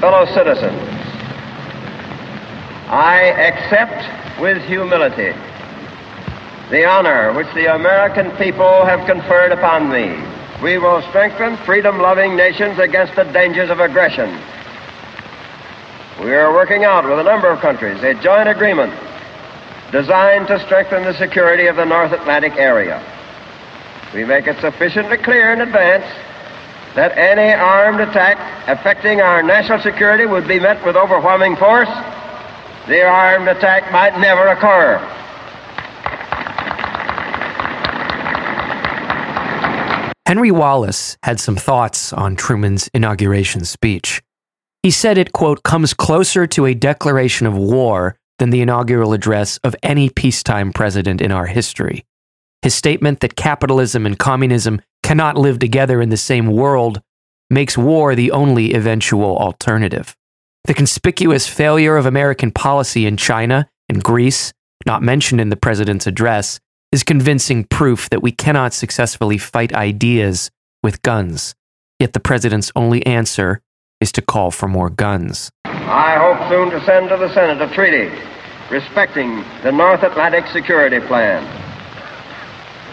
fellow 0.00 0.26
citizens, 0.34 0.99
I 2.90 3.20
accept 3.22 4.40
with 4.40 4.60
humility 4.64 5.32
the 6.70 6.84
honor 6.84 7.32
which 7.32 7.46
the 7.54 7.72
American 7.72 8.32
people 8.32 8.84
have 8.84 9.06
conferred 9.06 9.52
upon 9.52 9.90
me. 9.90 10.18
We 10.60 10.78
will 10.78 11.00
strengthen 11.08 11.56
freedom 11.58 11.98
loving 11.98 12.34
nations 12.34 12.80
against 12.80 13.14
the 13.14 13.22
dangers 13.24 13.70
of 13.70 13.78
aggression. 13.78 14.28
We 16.20 16.34
are 16.34 16.52
working 16.52 16.84
out 16.84 17.04
with 17.04 17.20
a 17.20 17.22
number 17.22 17.48
of 17.48 17.60
countries 17.60 18.02
a 18.02 18.14
joint 18.14 18.48
agreement 18.48 18.92
designed 19.92 20.48
to 20.48 20.58
strengthen 20.66 21.04
the 21.04 21.14
security 21.14 21.66
of 21.66 21.76
the 21.76 21.84
North 21.84 22.10
Atlantic 22.10 22.54
area. 22.56 23.00
We 24.12 24.24
make 24.24 24.48
it 24.48 24.60
sufficiently 24.60 25.16
clear 25.16 25.52
in 25.52 25.60
advance 25.60 26.06
that 26.96 27.16
any 27.16 27.52
armed 27.54 28.00
attack 28.00 28.36
affecting 28.68 29.20
our 29.20 29.44
national 29.44 29.78
security 29.80 30.26
would 30.26 30.48
be 30.48 30.58
met 30.58 30.84
with 30.84 30.96
overwhelming 30.96 31.54
force. 31.54 31.88
The 32.90 33.04
armed 33.04 33.46
attack 33.46 33.92
might 33.92 34.18
never 34.18 34.48
occur. 34.48 34.98
Henry 40.26 40.50
Wallace 40.50 41.16
had 41.22 41.38
some 41.38 41.54
thoughts 41.54 42.12
on 42.12 42.34
Truman's 42.34 42.90
inauguration 42.92 43.64
speech. 43.64 44.20
He 44.82 44.90
said 44.90 45.18
it, 45.18 45.32
quote, 45.32 45.62
comes 45.62 45.94
closer 45.94 46.48
to 46.48 46.66
a 46.66 46.74
declaration 46.74 47.46
of 47.46 47.56
war 47.56 48.16
than 48.40 48.50
the 48.50 48.60
inaugural 48.60 49.12
address 49.12 49.60
of 49.62 49.76
any 49.84 50.10
peacetime 50.10 50.72
president 50.72 51.20
in 51.20 51.30
our 51.30 51.46
history. 51.46 52.04
His 52.62 52.74
statement 52.74 53.20
that 53.20 53.36
capitalism 53.36 54.04
and 54.04 54.18
communism 54.18 54.82
cannot 55.04 55.38
live 55.38 55.60
together 55.60 56.02
in 56.02 56.08
the 56.08 56.16
same 56.16 56.48
world 56.48 57.00
makes 57.50 57.78
war 57.78 58.16
the 58.16 58.32
only 58.32 58.74
eventual 58.74 59.38
alternative. 59.38 60.16
The 60.64 60.74
conspicuous 60.74 61.46
failure 61.46 61.96
of 61.96 62.06
American 62.06 62.50
policy 62.50 63.06
in 63.06 63.16
China 63.16 63.68
and 63.88 64.04
Greece, 64.04 64.52
not 64.86 65.02
mentioned 65.02 65.40
in 65.40 65.48
the 65.48 65.56
president's 65.56 66.06
address, 66.06 66.60
is 66.92 67.02
convincing 67.02 67.64
proof 67.64 68.10
that 68.10 68.22
we 68.22 68.30
cannot 68.30 68.74
successfully 68.74 69.38
fight 69.38 69.72
ideas 69.72 70.50
with 70.82 71.02
guns. 71.02 71.54
Yet 71.98 72.12
the 72.12 72.20
president's 72.20 72.70
only 72.76 73.04
answer 73.06 73.62
is 74.00 74.12
to 74.12 74.22
call 74.22 74.50
for 74.50 74.68
more 74.68 74.90
guns. 74.90 75.50
I 75.64 76.16
hope 76.18 76.48
soon 76.50 76.70
to 76.70 76.84
send 76.84 77.08
to 77.08 77.16
the 77.16 77.32
Senate 77.32 77.60
a 77.60 77.74
treaty 77.74 78.10
respecting 78.70 79.42
the 79.62 79.72
North 79.72 80.02
Atlantic 80.02 80.46
Security 80.52 81.00
Plan. 81.00 81.42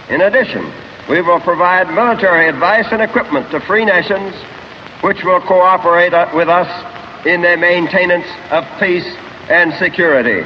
In 0.10 0.22
addition, 0.22 0.72
we 1.10 1.22
will 1.22 1.40
provide 1.42 1.94
military 1.94 2.48
advice 2.48 2.88
and 2.92 3.02
equipment 3.02 3.52
to 3.52 3.60
free 3.62 3.86
nations 3.86 4.34
which 5.02 5.24
will 5.24 5.42
cooperate 5.42 6.14
with 6.34 6.50
us 6.50 6.97
in 7.26 7.42
the 7.42 7.58
maintenance 7.58 8.28
of 8.52 8.64
peace 8.80 9.06
and 9.50 9.74
security. 9.74 10.44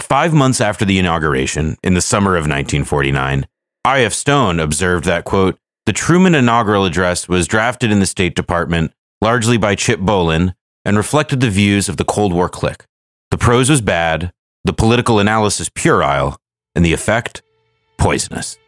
Five 0.00 0.32
months 0.32 0.60
after 0.60 0.84
the 0.84 0.98
inauguration, 0.98 1.76
in 1.82 1.94
the 1.94 2.00
summer 2.00 2.36
of 2.36 2.42
1949, 2.42 3.46
I.F. 3.84 4.12
Stone 4.12 4.60
observed 4.60 5.04
that, 5.06 5.24
quote, 5.24 5.58
the 5.86 5.92
Truman 5.92 6.34
inaugural 6.34 6.84
address 6.84 7.28
was 7.28 7.48
drafted 7.48 7.90
in 7.90 7.98
the 7.98 8.06
State 8.06 8.36
Department 8.36 8.92
largely 9.20 9.56
by 9.56 9.74
Chip 9.74 10.00
Bohlen 10.00 10.54
and 10.84 10.96
reflected 10.96 11.40
the 11.40 11.50
views 11.50 11.88
of 11.88 11.96
the 11.96 12.04
Cold 12.04 12.32
War 12.32 12.48
clique. 12.48 12.86
The 13.30 13.38
prose 13.38 13.70
was 13.70 13.80
bad, 13.80 14.32
the 14.64 14.72
political 14.72 15.18
analysis 15.18 15.68
puerile, 15.68 16.36
and 16.74 16.84
the 16.84 16.92
effect 16.92 17.42
poisonous. 17.98 18.58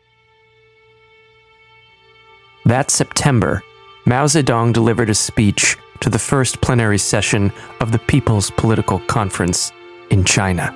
That 2.65 2.91
September, 2.91 3.63
Mao 4.07 4.25
Zedong 4.25 4.73
delivered 4.73 5.11
a 5.11 5.15
speech 5.15 5.77
to 6.01 6.11
the 6.11 6.19
first 6.19 6.61
plenary 6.61 6.99
session 6.99 7.53
of 7.81 7.93
the 7.93 7.99
People's 7.99 8.51
Political 8.51 9.01
Conference 9.01 9.73
in 10.11 10.25
China. 10.25 10.73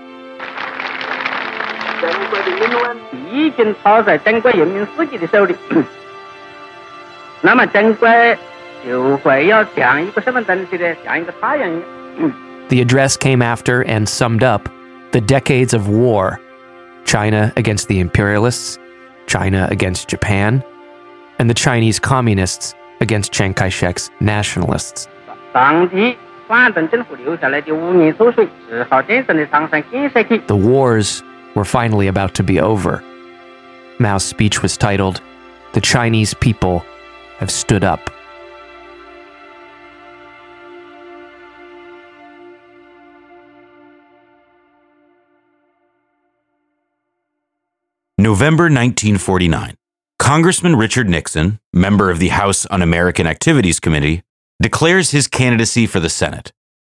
The 12.68 12.80
address 12.80 13.16
came 13.16 13.42
after 13.42 13.82
and 13.84 14.08
summed 14.08 14.42
up 14.42 14.68
the 15.12 15.20
decades 15.20 15.72
of 15.72 15.88
war 15.88 16.40
China 17.04 17.52
against 17.56 17.88
the 17.88 18.00
imperialists, 18.00 18.78
China 19.26 19.66
against 19.70 20.08
Japan, 20.08 20.62
and 21.38 21.48
the 21.48 21.54
Chinese 21.54 21.98
communists 21.98 22.74
against 23.00 23.32
Chiang 23.32 23.54
Kai 23.54 23.68
shek's 23.68 24.10
nationalists. 24.20 25.08
The 30.48 30.56
wars 30.56 31.22
were 31.54 31.64
finally 31.64 32.06
about 32.06 32.34
to 32.34 32.42
be 32.42 32.60
over. 32.60 33.02
Mao's 33.98 34.24
speech 34.24 34.62
was 34.62 34.76
titled, 34.76 35.20
The 35.72 35.80
Chinese 35.80 36.34
People 36.34 36.84
Have 37.38 37.50
Stood 37.50 37.84
Up. 37.84 38.10
November 48.20 48.64
1949. 48.64 49.74
Congressman 50.28 50.76
Richard 50.76 51.08
Nixon, 51.08 51.58
member 51.72 52.10
of 52.10 52.18
the 52.18 52.28
House 52.28 52.66
Un 52.70 52.82
American 52.82 53.26
Activities 53.26 53.80
Committee, 53.80 54.22
declares 54.60 55.10
his 55.10 55.26
candidacy 55.26 55.86
for 55.86 56.00
the 56.00 56.10
Senate. 56.10 56.52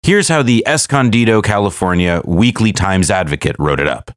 Here's 0.02 0.28
how 0.28 0.42
the 0.42 0.66
Escondido, 0.66 1.42
California 1.42 2.22
Weekly 2.24 2.72
Times 2.72 3.10
Advocate 3.10 3.56
wrote 3.58 3.80
it 3.80 3.86
up. 3.86 4.12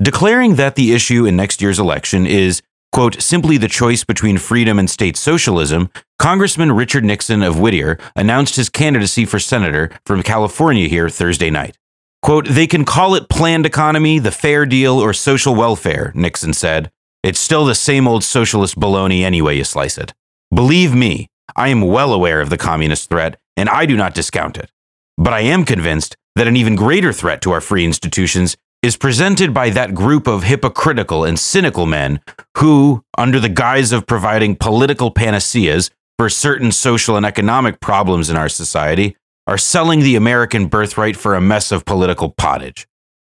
Declaring 0.00 0.54
that 0.54 0.76
the 0.76 0.94
issue 0.94 1.26
in 1.26 1.34
next 1.34 1.60
year's 1.60 1.80
election 1.80 2.24
is, 2.24 2.62
quote, 2.92 3.20
simply 3.20 3.56
the 3.58 3.66
choice 3.66 4.04
between 4.04 4.38
freedom 4.38 4.78
and 4.78 4.88
state 4.88 5.16
socialism, 5.16 5.90
Congressman 6.20 6.70
Richard 6.70 7.04
Nixon 7.04 7.42
of 7.42 7.58
Whittier 7.58 7.98
announced 8.14 8.54
his 8.54 8.68
candidacy 8.68 9.24
for 9.24 9.40
senator 9.40 9.90
from 10.06 10.22
California 10.22 10.86
here 10.86 11.08
Thursday 11.08 11.50
night. 11.50 11.76
Quote, 12.22 12.46
they 12.46 12.68
can 12.68 12.84
call 12.84 13.16
it 13.16 13.28
planned 13.28 13.66
economy, 13.66 14.20
the 14.20 14.30
fair 14.30 14.64
deal, 14.66 15.00
or 15.00 15.12
social 15.12 15.56
welfare, 15.56 16.12
Nixon 16.14 16.52
said. 16.52 16.92
It's 17.26 17.40
still 17.40 17.64
the 17.64 17.74
same 17.74 18.06
old 18.06 18.22
socialist 18.22 18.78
baloney 18.78 19.22
anyway 19.22 19.56
you 19.56 19.64
slice 19.64 19.98
it. 19.98 20.14
Believe 20.54 20.94
me, 20.94 21.26
I 21.56 21.70
am 21.70 21.80
well 21.80 22.14
aware 22.14 22.40
of 22.40 22.50
the 22.50 22.56
communist 22.56 23.08
threat, 23.08 23.36
and 23.56 23.68
I 23.68 23.84
do 23.84 23.96
not 23.96 24.14
discount 24.14 24.56
it. 24.56 24.70
But 25.18 25.32
I 25.32 25.40
am 25.40 25.64
convinced 25.64 26.16
that 26.36 26.46
an 26.46 26.56
even 26.56 26.76
greater 26.76 27.12
threat 27.12 27.40
to 27.40 27.50
our 27.50 27.60
free 27.60 27.84
institutions 27.84 28.56
is 28.80 28.96
presented 28.96 29.52
by 29.52 29.70
that 29.70 29.92
group 29.92 30.28
of 30.28 30.44
hypocritical 30.44 31.24
and 31.24 31.36
cynical 31.36 31.84
men 31.84 32.20
who, 32.58 33.02
under 33.18 33.40
the 33.40 33.48
guise 33.48 33.90
of 33.90 34.06
providing 34.06 34.54
political 34.54 35.10
panaceas 35.10 35.90
for 36.20 36.28
certain 36.28 36.70
social 36.70 37.16
and 37.16 37.26
economic 37.26 37.80
problems 37.80 38.30
in 38.30 38.36
our 38.36 38.48
society, 38.48 39.16
are 39.48 39.58
selling 39.58 39.98
the 39.98 40.14
American 40.14 40.68
birthright 40.68 41.16
for 41.16 41.34
a 41.34 41.40
mess 41.40 41.72
of 41.72 41.84
political 41.84 42.30
pottage. 42.30 42.86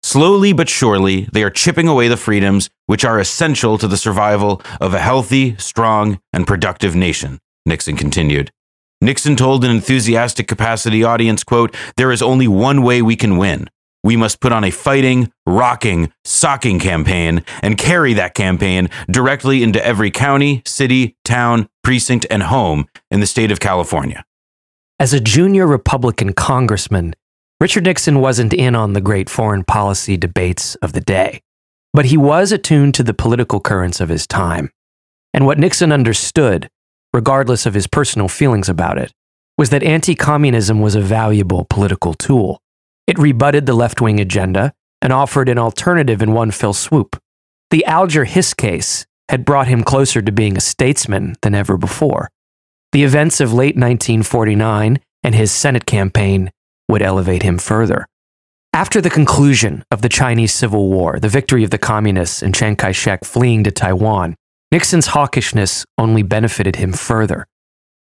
Slowly 0.08 0.54
but 0.54 0.70
surely, 0.70 1.28
they 1.34 1.44
are 1.44 1.50
chipping 1.50 1.90
away 1.90 2.08
the 2.08 2.16
freedoms 2.16 2.70
which 2.86 3.04
are 3.04 3.20
essential 3.20 3.78
to 3.78 3.90
the 3.90 3.98
survival 3.98 4.62
of 4.80 4.94
a 4.94 5.02
healthy, 5.02 5.58
strong, 5.58 6.22
and 6.32 6.48
productive 6.48 6.96
nation, 6.96 7.40
Nixon 7.66 7.98
continued. 7.98 8.50
Nixon 9.02 9.36
told 9.36 9.66
an 9.66 9.72
enthusiastic 9.72 10.48
capacity 10.48 11.04
audience, 11.04 11.44
quote, 11.44 11.76
there 11.98 12.14
is 12.14 12.22
only 12.22 12.48
one 12.48 12.84
way 12.84 13.02
we 13.02 13.18
can 13.18 13.36
win. 13.36 13.70
We 14.02 14.16
must 14.16 14.40
put 14.40 14.54
on 14.54 14.64
a 14.64 14.72
fighting, 14.72 15.30
rocking, 15.46 16.14
socking 16.24 16.80
campaign 16.80 17.44
and 17.62 17.78
carry 17.78 18.14
that 18.14 18.34
campaign 18.34 18.90
directly 19.12 19.62
into 19.62 19.86
every 19.86 20.10
county, 20.10 20.62
city, 20.66 21.18
town, 21.26 21.68
precinct, 21.84 22.26
and 22.32 22.44
home 22.44 22.88
in 23.12 23.20
the 23.20 23.28
state 23.28 23.52
of 23.52 23.60
California. 23.60 24.24
As 25.02 25.12
a 25.12 25.20
junior 25.20 25.68
Republican 25.68 26.32
congressman, 26.32 27.14
Richard 27.60 27.86
Nixon 27.86 28.20
wasn't 28.20 28.54
in 28.54 28.76
on 28.76 28.94
the 28.94 29.02
great 29.02 29.30
foreign 29.30 29.64
policy 29.64 30.18
debates 30.18 30.76
of 30.76 30.94
the 30.94 31.02
day, 31.02 31.42
but 31.94 32.06
he 32.06 32.18
was 32.18 32.52
attuned 32.52 32.94
to 32.96 33.04
the 33.04 33.14
political 33.14 33.60
currents 33.60 34.00
of 34.00 34.10
his 34.10 34.28
time. 34.28 34.70
And 35.34 35.46
what 35.46 35.60
Nixon 35.60 35.92
understood 35.92 36.70
regardless 37.14 37.66
of 37.66 37.74
his 37.74 37.88
personal 37.88 38.28
feelings 38.28 38.70
about 38.70 38.98
it, 38.98 39.12
was 39.58 39.70
that 39.70 39.84
anti 39.84 40.16
communism 40.16 40.82
was 40.82 40.96
a 40.96 41.02
valuable 41.02 41.66
political 41.70 42.14
tool. 42.14 42.62
It 43.08 43.18
rebutted 43.18 43.66
the 43.66 43.74
left 43.74 44.02
wing 44.02 44.20
agenda 44.20 44.74
and 45.02 45.14
offered 45.14 45.50
an 45.50 45.58
alternative 45.58 46.22
in 46.22 46.34
one 46.34 46.52
fell 46.52 46.74
swoop. 46.74 47.20
The 47.72 47.86
Alger 47.86 48.26
Hiss 48.26 48.54
case 48.54 49.06
had 49.30 49.46
brought 49.46 49.68
him 49.68 49.84
closer 49.84 50.22
to 50.22 50.32
being 50.32 50.58
a 50.58 50.62
statesman 50.62 51.36
than 51.42 51.56
ever 51.56 51.78
before. 51.78 52.30
The 52.92 53.04
events 53.04 53.42
of 53.42 53.52
late 53.52 53.76
1949 53.76 55.00
and 55.24 55.36
his 55.36 55.52
Senate 55.52 55.86
campaign 55.86 56.52
would 56.88 57.02
elevate 57.02 57.44
him 57.44 57.58
further. 57.58 58.06
After 58.74 59.02
the 59.02 59.10
conclusion 59.10 59.84
of 59.90 60.02
the 60.02 60.10
Chinese 60.10 60.54
Civil 60.54 60.90
War, 60.90 61.20
the 61.20 61.30
victory 61.30 61.64
of 61.64 61.72
the 61.72 61.78
communists 61.78 62.44
and 62.44 62.54
Chiang 62.54 62.76
Kai 62.76 62.92
shek 62.92 63.26
fleeing 63.26 63.64
to 63.64 63.72
Taiwan, 63.72 64.36
Nixon's 64.72 65.08
hawkishness 65.08 65.86
only 65.98 66.22
benefited 66.22 66.76
him 66.76 66.94
further. 66.94 67.48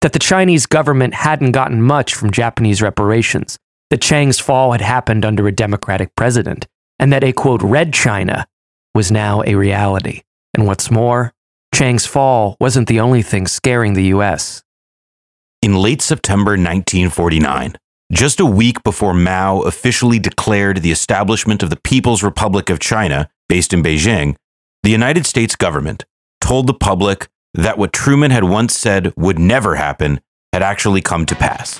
That 0.01 0.13
the 0.13 0.19
Chinese 0.19 0.65
government 0.65 1.15
hadn't 1.15 1.53
gotten 1.53 1.81
much 1.81 2.13
from 2.13 2.29
Japanese 2.29 2.81
reparations, 2.81 3.57
that 3.89 4.01
Chiang's 4.01 4.39
fall 4.39 4.73
had 4.73 4.81
happened 4.81 5.25
under 5.25 5.47
a 5.47 5.51
democratic 5.51 6.15
president, 6.15 6.67
and 6.99 7.11
that 7.11 7.23
a 7.23 7.33
quote, 7.33 7.63
red 7.63 7.93
China 7.93 8.45
was 8.93 9.11
now 9.11 9.41
a 9.45 9.55
reality. 9.55 10.21
And 10.53 10.67
what's 10.67 10.91
more, 10.91 11.33
Chiang's 11.73 12.05
fall 12.05 12.57
wasn't 12.59 12.87
the 12.87 12.99
only 12.99 13.21
thing 13.21 13.47
scaring 13.47 13.93
the 13.93 14.05
US. 14.15 14.61
In 15.61 15.75
late 15.75 16.01
September 16.01 16.51
1949, 16.51 17.75
just 18.11 18.39
a 18.39 18.45
week 18.45 18.83
before 18.83 19.13
Mao 19.13 19.61
officially 19.61 20.19
declared 20.19 20.81
the 20.81 20.91
establishment 20.91 21.61
of 21.61 21.69
the 21.69 21.75
People's 21.75 22.23
Republic 22.23 22.69
of 22.69 22.79
China, 22.79 23.29
based 23.49 23.73
in 23.73 23.83
Beijing, 23.83 24.35
the 24.83 24.89
United 24.89 25.25
States 25.25 25.55
government 25.55 26.05
told 26.39 26.67
the 26.67 26.73
public 26.73 27.27
that 27.53 27.77
what 27.77 27.91
Truman 27.91 28.31
had 28.31 28.43
once 28.45 28.75
said 28.75 29.13
would 29.17 29.39
never 29.39 29.75
happen 29.75 30.21
had 30.53 30.63
actually 30.63 31.01
come 31.01 31.25
to 31.25 31.35
pass. 31.35 31.77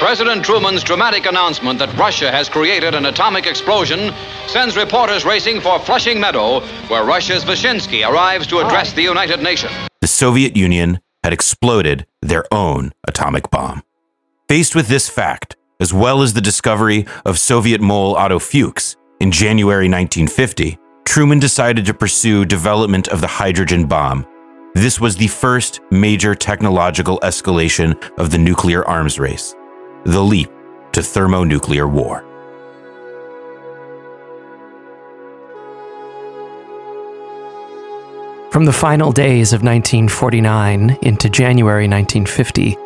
President 0.00 0.44
Truman's 0.44 0.82
dramatic 0.82 1.26
announcement 1.26 1.78
that 1.78 1.96
Russia 1.96 2.32
has 2.32 2.48
created 2.48 2.92
an 2.94 3.06
atomic 3.06 3.46
explosion 3.46 4.12
sends 4.48 4.76
reporters 4.76 5.24
racing 5.24 5.60
for 5.60 5.78
Flushing 5.78 6.18
Meadow, 6.20 6.60
where 6.88 7.04
Russia's 7.04 7.44
Vyshinsky 7.44 8.06
arrives 8.06 8.48
to 8.48 8.58
address 8.58 8.92
the 8.92 9.02
United 9.02 9.40
Nations. 9.40 9.72
The 10.00 10.08
Soviet 10.08 10.56
Union 10.56 10.98
had 11.24 11.32
exploded 11.32 12.06
their 12.20 12.44
own 12.52 12.92
atomic 13.06 13.50
bomb. 13.50 13.82
Faced 14.48 14.74
with 14.74 14.88
this 14.88 15.08
fact, 15.08 15.56
as 15.80 15.92
well 15.92 16.22
as 16.22 16.34
the 16.34 16.40
discovery 16.40 17.06
of 17.24 17.38
Soviet 17.38 17.80
mole 17.80 18.16
Otto 18.16 18.38
Fuchs, 18.38 18.96
in 19.20 19.30
January 19.30 19.88
1950, 19.88 20.78
Truman 21.04 21.38
decided 21.38 21.86
to 21.86 21.94
pursue 21.94 22.44
development 22.44 23.08
of 23.08 23.20
the 23.20 23.26
hydrogen 23.26 23.86
bomb. 23.86 24.26
This 24.74 25.00
was 25.00 25.16
the 25.16 25.28
first 25.28 25.80
major 25.90 26.34
technological 26.34 27.20
escalation 27.20 27.94
of 28.18 28.30
the 28.30 28.38
nuclear 28.38 28.84
arms 28.84 29.18
race, 29.18 29.54
the 30.04 30.22
leap 30.22 30.50
to 30.92 31.02
thermonuclear 31.02 31.86
war. 31.86 32.31
From 38.52 38.66
the 38.66 38.72
final 38.74 39.12
days 39.12 39.54
of 39.54 39.62
1949 39.62 40.98
into 41.00 41.30
January 41.30 41.88
1950, 41.88 42.76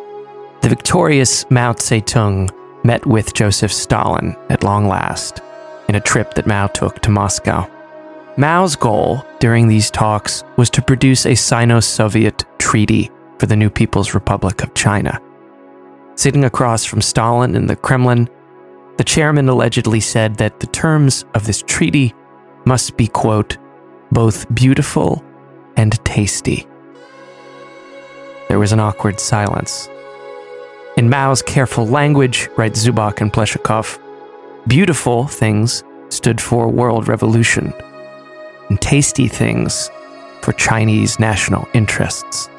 the 0.61 0.69
victorious 0.69 1.45
Mao 1.51 1.73
Zedong 1.73 2.49
met 2.85 3.05
with 3.05 3.33
Joseph 3.33 3.73
Stalin 3.73 4.33
at 4.49 4.63
long 4.63 4.87
last 4.87 5.41
in 5.89 5.95
a 5.95 5.99
trip 5.99 6.35
that 6.35 6.47
Mao 6.47 6.67
took 6.67 7.01
to 7.01 7.09
Moscow. 7.09 7.69
Mao's 8.37 8.77
goal 8.77 9.25
during 9.39 9.67
these 9.67 9.91
talks 9.91 10.45
was 10.55 10.69
to 10.69 10.81
produce 10.81 11.25
a 11.25 11.35
Sino 11.35 11.81
Soviet 11.81 12.45
treaty 12.59 13.11
for 13.37 13.47
the 13.47 13.57
new 13.57 13.69
People's 13.69 14.13
Republic 14.13 14.63
of 14.63 14.73
China. 14.73 15.19
Sitting 16.15 16.45
across 16.45 16.85
from 16.85 17.01
Stalin 17.01 17.55
in 17.55 17.67
the 17.67 17.75
Kremlin, 17.75 18.29
the 18.95 19.03
chairman 19.03 19.49
allegedly 19.49 19.99
said 19.99 20.35
that 20.35 20.61
the 20.61 20.67
terms 20.67 21.25
of 21.33 21.45
this 21.45 21.61
treaty 21.61 22.15
must 22.65 22.95
be, 22.95 23.09
quote, 23.09 23.57
both 24.13 24.47
beautiful 24.55 25.25
and 25.77 26.03
tasty. 26.03 26.67
There 28.49 28.59
was 28.59 28.71
an 28.71 28.79
awkward 28.79 29.19
silence. 29.19 29.87
In 30.97 31.09
Mao's 31.09 31.41
careful 31.41 31.87
language, 31.87 32.49
write 32.57 32.73
Zubok 32.73 33.21
and 33.21 33.31
Pleshakov, 33.31 33.99
Beautiful 34.67 35.27
things 35.27 35.83
stood 36.09 36.41
for 36.41 36.67
world 36.67 37.07
revolution, 37.07 37.73
and 38.69 38.81
tasty 38.81 39.27
things 39.27 39.89
for 40.41 40.51
Chinese 40.53 41.19
national 41.19 41.67
interests. 41.73 42.49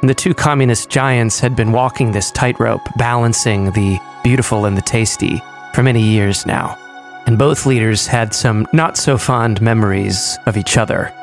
And 0.00 0.10
the 0.10 0.14
two 0.14 0.34
communist 0.34 0.88
giants 0.88 1.38
had 1.38 1.54
been 1.54 1.70
walking 1.70 2.10
this 2.10 2.32
tightrope, 2.32 2.82
balancing 2.96 3.70
the 3.72 3.98
beautiful 4.24 4.64
and 4.64 4.76
the 4.76 4.82
tasty, 4.82 5.40
for 5.74 5.82
many 5.82 6.02
years 6.02 6.46
now. 6.46 6.78
And 7.26 7.38
both 7.38 7.66
leaders 7.66 8.06
had 8.06 8.34
some 8.34 8.66
not 8.72 8.96
so 8.96 9.16
fond 9.16 9.60
memories 9.60 10.36
of 10.46 10.56
each 10.56 10.76
other. 10.76 11.14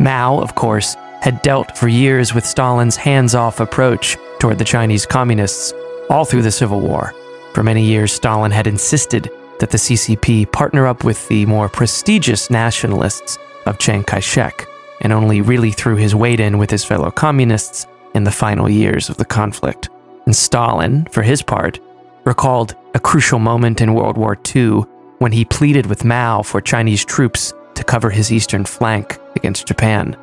Mao, 0.00 0.40
of 0.40 0.54
course, 0.54 0.96
had 1.20 1.42
dealt 1.42 1.76
for 1.76 1.86
years 1.86 2.32
with 2.32 2.46
Stalin's 2.46 2.96
hands 2.96 3.34
off 3.34 3.60
approach 3.60 4.16
toward 4.38 4.58
the 4.58 4.64
Chinese 4.64 5.04
communists 5.04 5.74
all 6.08 6.24
through 6.24 6.42
the 6.42 6.50
Civil 6.50 6.80
War. 6.80 7.14
For 7.52 7.62
many 7.62 7.84
years, 7.84 8.10
Stalin 8.10 8.50
had 8.50 8.66
insisted 8.66 9.30
that 9.58 9.70
the 9.70 9.76
CCP 9.76 10.50
partner 10.50 10.86
up 10.86 11.04
with 11.04 11.28
the 11.28 11.44
more 11.44 11.68
prestigious 11.68 12.48
nationalists 12.48 13.38
of 13.66 13.78
Chiang 13.78 14.02
Kai 14.02 14.20
shek, 14.20 14.66
and 15.02 15.12
only 15.12 15.42
really 15.42 15.70
threw 15.70 15.96
his 15.96 16.14
weight 16.14 16.40
in 16.40 16.56
with 16.56 16.70
his 16.70 16.84
fellow 16.84 17.10
communists 17.10 17.86
in 18.14 18.24
the 18.24 18.30
final 18.30 18.70
years 18.70 19.10
of 19.10 19.18
the 19.18 19.24
conflict. 19.26 19.90
And 20.24 20.34
Stalin, 20.34 21.04
for 21.10 21.22
his 21.22 21.42
part, 21.42 21.78
recalled 22.24 22.74
a 22.94 23.00
crucial 23.00 23.38
moment 23.38 23.82
in 23.82 23.92
World 23.92 24.16
War 24.16 24.38
II 24.54 24.84
when 25.18 25.32
he 25.32 25.44
pleaded 25.44 25.84
with 25.86 26.06
Mao 26.06 26.42
for 26.42 26.62
Chinese 26.62 27.04
troops 27.04 27.52
to 27.74 27.84
cover 27.84 28.10
his 28.10 28.32
eastern 28.32 28.64
flank 28.64 29.18
against 29.36 29.66
Japan. 29.66 30.16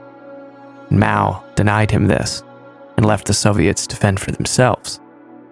Mao 0.89 1.43
denied 1.55 1.91
him 1.91 2.07
this 2.07 2.43
and 2.97 3.05
left 3.05 3.27
the 3.27 3.33
Soviets 3.33 3.87
to 3.87 3.95
fend 3.95 4.19
for 4.19 4.31
themselves. 4.31 4.99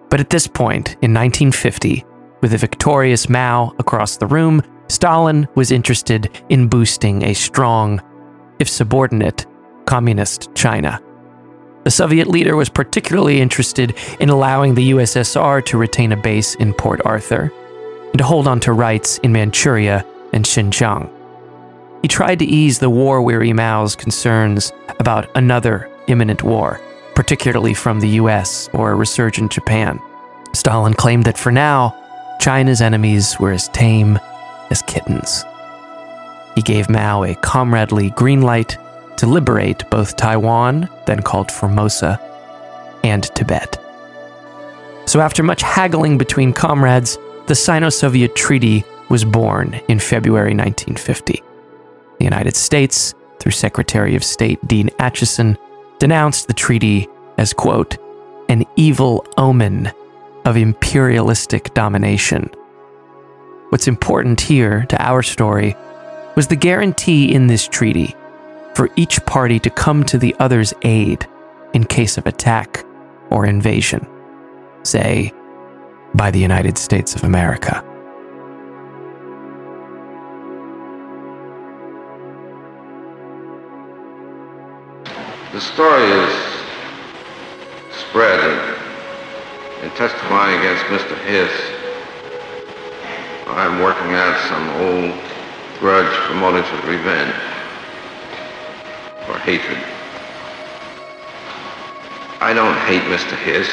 But 0.09 0.19
at 0.19 0.29
this 0.29 0.47
point, 0.47 0.89
in 1.01 1.13
1950, 1.13 2.05
with 2.41 2.53
a 2.53 2.57
victorious 2.57 3.29
Mao 3.29 3.73
across 3.79 4.17
the 4.17 4.27
room, 4.27 4.61
Stalin 4.87 5.47
was 5.55 5.71
interested 5.71 6.29
in 6.49 6.67
boosting 6.67 7.23
a 7.23 7.33
strong, 7.33 8.01
if 8.59 8.69
subordinate, 8.69 9.45
communist 9.85 10.53
China. 10.55 11.01
The 11.83 11.91
Soviet 11.91 12.27
leader 12.27 12.55
was 12.55 12.69
particularly 12.69 13.39
interested 13.39 13.95
in 14.19 14.29
allowing 14.29 14.73
the 14.73 14.91
USSR 14.91 15.63
to 15.65 15.77
retain 15.77 16.11
a 16.11 16.17
base 16.17 16.55
in 16.55 16.73
Port 16.73 17.01
Arthur. 17.05 17.51
and 18.11 18.19
to 18.19 18.23
hold 18.23 18.47
on 18.47 18.61
to 18.61 18.71
rights 18.71 19.17
in 19.23 19.33
Manchuria 19.33 20.05
and 20.31 20.45
Xinjiang. 20.45 21.11
He 22.05 22.07
tried 22.07 22.37
to 22.37 22.45
ease 22.45 22.77
the 22.77 22.91
war 22.91 23.19
weary 23.19 23.51
Mao's 23.51 23.95
concerns 23.95 24.71
about 24.99 25.27
another 25.35 25.89
imminent 26.05 26.43
war, 26.43 26.79
particularly 27.15 27.73
from 27.73 27.99
the 27.99 28.21
US 28.21 28.69
or 28.73 28.91
a 28.91 28.95
resurgent 28.95 29.51
Japan. 29.51 29.99
Stalin 30.53 30.93
claimed 30.93 31.23
that 31.23 31.35
for 31.35 31.51
now, 31.51 31.97
China's 32.39 32.79
enemies 32.79 33.39
were 33.39 33.51
as 33.51 33.69
tame 33.69 34.19
as 34.69 34.83
kittens. 34.83 35.43
He 36.53 36.61
gave 36.61 36.91
Mao 36.91 37.23
a 37.23 37.33
comradely 37.33 38.11
green 38.11 38.43
light 38.43 38.77
to 39.17 39.25
liberate 39.25 39.89
both 39.89 40.15
Taiwan, 40.15 40.87
then 41.07 41.23
called 41.23 41.51
Formosa, 41.51 42.19
and 43.03 43.23
Tibet. 43.33 43.83
So, 45.07 45.21
after 45.21 45.41
much 45.41 45.63
haggling 45.63 46.19
between 46.19 46.53
comrades, 46.53 47.17
the 47.47 47.55
Sino 47.55 47.89
Soviet 47.89 48.35
Treaty 48.35 48.85
was 49.09 49.25
born 49.25 49.81
in 49.87 49.97
February 49.97 50.53
1950. 50.53 51.41
The 52.19 52.25
United 52.25 52.55
States, 52.55 53.13
through 53.39 53.51
Secretary 53.51 54.15
of 54.15 54.23
State 54.23 54.65
Dean 54.67 54.89
Acheson, 54.99 55.57
denounced 55.99 56.47
the 56.47 56.53
treaty 56.53 57.07
as, 57.37 57.53
quote, 57.53 57.97
an 58.49 58.63
evil 58.75 59.25
omen 59.37 59.91
of 60.45 60.57
imperialistic 60.57 61.73
domination. 61.73 62.49
What's 63.69 63.87
important 63.87 64.39
here 64.39 64.85
to 64.89 65.01
our 65.03 65.23
story 65.23 65.75
was 66.35 66.47
the 66.47 66.55
guarantee 66.55 67.33
in 67.33 67.47
this 67.47 67.67
treaty 67.67 68.15
for 68.75 68.89
each 68.95 69.25
party 69.25 69.59
to 69.59 69.69
come 69.69 70.03
to 70.03 70.17
the 70.17 70.35
other's 70.39 70.73
aid 70.83 71.27
in 71.73 71.83
case 71.83 72.17
of 72.17 72.27
attack 72.27 72.85
or 73.31 73.45
invasion, 73.45 74.05
say, 74.83 75.33
by 76.13 76.29
the 76.29 76.39
United 76.39 76.77
States 76.77 77.15
of 77.15 77.23
America. 77.23 77.83
The 85.55 85.61
story 85.61 86.03
is 86.03 86.35
spread 87.89 88.41
in, 88.43 89.85
in 89.85 89.91
testifying 89.95 90.59
against 90.59 90.83
Mr. 90.87 91.17
Hiss. 91.23 91.49
I'm 93.47 93.79
working 93.79 94.11
out 94.15 94.37
some 94.49 94.69
old 94.81 95.17
grudge 95.79 96.13
for 96.27 96.33
motives 96.33 96.67
of 96.73 96.85
revenge 96.85 97.33
or 99.29 99.37
hatred. 99.39 99.81
I 102.41 102.51
don't 102.53 102.75
hate 102.79 103.03
Mr. 103.03 103.37
Hiss. 103.37 103.69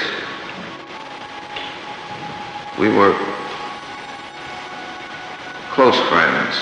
We 2.78 2.90
were 2.90 3.18
close 5.72 5.98
friends, 6.08 6.54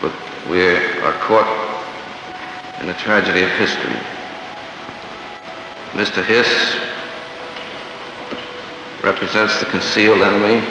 but 0.00 0.12
we 0.48 0.62
are 1.02 1.18
caught 1.26 1.72
in 2.78 2.86
the 2.86 2.94
tragedy 2.94 3.42
of 3.42 3.50
history. 3.50 4.11
Mr. 5.92 6.24
Hiss 6.24 6.80
represents 9.04 9.60
the 9.60 9.66
concealed 9.66 10.22
enemy 10.22 10.66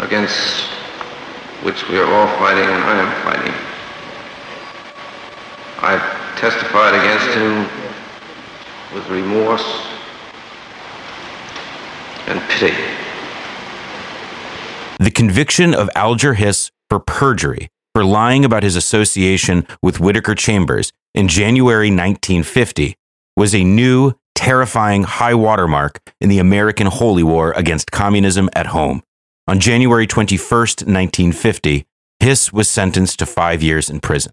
against 0.00 0.64
which 1.62 1.88
we 1.88 1.98
are 1.98 2.04
all 2.04 2.26
fighting 2.36 2.62
and 2.62 2.84
I 2.84 2.98
am 3.00 3.22
fighting. 3.24 3.54
I've 5.80 6.38
testified 6.38 6.94
against 6.94 7.28
him 7.38 7.66
with 8.92 9.08
remorse 9.08 9.86
and 12.26 12.40
pity. 12.50 12.76
The 14.98 15.10
conviction 15.10 15.72
of 15.72 15.88
Alger 15.96 16.34
Hiss 16.34 16.70
for 16.90 17.00
perjury 17.00 17.68
for 17.94 18.04
lying 18.04 18.44
about 18.44 18.62
his 18.62 18.76
association 18.76 19.66
with 19.82 20.00
Whittaker 20.00 20.34
Chambers 20.34 20.92
in 21.14 21.28
January 21.28 21.88
1950 21.88 22.94
was 23.36 23.54
a 23.54 23.64
new, 23.64 24.12
terrifying 24.34 25.04
high 25.04 25.34
watermark 25.34 26.00
in 26.20 26.28
the 26.28 26.38
American 26.38 26.86
holy 26.86 27.22
war 27.22 27.52
against 27.56 27.90
communism 27.90 28.48
at 28.54 28.66
home. 28.66 29.02
On 29.46 29.60
January 29.60 30.06
21, 30.06 30.38
1950, 30.38 31.84
Hiss 32.20 32.52
was 32.52 32.68
sentenced 32.70 33.18
to 33.18 33.26
five 33.26 33.62
years 33.62 33.90
in 33.90 34.00
prison. 34.00 34.32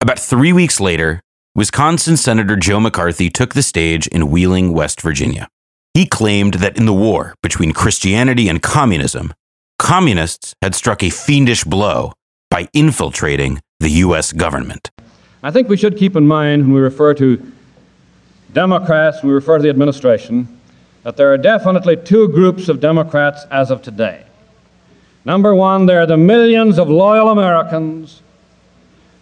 About 0.00 0.18
three 0.18 0.52
weeks 0.52 0.80
later, 0.80 1.20
Wisconsin 1.54 2.16
Senator 2.16 2.56
Joe 2.56 2.80
McCarthy 2.80 3.30
took 3.30 3.54
the 3.54 3.62
stage 3.62 4.06
in 4.08 4.30
Wheeling, 4.30 4.72
West 4.72 5.00
Virginia. 5.00 5.48
He 5.94 6.06
claimed 6.06 6.54
that 6.54 6.76
in 6.76 6.86
the 6.86 6.94
war 6.94 7.34
between 7.42 7.72
Christianity 7.72 8.48
and 8.48 8.62
communism, 8.62 9.34
communists 9.78 10.54
had 10.62 10.74
struck 10.74 11.02
a 11.02 11.10
fiendish 11.10 11.64
blow 11.64 12.14
by 12.50 12.68
infiltrating 12.72 13.60
the 13.80 13.90
U.S. 13.90 14.32
government. 14.32 14.90
I 15.42 15.50
think 15.50 15.68
we 15.68 15.76
should 15.76 15.96
keep 15.96 16.16
in 16.16 16.26
mind 16.26 16.62
when 16.62 16.72
we 16.72 16.80
refer 16.80 17.14
to 17.14 17.52
Democrats, 18.52 19.22
we 19.22 19.32
refer 19.32 19.56
to 19.56 19.62
the 19.62 19.70
administration, 19.70 20.46
that 21.02 21.16
there 21.16 21.32
are 21.32 21.38
definitely 21.38 21.96
two 21.96 22.28
groups 22.28 22.68
of 22.68 22.80
Democrats 22.80 23.44
as 23.50 23.70
of 23.70 23.82
today. 23.82 24.24
Number 25.24 25.54
one, 25.54 25.86
there 25.86 26.00
are 26.02 26.06
the 26.06 26.16
millions 26.16 26.78
of 26.78 26.88
loyal 26.88 27.30
Americans 27.30 28.22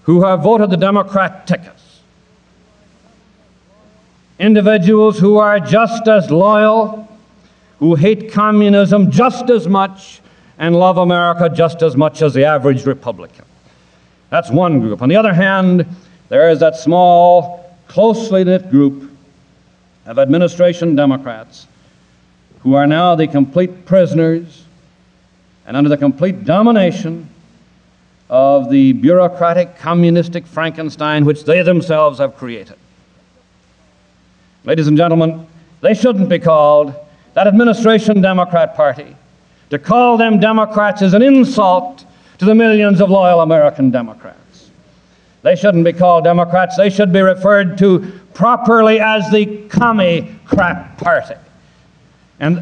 who 0.04 0.24
have 0.24 0.42
voted 0.42 0.70
the 0.70 0.76
Democrat 0.76 1.46
tickets. 1.46 2.00
Individuals 4.38 5.18
who 5.18 5.36
are 5.36 5.60
just 5.60 6.08
as 6.08 6.30
loyal, 6.30 7.06
who 7.78 7.94
hate 7.94 8.32
communism 8.32 9.10
just 9.10 9.50
as 9.50 9.68
much, 9.68 10.20
and 10.58 10.74
love 10.74 10.98
America 10.98 11.48
just 11.48 11.82
as 11.82 11.96
much 11.96 12.22
as 12.22 12.34
the 12.34 12.44
average 12.44 12.84
Republican. 12.84 13.44
That's 14.30 14.50
one 14.50 14.80
group. 14.80 15.02
On 15.02 15.08
the 15.08 15.16
other 15.16 15.32
hand, 15.32 15.86
there 16.28 16.50
is 16.50 16.60
that 16.60 16.76
small, 16.76 17.76
closely 17.88 18.44
knit 18.44 18.70
group 18.70 19.10
of 20.06 20.18
administration 20.18 20.94
Democrats 20.94 21.66
who 22.62 22.74
are 22.74 22.86
now 22.86 23.14
the 23.14 23.26
complete 23.26 23.86
prisoners 23.86 24.64
and 25.66 25.76
under 25.76 25.88
the 25.88 25.96
complete 25.96 26.44
domination 26.44 27.28
of 28.28 28.70
the 28.70 28.92
bureaucratic 28.92 29.76
communistic 29.78 30.46
Frankenstein 30.46 31.24
which 31.24 31.44
they 31.44 31.62
themselves 31.62 32.18
have 32.18 32.36
created. 32.36 32.76
Ladies 34.64 34.88
and 34.88 34.96
gentlemen, 34.96 35.46
they 35.80 35.94
shouldn't 35.94 36.28
be 36.28 36.38
called 36.38 36.94
that 37.34 37.46
administration 37.46 38.20
Democrat 38.20 38.74
Party 38.74 39.16
to 39.70 39.78
call 39.78 40.16
them 40.16 40.40
Democrats 40.40 41.02
is 41.02 41.14
an 41.14 41.22
insult 41.22 42.04
to 42.38 42.44
the 42.44 42.54
millions 42.54 43.00
of 43.00 43.10
loyal 43.10 43.40
American 43.40 43.90
Democrats. 43.90 44.39
They 45.42 45.56
shouldn't 45.56 45.84
be 45.84 45.92
called 45.92 46.24
Democrats. 46.24 46.76
They 46.76 46.90
should 46.90 47.12
be 47.12 47.20
referred 47.20 47.78
to 47.78 48.12
properly 48.34 49.00
as 49.00 49.30
the 49.30 49.66
commie 49.68 50.38
crap 50.44 50.98
party. 50.98 51.34
And 52.38 52.58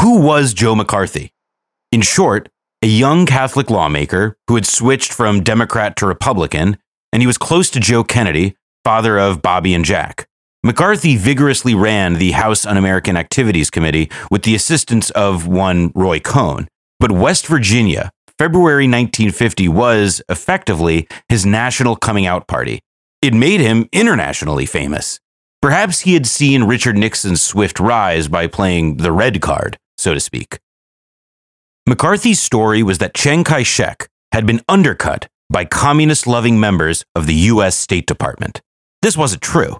who 0.00 0.20
was 0.20 0.54
Joe 0.54 0.74
McCarthy? 0.74 1.32
In 1.90 2.02
short, 2.02 2.48
a 2.82 2.86
young 2.86 3.26
Catholic 3.26 3.70
lawmaker 3.70 4.36
who 4.48 4.54
had 4.54 4.66
switched 4.66 5.12
from 5.12 5.42
Democrat 5.42 5.96
to 5.96 6.06
Republican, 6.06 6.76
and 7.12 7.22
he 7.22 7.26
was 7.26 7.38
close 7.38 7.70
to 7.70 7.80
Joe 7.80 8.04
Kennedy, 8.04 8.56
father 8.84 9.18
of 9.18 9.40
Bobby 9.40 9.74
and 9.74 9.84
Jack. 9.84 10.28
McCarthy 10.62 11.16
vigorously 11.16 11.74
ran 11.74 12.14
the 12.14 12.32
House 12.32 12.66
Un 12.66 12.76
American 12.76 13.16
Activities 13.16 13.70
Committee 13.70 14.10
with 14.30 14.42
the 14.42 14.54
assistance 14.54 15.10
of 15.10 15.46
one 15.46 15.92
Roy 15.94 16.20
Cohn. 16.20 16.68
But 16.98 17.12
West 17.12 17.46
Virginia, 17.46 18.10
February 18.38 18.84
1950, 18.84 19.68
was 19.68 20.20
effectively 20.28 21.08
his 21.28 21.46
national 21.46 21.96
coming 21.96 22.26
out 22.26 22.46
party. 22.46 22.80
It 23.22 23.32
made 23.32 23.60
him 23.60 23.88
internationally 23.92 24.66
famous. 24.66 25.18
Perhaps 25.62 26.00
he 26.00 26.14
had 26.14 26.26
seen 26.26 26.64
Richard 26.64 26.98
Nixon's 26.98 27.42
swift 27.42 27.80
rise 27.80 28.28
by 28.28 28.46
playing 28.46 28.98
the 28.98 29.10
red 29.10 29.40
card, 29.40 29.78
so 29.96 30.12
to 30.12 30.20
speak. 30.20 30.58
McCarthy's 31.88 32.40
story 32.40 32.82
was 32.82 32.98
that 32.98 33.14
Chiang 33.14 33.42
Kai 33.42 33.62
shek 33.62 34.08
had 34.32 34.46
been 34.46 34.60
undercut 34.68 35.28
by 35.48 35.64
communist 35.64 36.26
loving 36.26 36.60
members 36.60 37.04
of 37.14 37.26
the 37.26 37.34
U.S. 37.34 37.76
State 37.76 38.06
Department. 38.06 38.60
This 39.02 39.16
wasn't 39.16 39.42
true. 39.42 39.78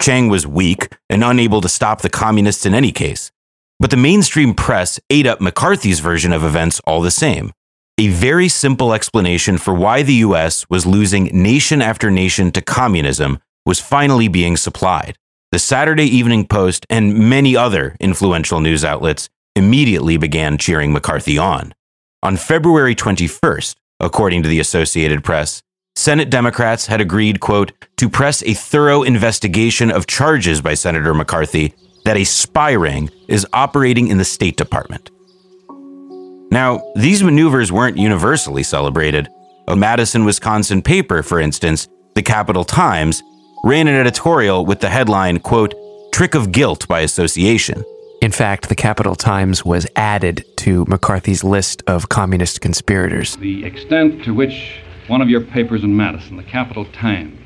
Chiang 0.00 0.28
was 0.28 0.46
weak 0.46 0.92
and 1.10 1.24
unable 1.24 1.60
to 1.60 1.68
stop 1.68 2.02
the 2.02 2.10
communists 2.10 2.66
in 2.66 2.74
any 2.74 2.92
case. 2.92 3.32
But 3.80 3.90
the 3.90 3.96
mainstream 3.96 4.54
press 4.54 5.00
ate 5.10 5.26
up 5.26 5.40
McCarthy's 5.40 6.00
version 6.00 6.32
of 6.32 6.44
events 6.44 6.80
all 6.86 7.00
the 7.00 7.10
same. 7.10 7.52
A 7.98 8.08
very 8.08 8.48
simple 8.48 8.92
explanation 8.92 9.56
for 9.56 9.72
why 9.72 10.02
the 10.02 10.16
US 10.16 10.68
was 10.68 10.84
losing 10.84 11.30
nation 11.32 11.80
after 11.80 12.10
nation 12.10 12.52
to 12.52 12.60
communism 12.60 13.38
was 13.64 13.80
finally 13.80 14.28
being 14.28 14.58
supplied. 14.58 15.16
The 15.50 15.58
Saturday 15.58 16.04
Evening 16.04 16.46
Post 16.46 16.84
and 16.90 17.18
many 17.18 17.56
other 17.56 17.96
influential 17.98 18.60
news 18.60 18.84
outlets 18.84 19.30
immediately 19.54 20.18
began 20.18 20.58
cheering 20.58 20.92
McCarthy 20.92 21.38
on. 21.38 21.72
On 22.22 22.36
February 22.36 22.94
21st, 22.94 23.76
according 23.98 24.42
to 24.42 24.48
the 24.50 24.60
Associated 24.60 25.24
Press, 25.24 25.62
Senate 25.94 26.28
Democrats 26.28 26.88
had 26.88 27.00
agreed, 27.00 27.40
quote, 27.40 27.72
to 27.96 28.10
press 28.10 28.42
a 28.42 28.52
thorough 28.52 29.04
investigation 29.04 29.90
of 29.90 30.06
charges 30.06 30.60
by 30.60 30.74
Senator 30.74 31.14
McCarthy 31.14 31.72
that 32.04 32.18
a 32.18 32.24
spy 32.24 32.72
ring 32.72 33.08
is 33.26 33.46
operating 33.54 34.08
in 34.08 34.18
the 34.18 34.24
State 34.26 34.58
Department. 34.58 35.10
Now, 36.56 36.80
these 36.94 37.22
maneuvers 37.22 37.70
weren't 37.70 37.98
universally 37.98 38.62
celebrated. 38.62 39.28
A 39.68 39.76
Madison, 39.76 40.24
Wisconsin 40.24 40.80
paper, 40.80 41.22
for 41.22 41.38
instance, 41.38 41.86
the 42.14 42.22
Capital 42.22 42.64
Times, 42.64 43.22
ran 43.62 43.88
an 43.88 43.94
editorial 43.94 44.64
with 44.64 44.80
the 44.80 44.88
headline, 44.88 45.38
quote, 45.38 45.74
Trick 46.14 46.34
of 46.34 46.52
Guilt 46.52 46.88
by 46.88 47.00
Association. 47.00 47.84
In 48.22 48.32
fact, 48.32 48.70
the 48.70 48.74
Capital 48.74 49.14
Times 49.14 49.66
was 49.66 49.86
added 49.96 50.46
to 50.56 50.86
McCarthy's 50.86 51.44
list 51.44 51.82
of 51.86 52.08
communist 52.08 52.62
conspirators. 52.62 53.36
The 53.36 53.62
extent 53.66 54.24
to 54.24 54.32
which 54.32 54.80
one 55.08 55.20
of 55.20 55.28
your 55.28 55.42
papers 55.42 55.84
in 55.84 55.94
Madison, 55.94 56.38
the 56.38 56.42
Capital 56.42 56.86
Times, 56.86 57.38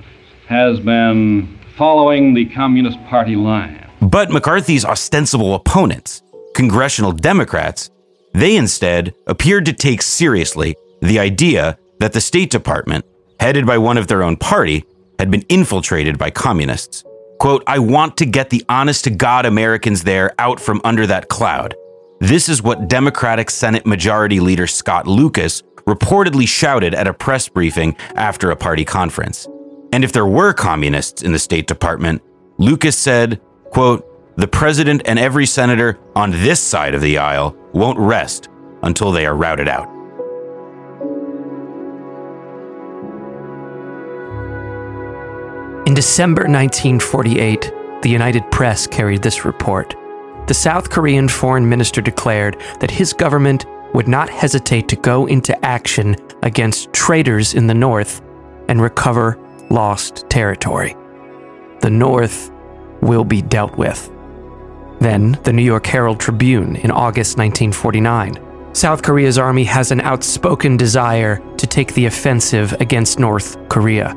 has 0.46 0.78
been 0.78 1.58
following 1.76 2.34
the 2.34 2.44
Communist 2.46 3.02
Party 3.06 3.34
line. 3.34 3.90
But 4.00 4.30
McCarthy's 4.30 4.84
ostensible 4.84 5.56
opponents, 5.56 6.22
congressional 6.54 7.10
Democrats, 7.10 7.90
they 8.32 8.56
instead 8.56 9.14
appeared 9.26 9.66
to 9.66 9.72
take 9.72 10.02
seriously 10.02 10.76
the 11.02 11.18
idea 11.18 11.78
that 11.98 12.12
the 12.12 12.20
State 12.20 12.50
Department, 12.50 13.04
headed 13.38 13.66
by 13.66 13.78
one 13.78 13.98
of 13.98 14.06
their 14.06 14.22
own 14.22 14.36
party, 14.36 14.84
had 15.18 15.30
been 15.30 15.42
infiltrated 15.48 16.18
by 16.18 16.30
communists. 16.30 17.04
Quote, 17.38 17.64
I 17.66 17.78
want 17.78 18.16
to 18.18 18.26
get 18.26 18.50
the 18.50 18.64
honest 18.68 19.04
to 19.04 19.10
God 19.10 19.46
Americans 19.46 20.04
there 20.04 20.32
out 20.38 20.60
from 20.60 20.80
under 20.84 21.06
that 21.06 21.28
cloud. 21.28 21.74
This 22.20 22.48
is 22.48 22.62
what 22.62 22.88
Democratic 22.88 23.48
Senate 23.50 23.86
Majority 23.86 24.40
Leader 24.40 24.66
Scott 24.66 25.06
Lucas 25.06 25.62
reportedly 25.86 26.46
shouted 26.46 26.94
at 26.94 27.06
a 27.06 27.14
press 27.14 27.48
briefing 27.48 27.96
after 28.14 28.50
a 28.50 28.56
party 28.56 28.84
conference. 28.84 29.48
And 29.92 30.04
if 30.04 30.12
there 30.12 30.26
were 30.26 30.52
communists 30.52 31.22
in 31.22 31.32
the 31.32 31.38
State 31.38 31.66
Department, 31.66 32.22
Lucas 32.58 32.96
said, 32.96 33.40
quote, 33.70 34.06
the 34.40 34.48
president 34.48 35.02
and 35.04 35.18
every 35.18 35.46
senator 35.46 35.98
on 36.14 36.30
this 36.30 36.60
side 36.60 36.94
of 36.94 37.00
the 37.00 37.18
aisle 37.18 37.56
won't 37.72 37.98
rest 37.98 38.48
until 38.82 39.12
they 39.12 39.26
are 39.26 39.34
routed 39.34 39.68
out. 39.68 39.88
In 45.86 45.94
December 45.94 46.42
1948, 46.42 47.72
the 48.02 48.08
United 48.08 48.48
Press 48.50 48.86
carried 48.86 49.22
this 49.22 49.44
report. 49.44 49.94
The 50.46 50.54
South 50.54 50.88
Korean 50.88 51.28
foreign 51.28 51.68
minister 51.68 52.00
declared 52.00 52.60
that 52.80 52.90
his 52.90 53.12
government 53.12 53.66
would 53.92 54.08
not 54.08 54.30
hesitate 54.30 54.88
to 54.88 54.96
go 54.96 55.26
into 55.26 55.64
action 55.64 56.16
against 56.42 56.92
traitors 56.92 57.54
in 57.54 57.66
the 57.66 57.74
North 57.74 58.22
and 58.68 58.80
recover 58.80 59.38
lost 59.68 60.30
territory. 60.30 60.96
The 61.80 61.90
North 61.90 62.50
will 63.02 63.24
be 63.24 63.42
dealt 63.42 63.76
with. 63.76 64.10
Then, 65.00 65.38
the 65.44 65.52
New 65.52 65.62
York 65.62 65.86
Herald 65.86 66.20
Tribune 66.20 66.76
in 66.76 66.90
August 66.90 67.38
1949. 67.38 68.74
South 68.74 69.02
Korea's 69.02 69.38
army 69.38 69.64
has 69.64 69.90
an 69.90 70.02
outspoken 70.02 70.76
desire 70.76 71.40
to 71.56 71.66
take 71.66 71.94
the 71.94 72.06
offensive 72.06 72.72
against 72.80 73.18
North 73.18 73.56
Korea. 73.68 74.14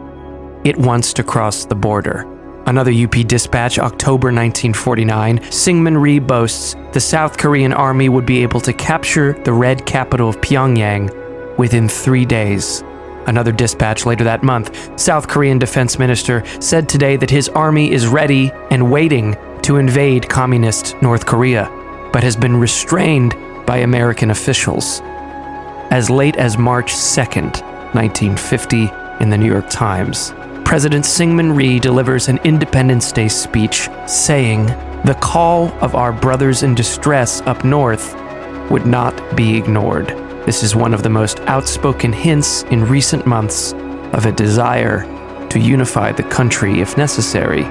It 0.66 0.78
wants 0.78 1.14
to 1.14 1.24
cross 1.24 1.66
the 1.66 1.76
border. 1.76 2.30
Another 2.66 2.92
UP 2.92 3.12
dispatch, 3.28 3.80
October 3.80 4.28
1949, 4.28 5.40
Syngman 5.40 6.02
Rhee 6.02 6.20
boasts 6.20 6.76
the 6.92 7.00
South 7.00 7.38
Korean 7.38 7.74
army 7.74 8.10
would 8.10 8.26
be 8.26 8.44
able 8.44 8.62
to 8.62 8.74
capture 8.74 9.34
the 9.44 9.52
red 9.54 9.86
capital 9.86 10.30
of 10.30 10.40
Pyongyang 10.42 11.58
within 11.58 11.90
three 11.90 12.26
days. 12.26 12.84
Another 13.26 13.52
dispatch 13.52 14.06
later 14.06 14.24
that 14.26 14.44
month, 14.44 15.00
South 15.00 15.28
Korean 15.28 15.60
Defense 15.60 15.98
Minister 15.98 16.44
said 16.62 16.90
today 16.90 17.16
that 17.18 17.30
his 17.30 17.50
army 17.50 17.92
is 17.92 18.08
ready 18.08 18.52
and 18.70 18.92
waiting 18.92 19.36
to 19.64 19.78
invade 19.78 20.30
communist 20.30 21.02
North 21.02 21.26
Korea, 21.26 21.70
but 22.14 22.24
has 22.24 22.36
been 22.36 22.56
restrained 22.56 23.36
by 23.66 23.78
American 23.78 24.32
officials. 24.32 25.02
As 25.90 26.10
late 26.10 26.36
as 26.36 26.58
March 26.58 26.94
2nd, 26.94 27.62
1950, 27.94 28.90
in 29.22 29.30
the 29.30 29.38
New 29.38 29.50
York 29.50 29.70
Times, 29.70 30.34
President 30.66 31.06
Syngman 31.06 31.56
Rhee 31.56 31.80
delivers 31.80 32.28
an 32.28 32.40
Independence 32.44 33.12
Day 33.12 33.28
speech 33.28 33.90
saying, 34.08 34.66
The 35.06 35.18
call 35.22 35.70
of 35.84 35.96
our 35.96 36.12
brothers 36.12 36.64
in 36.64 36.76
distress 36.76 37.42
up 37.42 37.64
north 37.64 38.16
would 38.70 38.86
not 38.86 39.36
be 39.36 39.56
ignored. 39.56 40.08
This 40.46 40.64
is 40.64 40.76
one 40.76 40.94
of 40.94 41.04
the 41.04 41.10
most 41.10 41.40
outspoken 41.42 42.12
hints 42.12 42.64
in 42.64 42.86
recent 42.86 43.26
months 43.26 43.74
of 44.14 44.26
a 44.26 44.32
desire 44.32 45.06
to 45.50 45.60
unify 45.60 46.12
the 46.12 46.24
country, 46.24 46.82
if 46.82 46.98
necessary, 46.98 47.64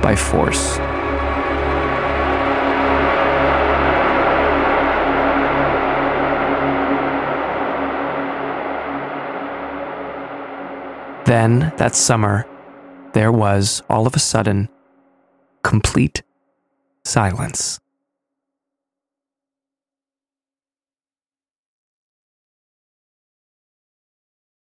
by 0.00 0.14
force. 0.14 0.78
Then, 11.28 11.74
that 11.76 11.94
summer, 11.94 12.46
there 13.12 13.30
was, 13.30 13.82
all 13.90 14.06
of 14.06 14.16
a 14.16 14.18
sudden, 14.18 14.70
complete 15.62 16.22
silence. 17.04 17.78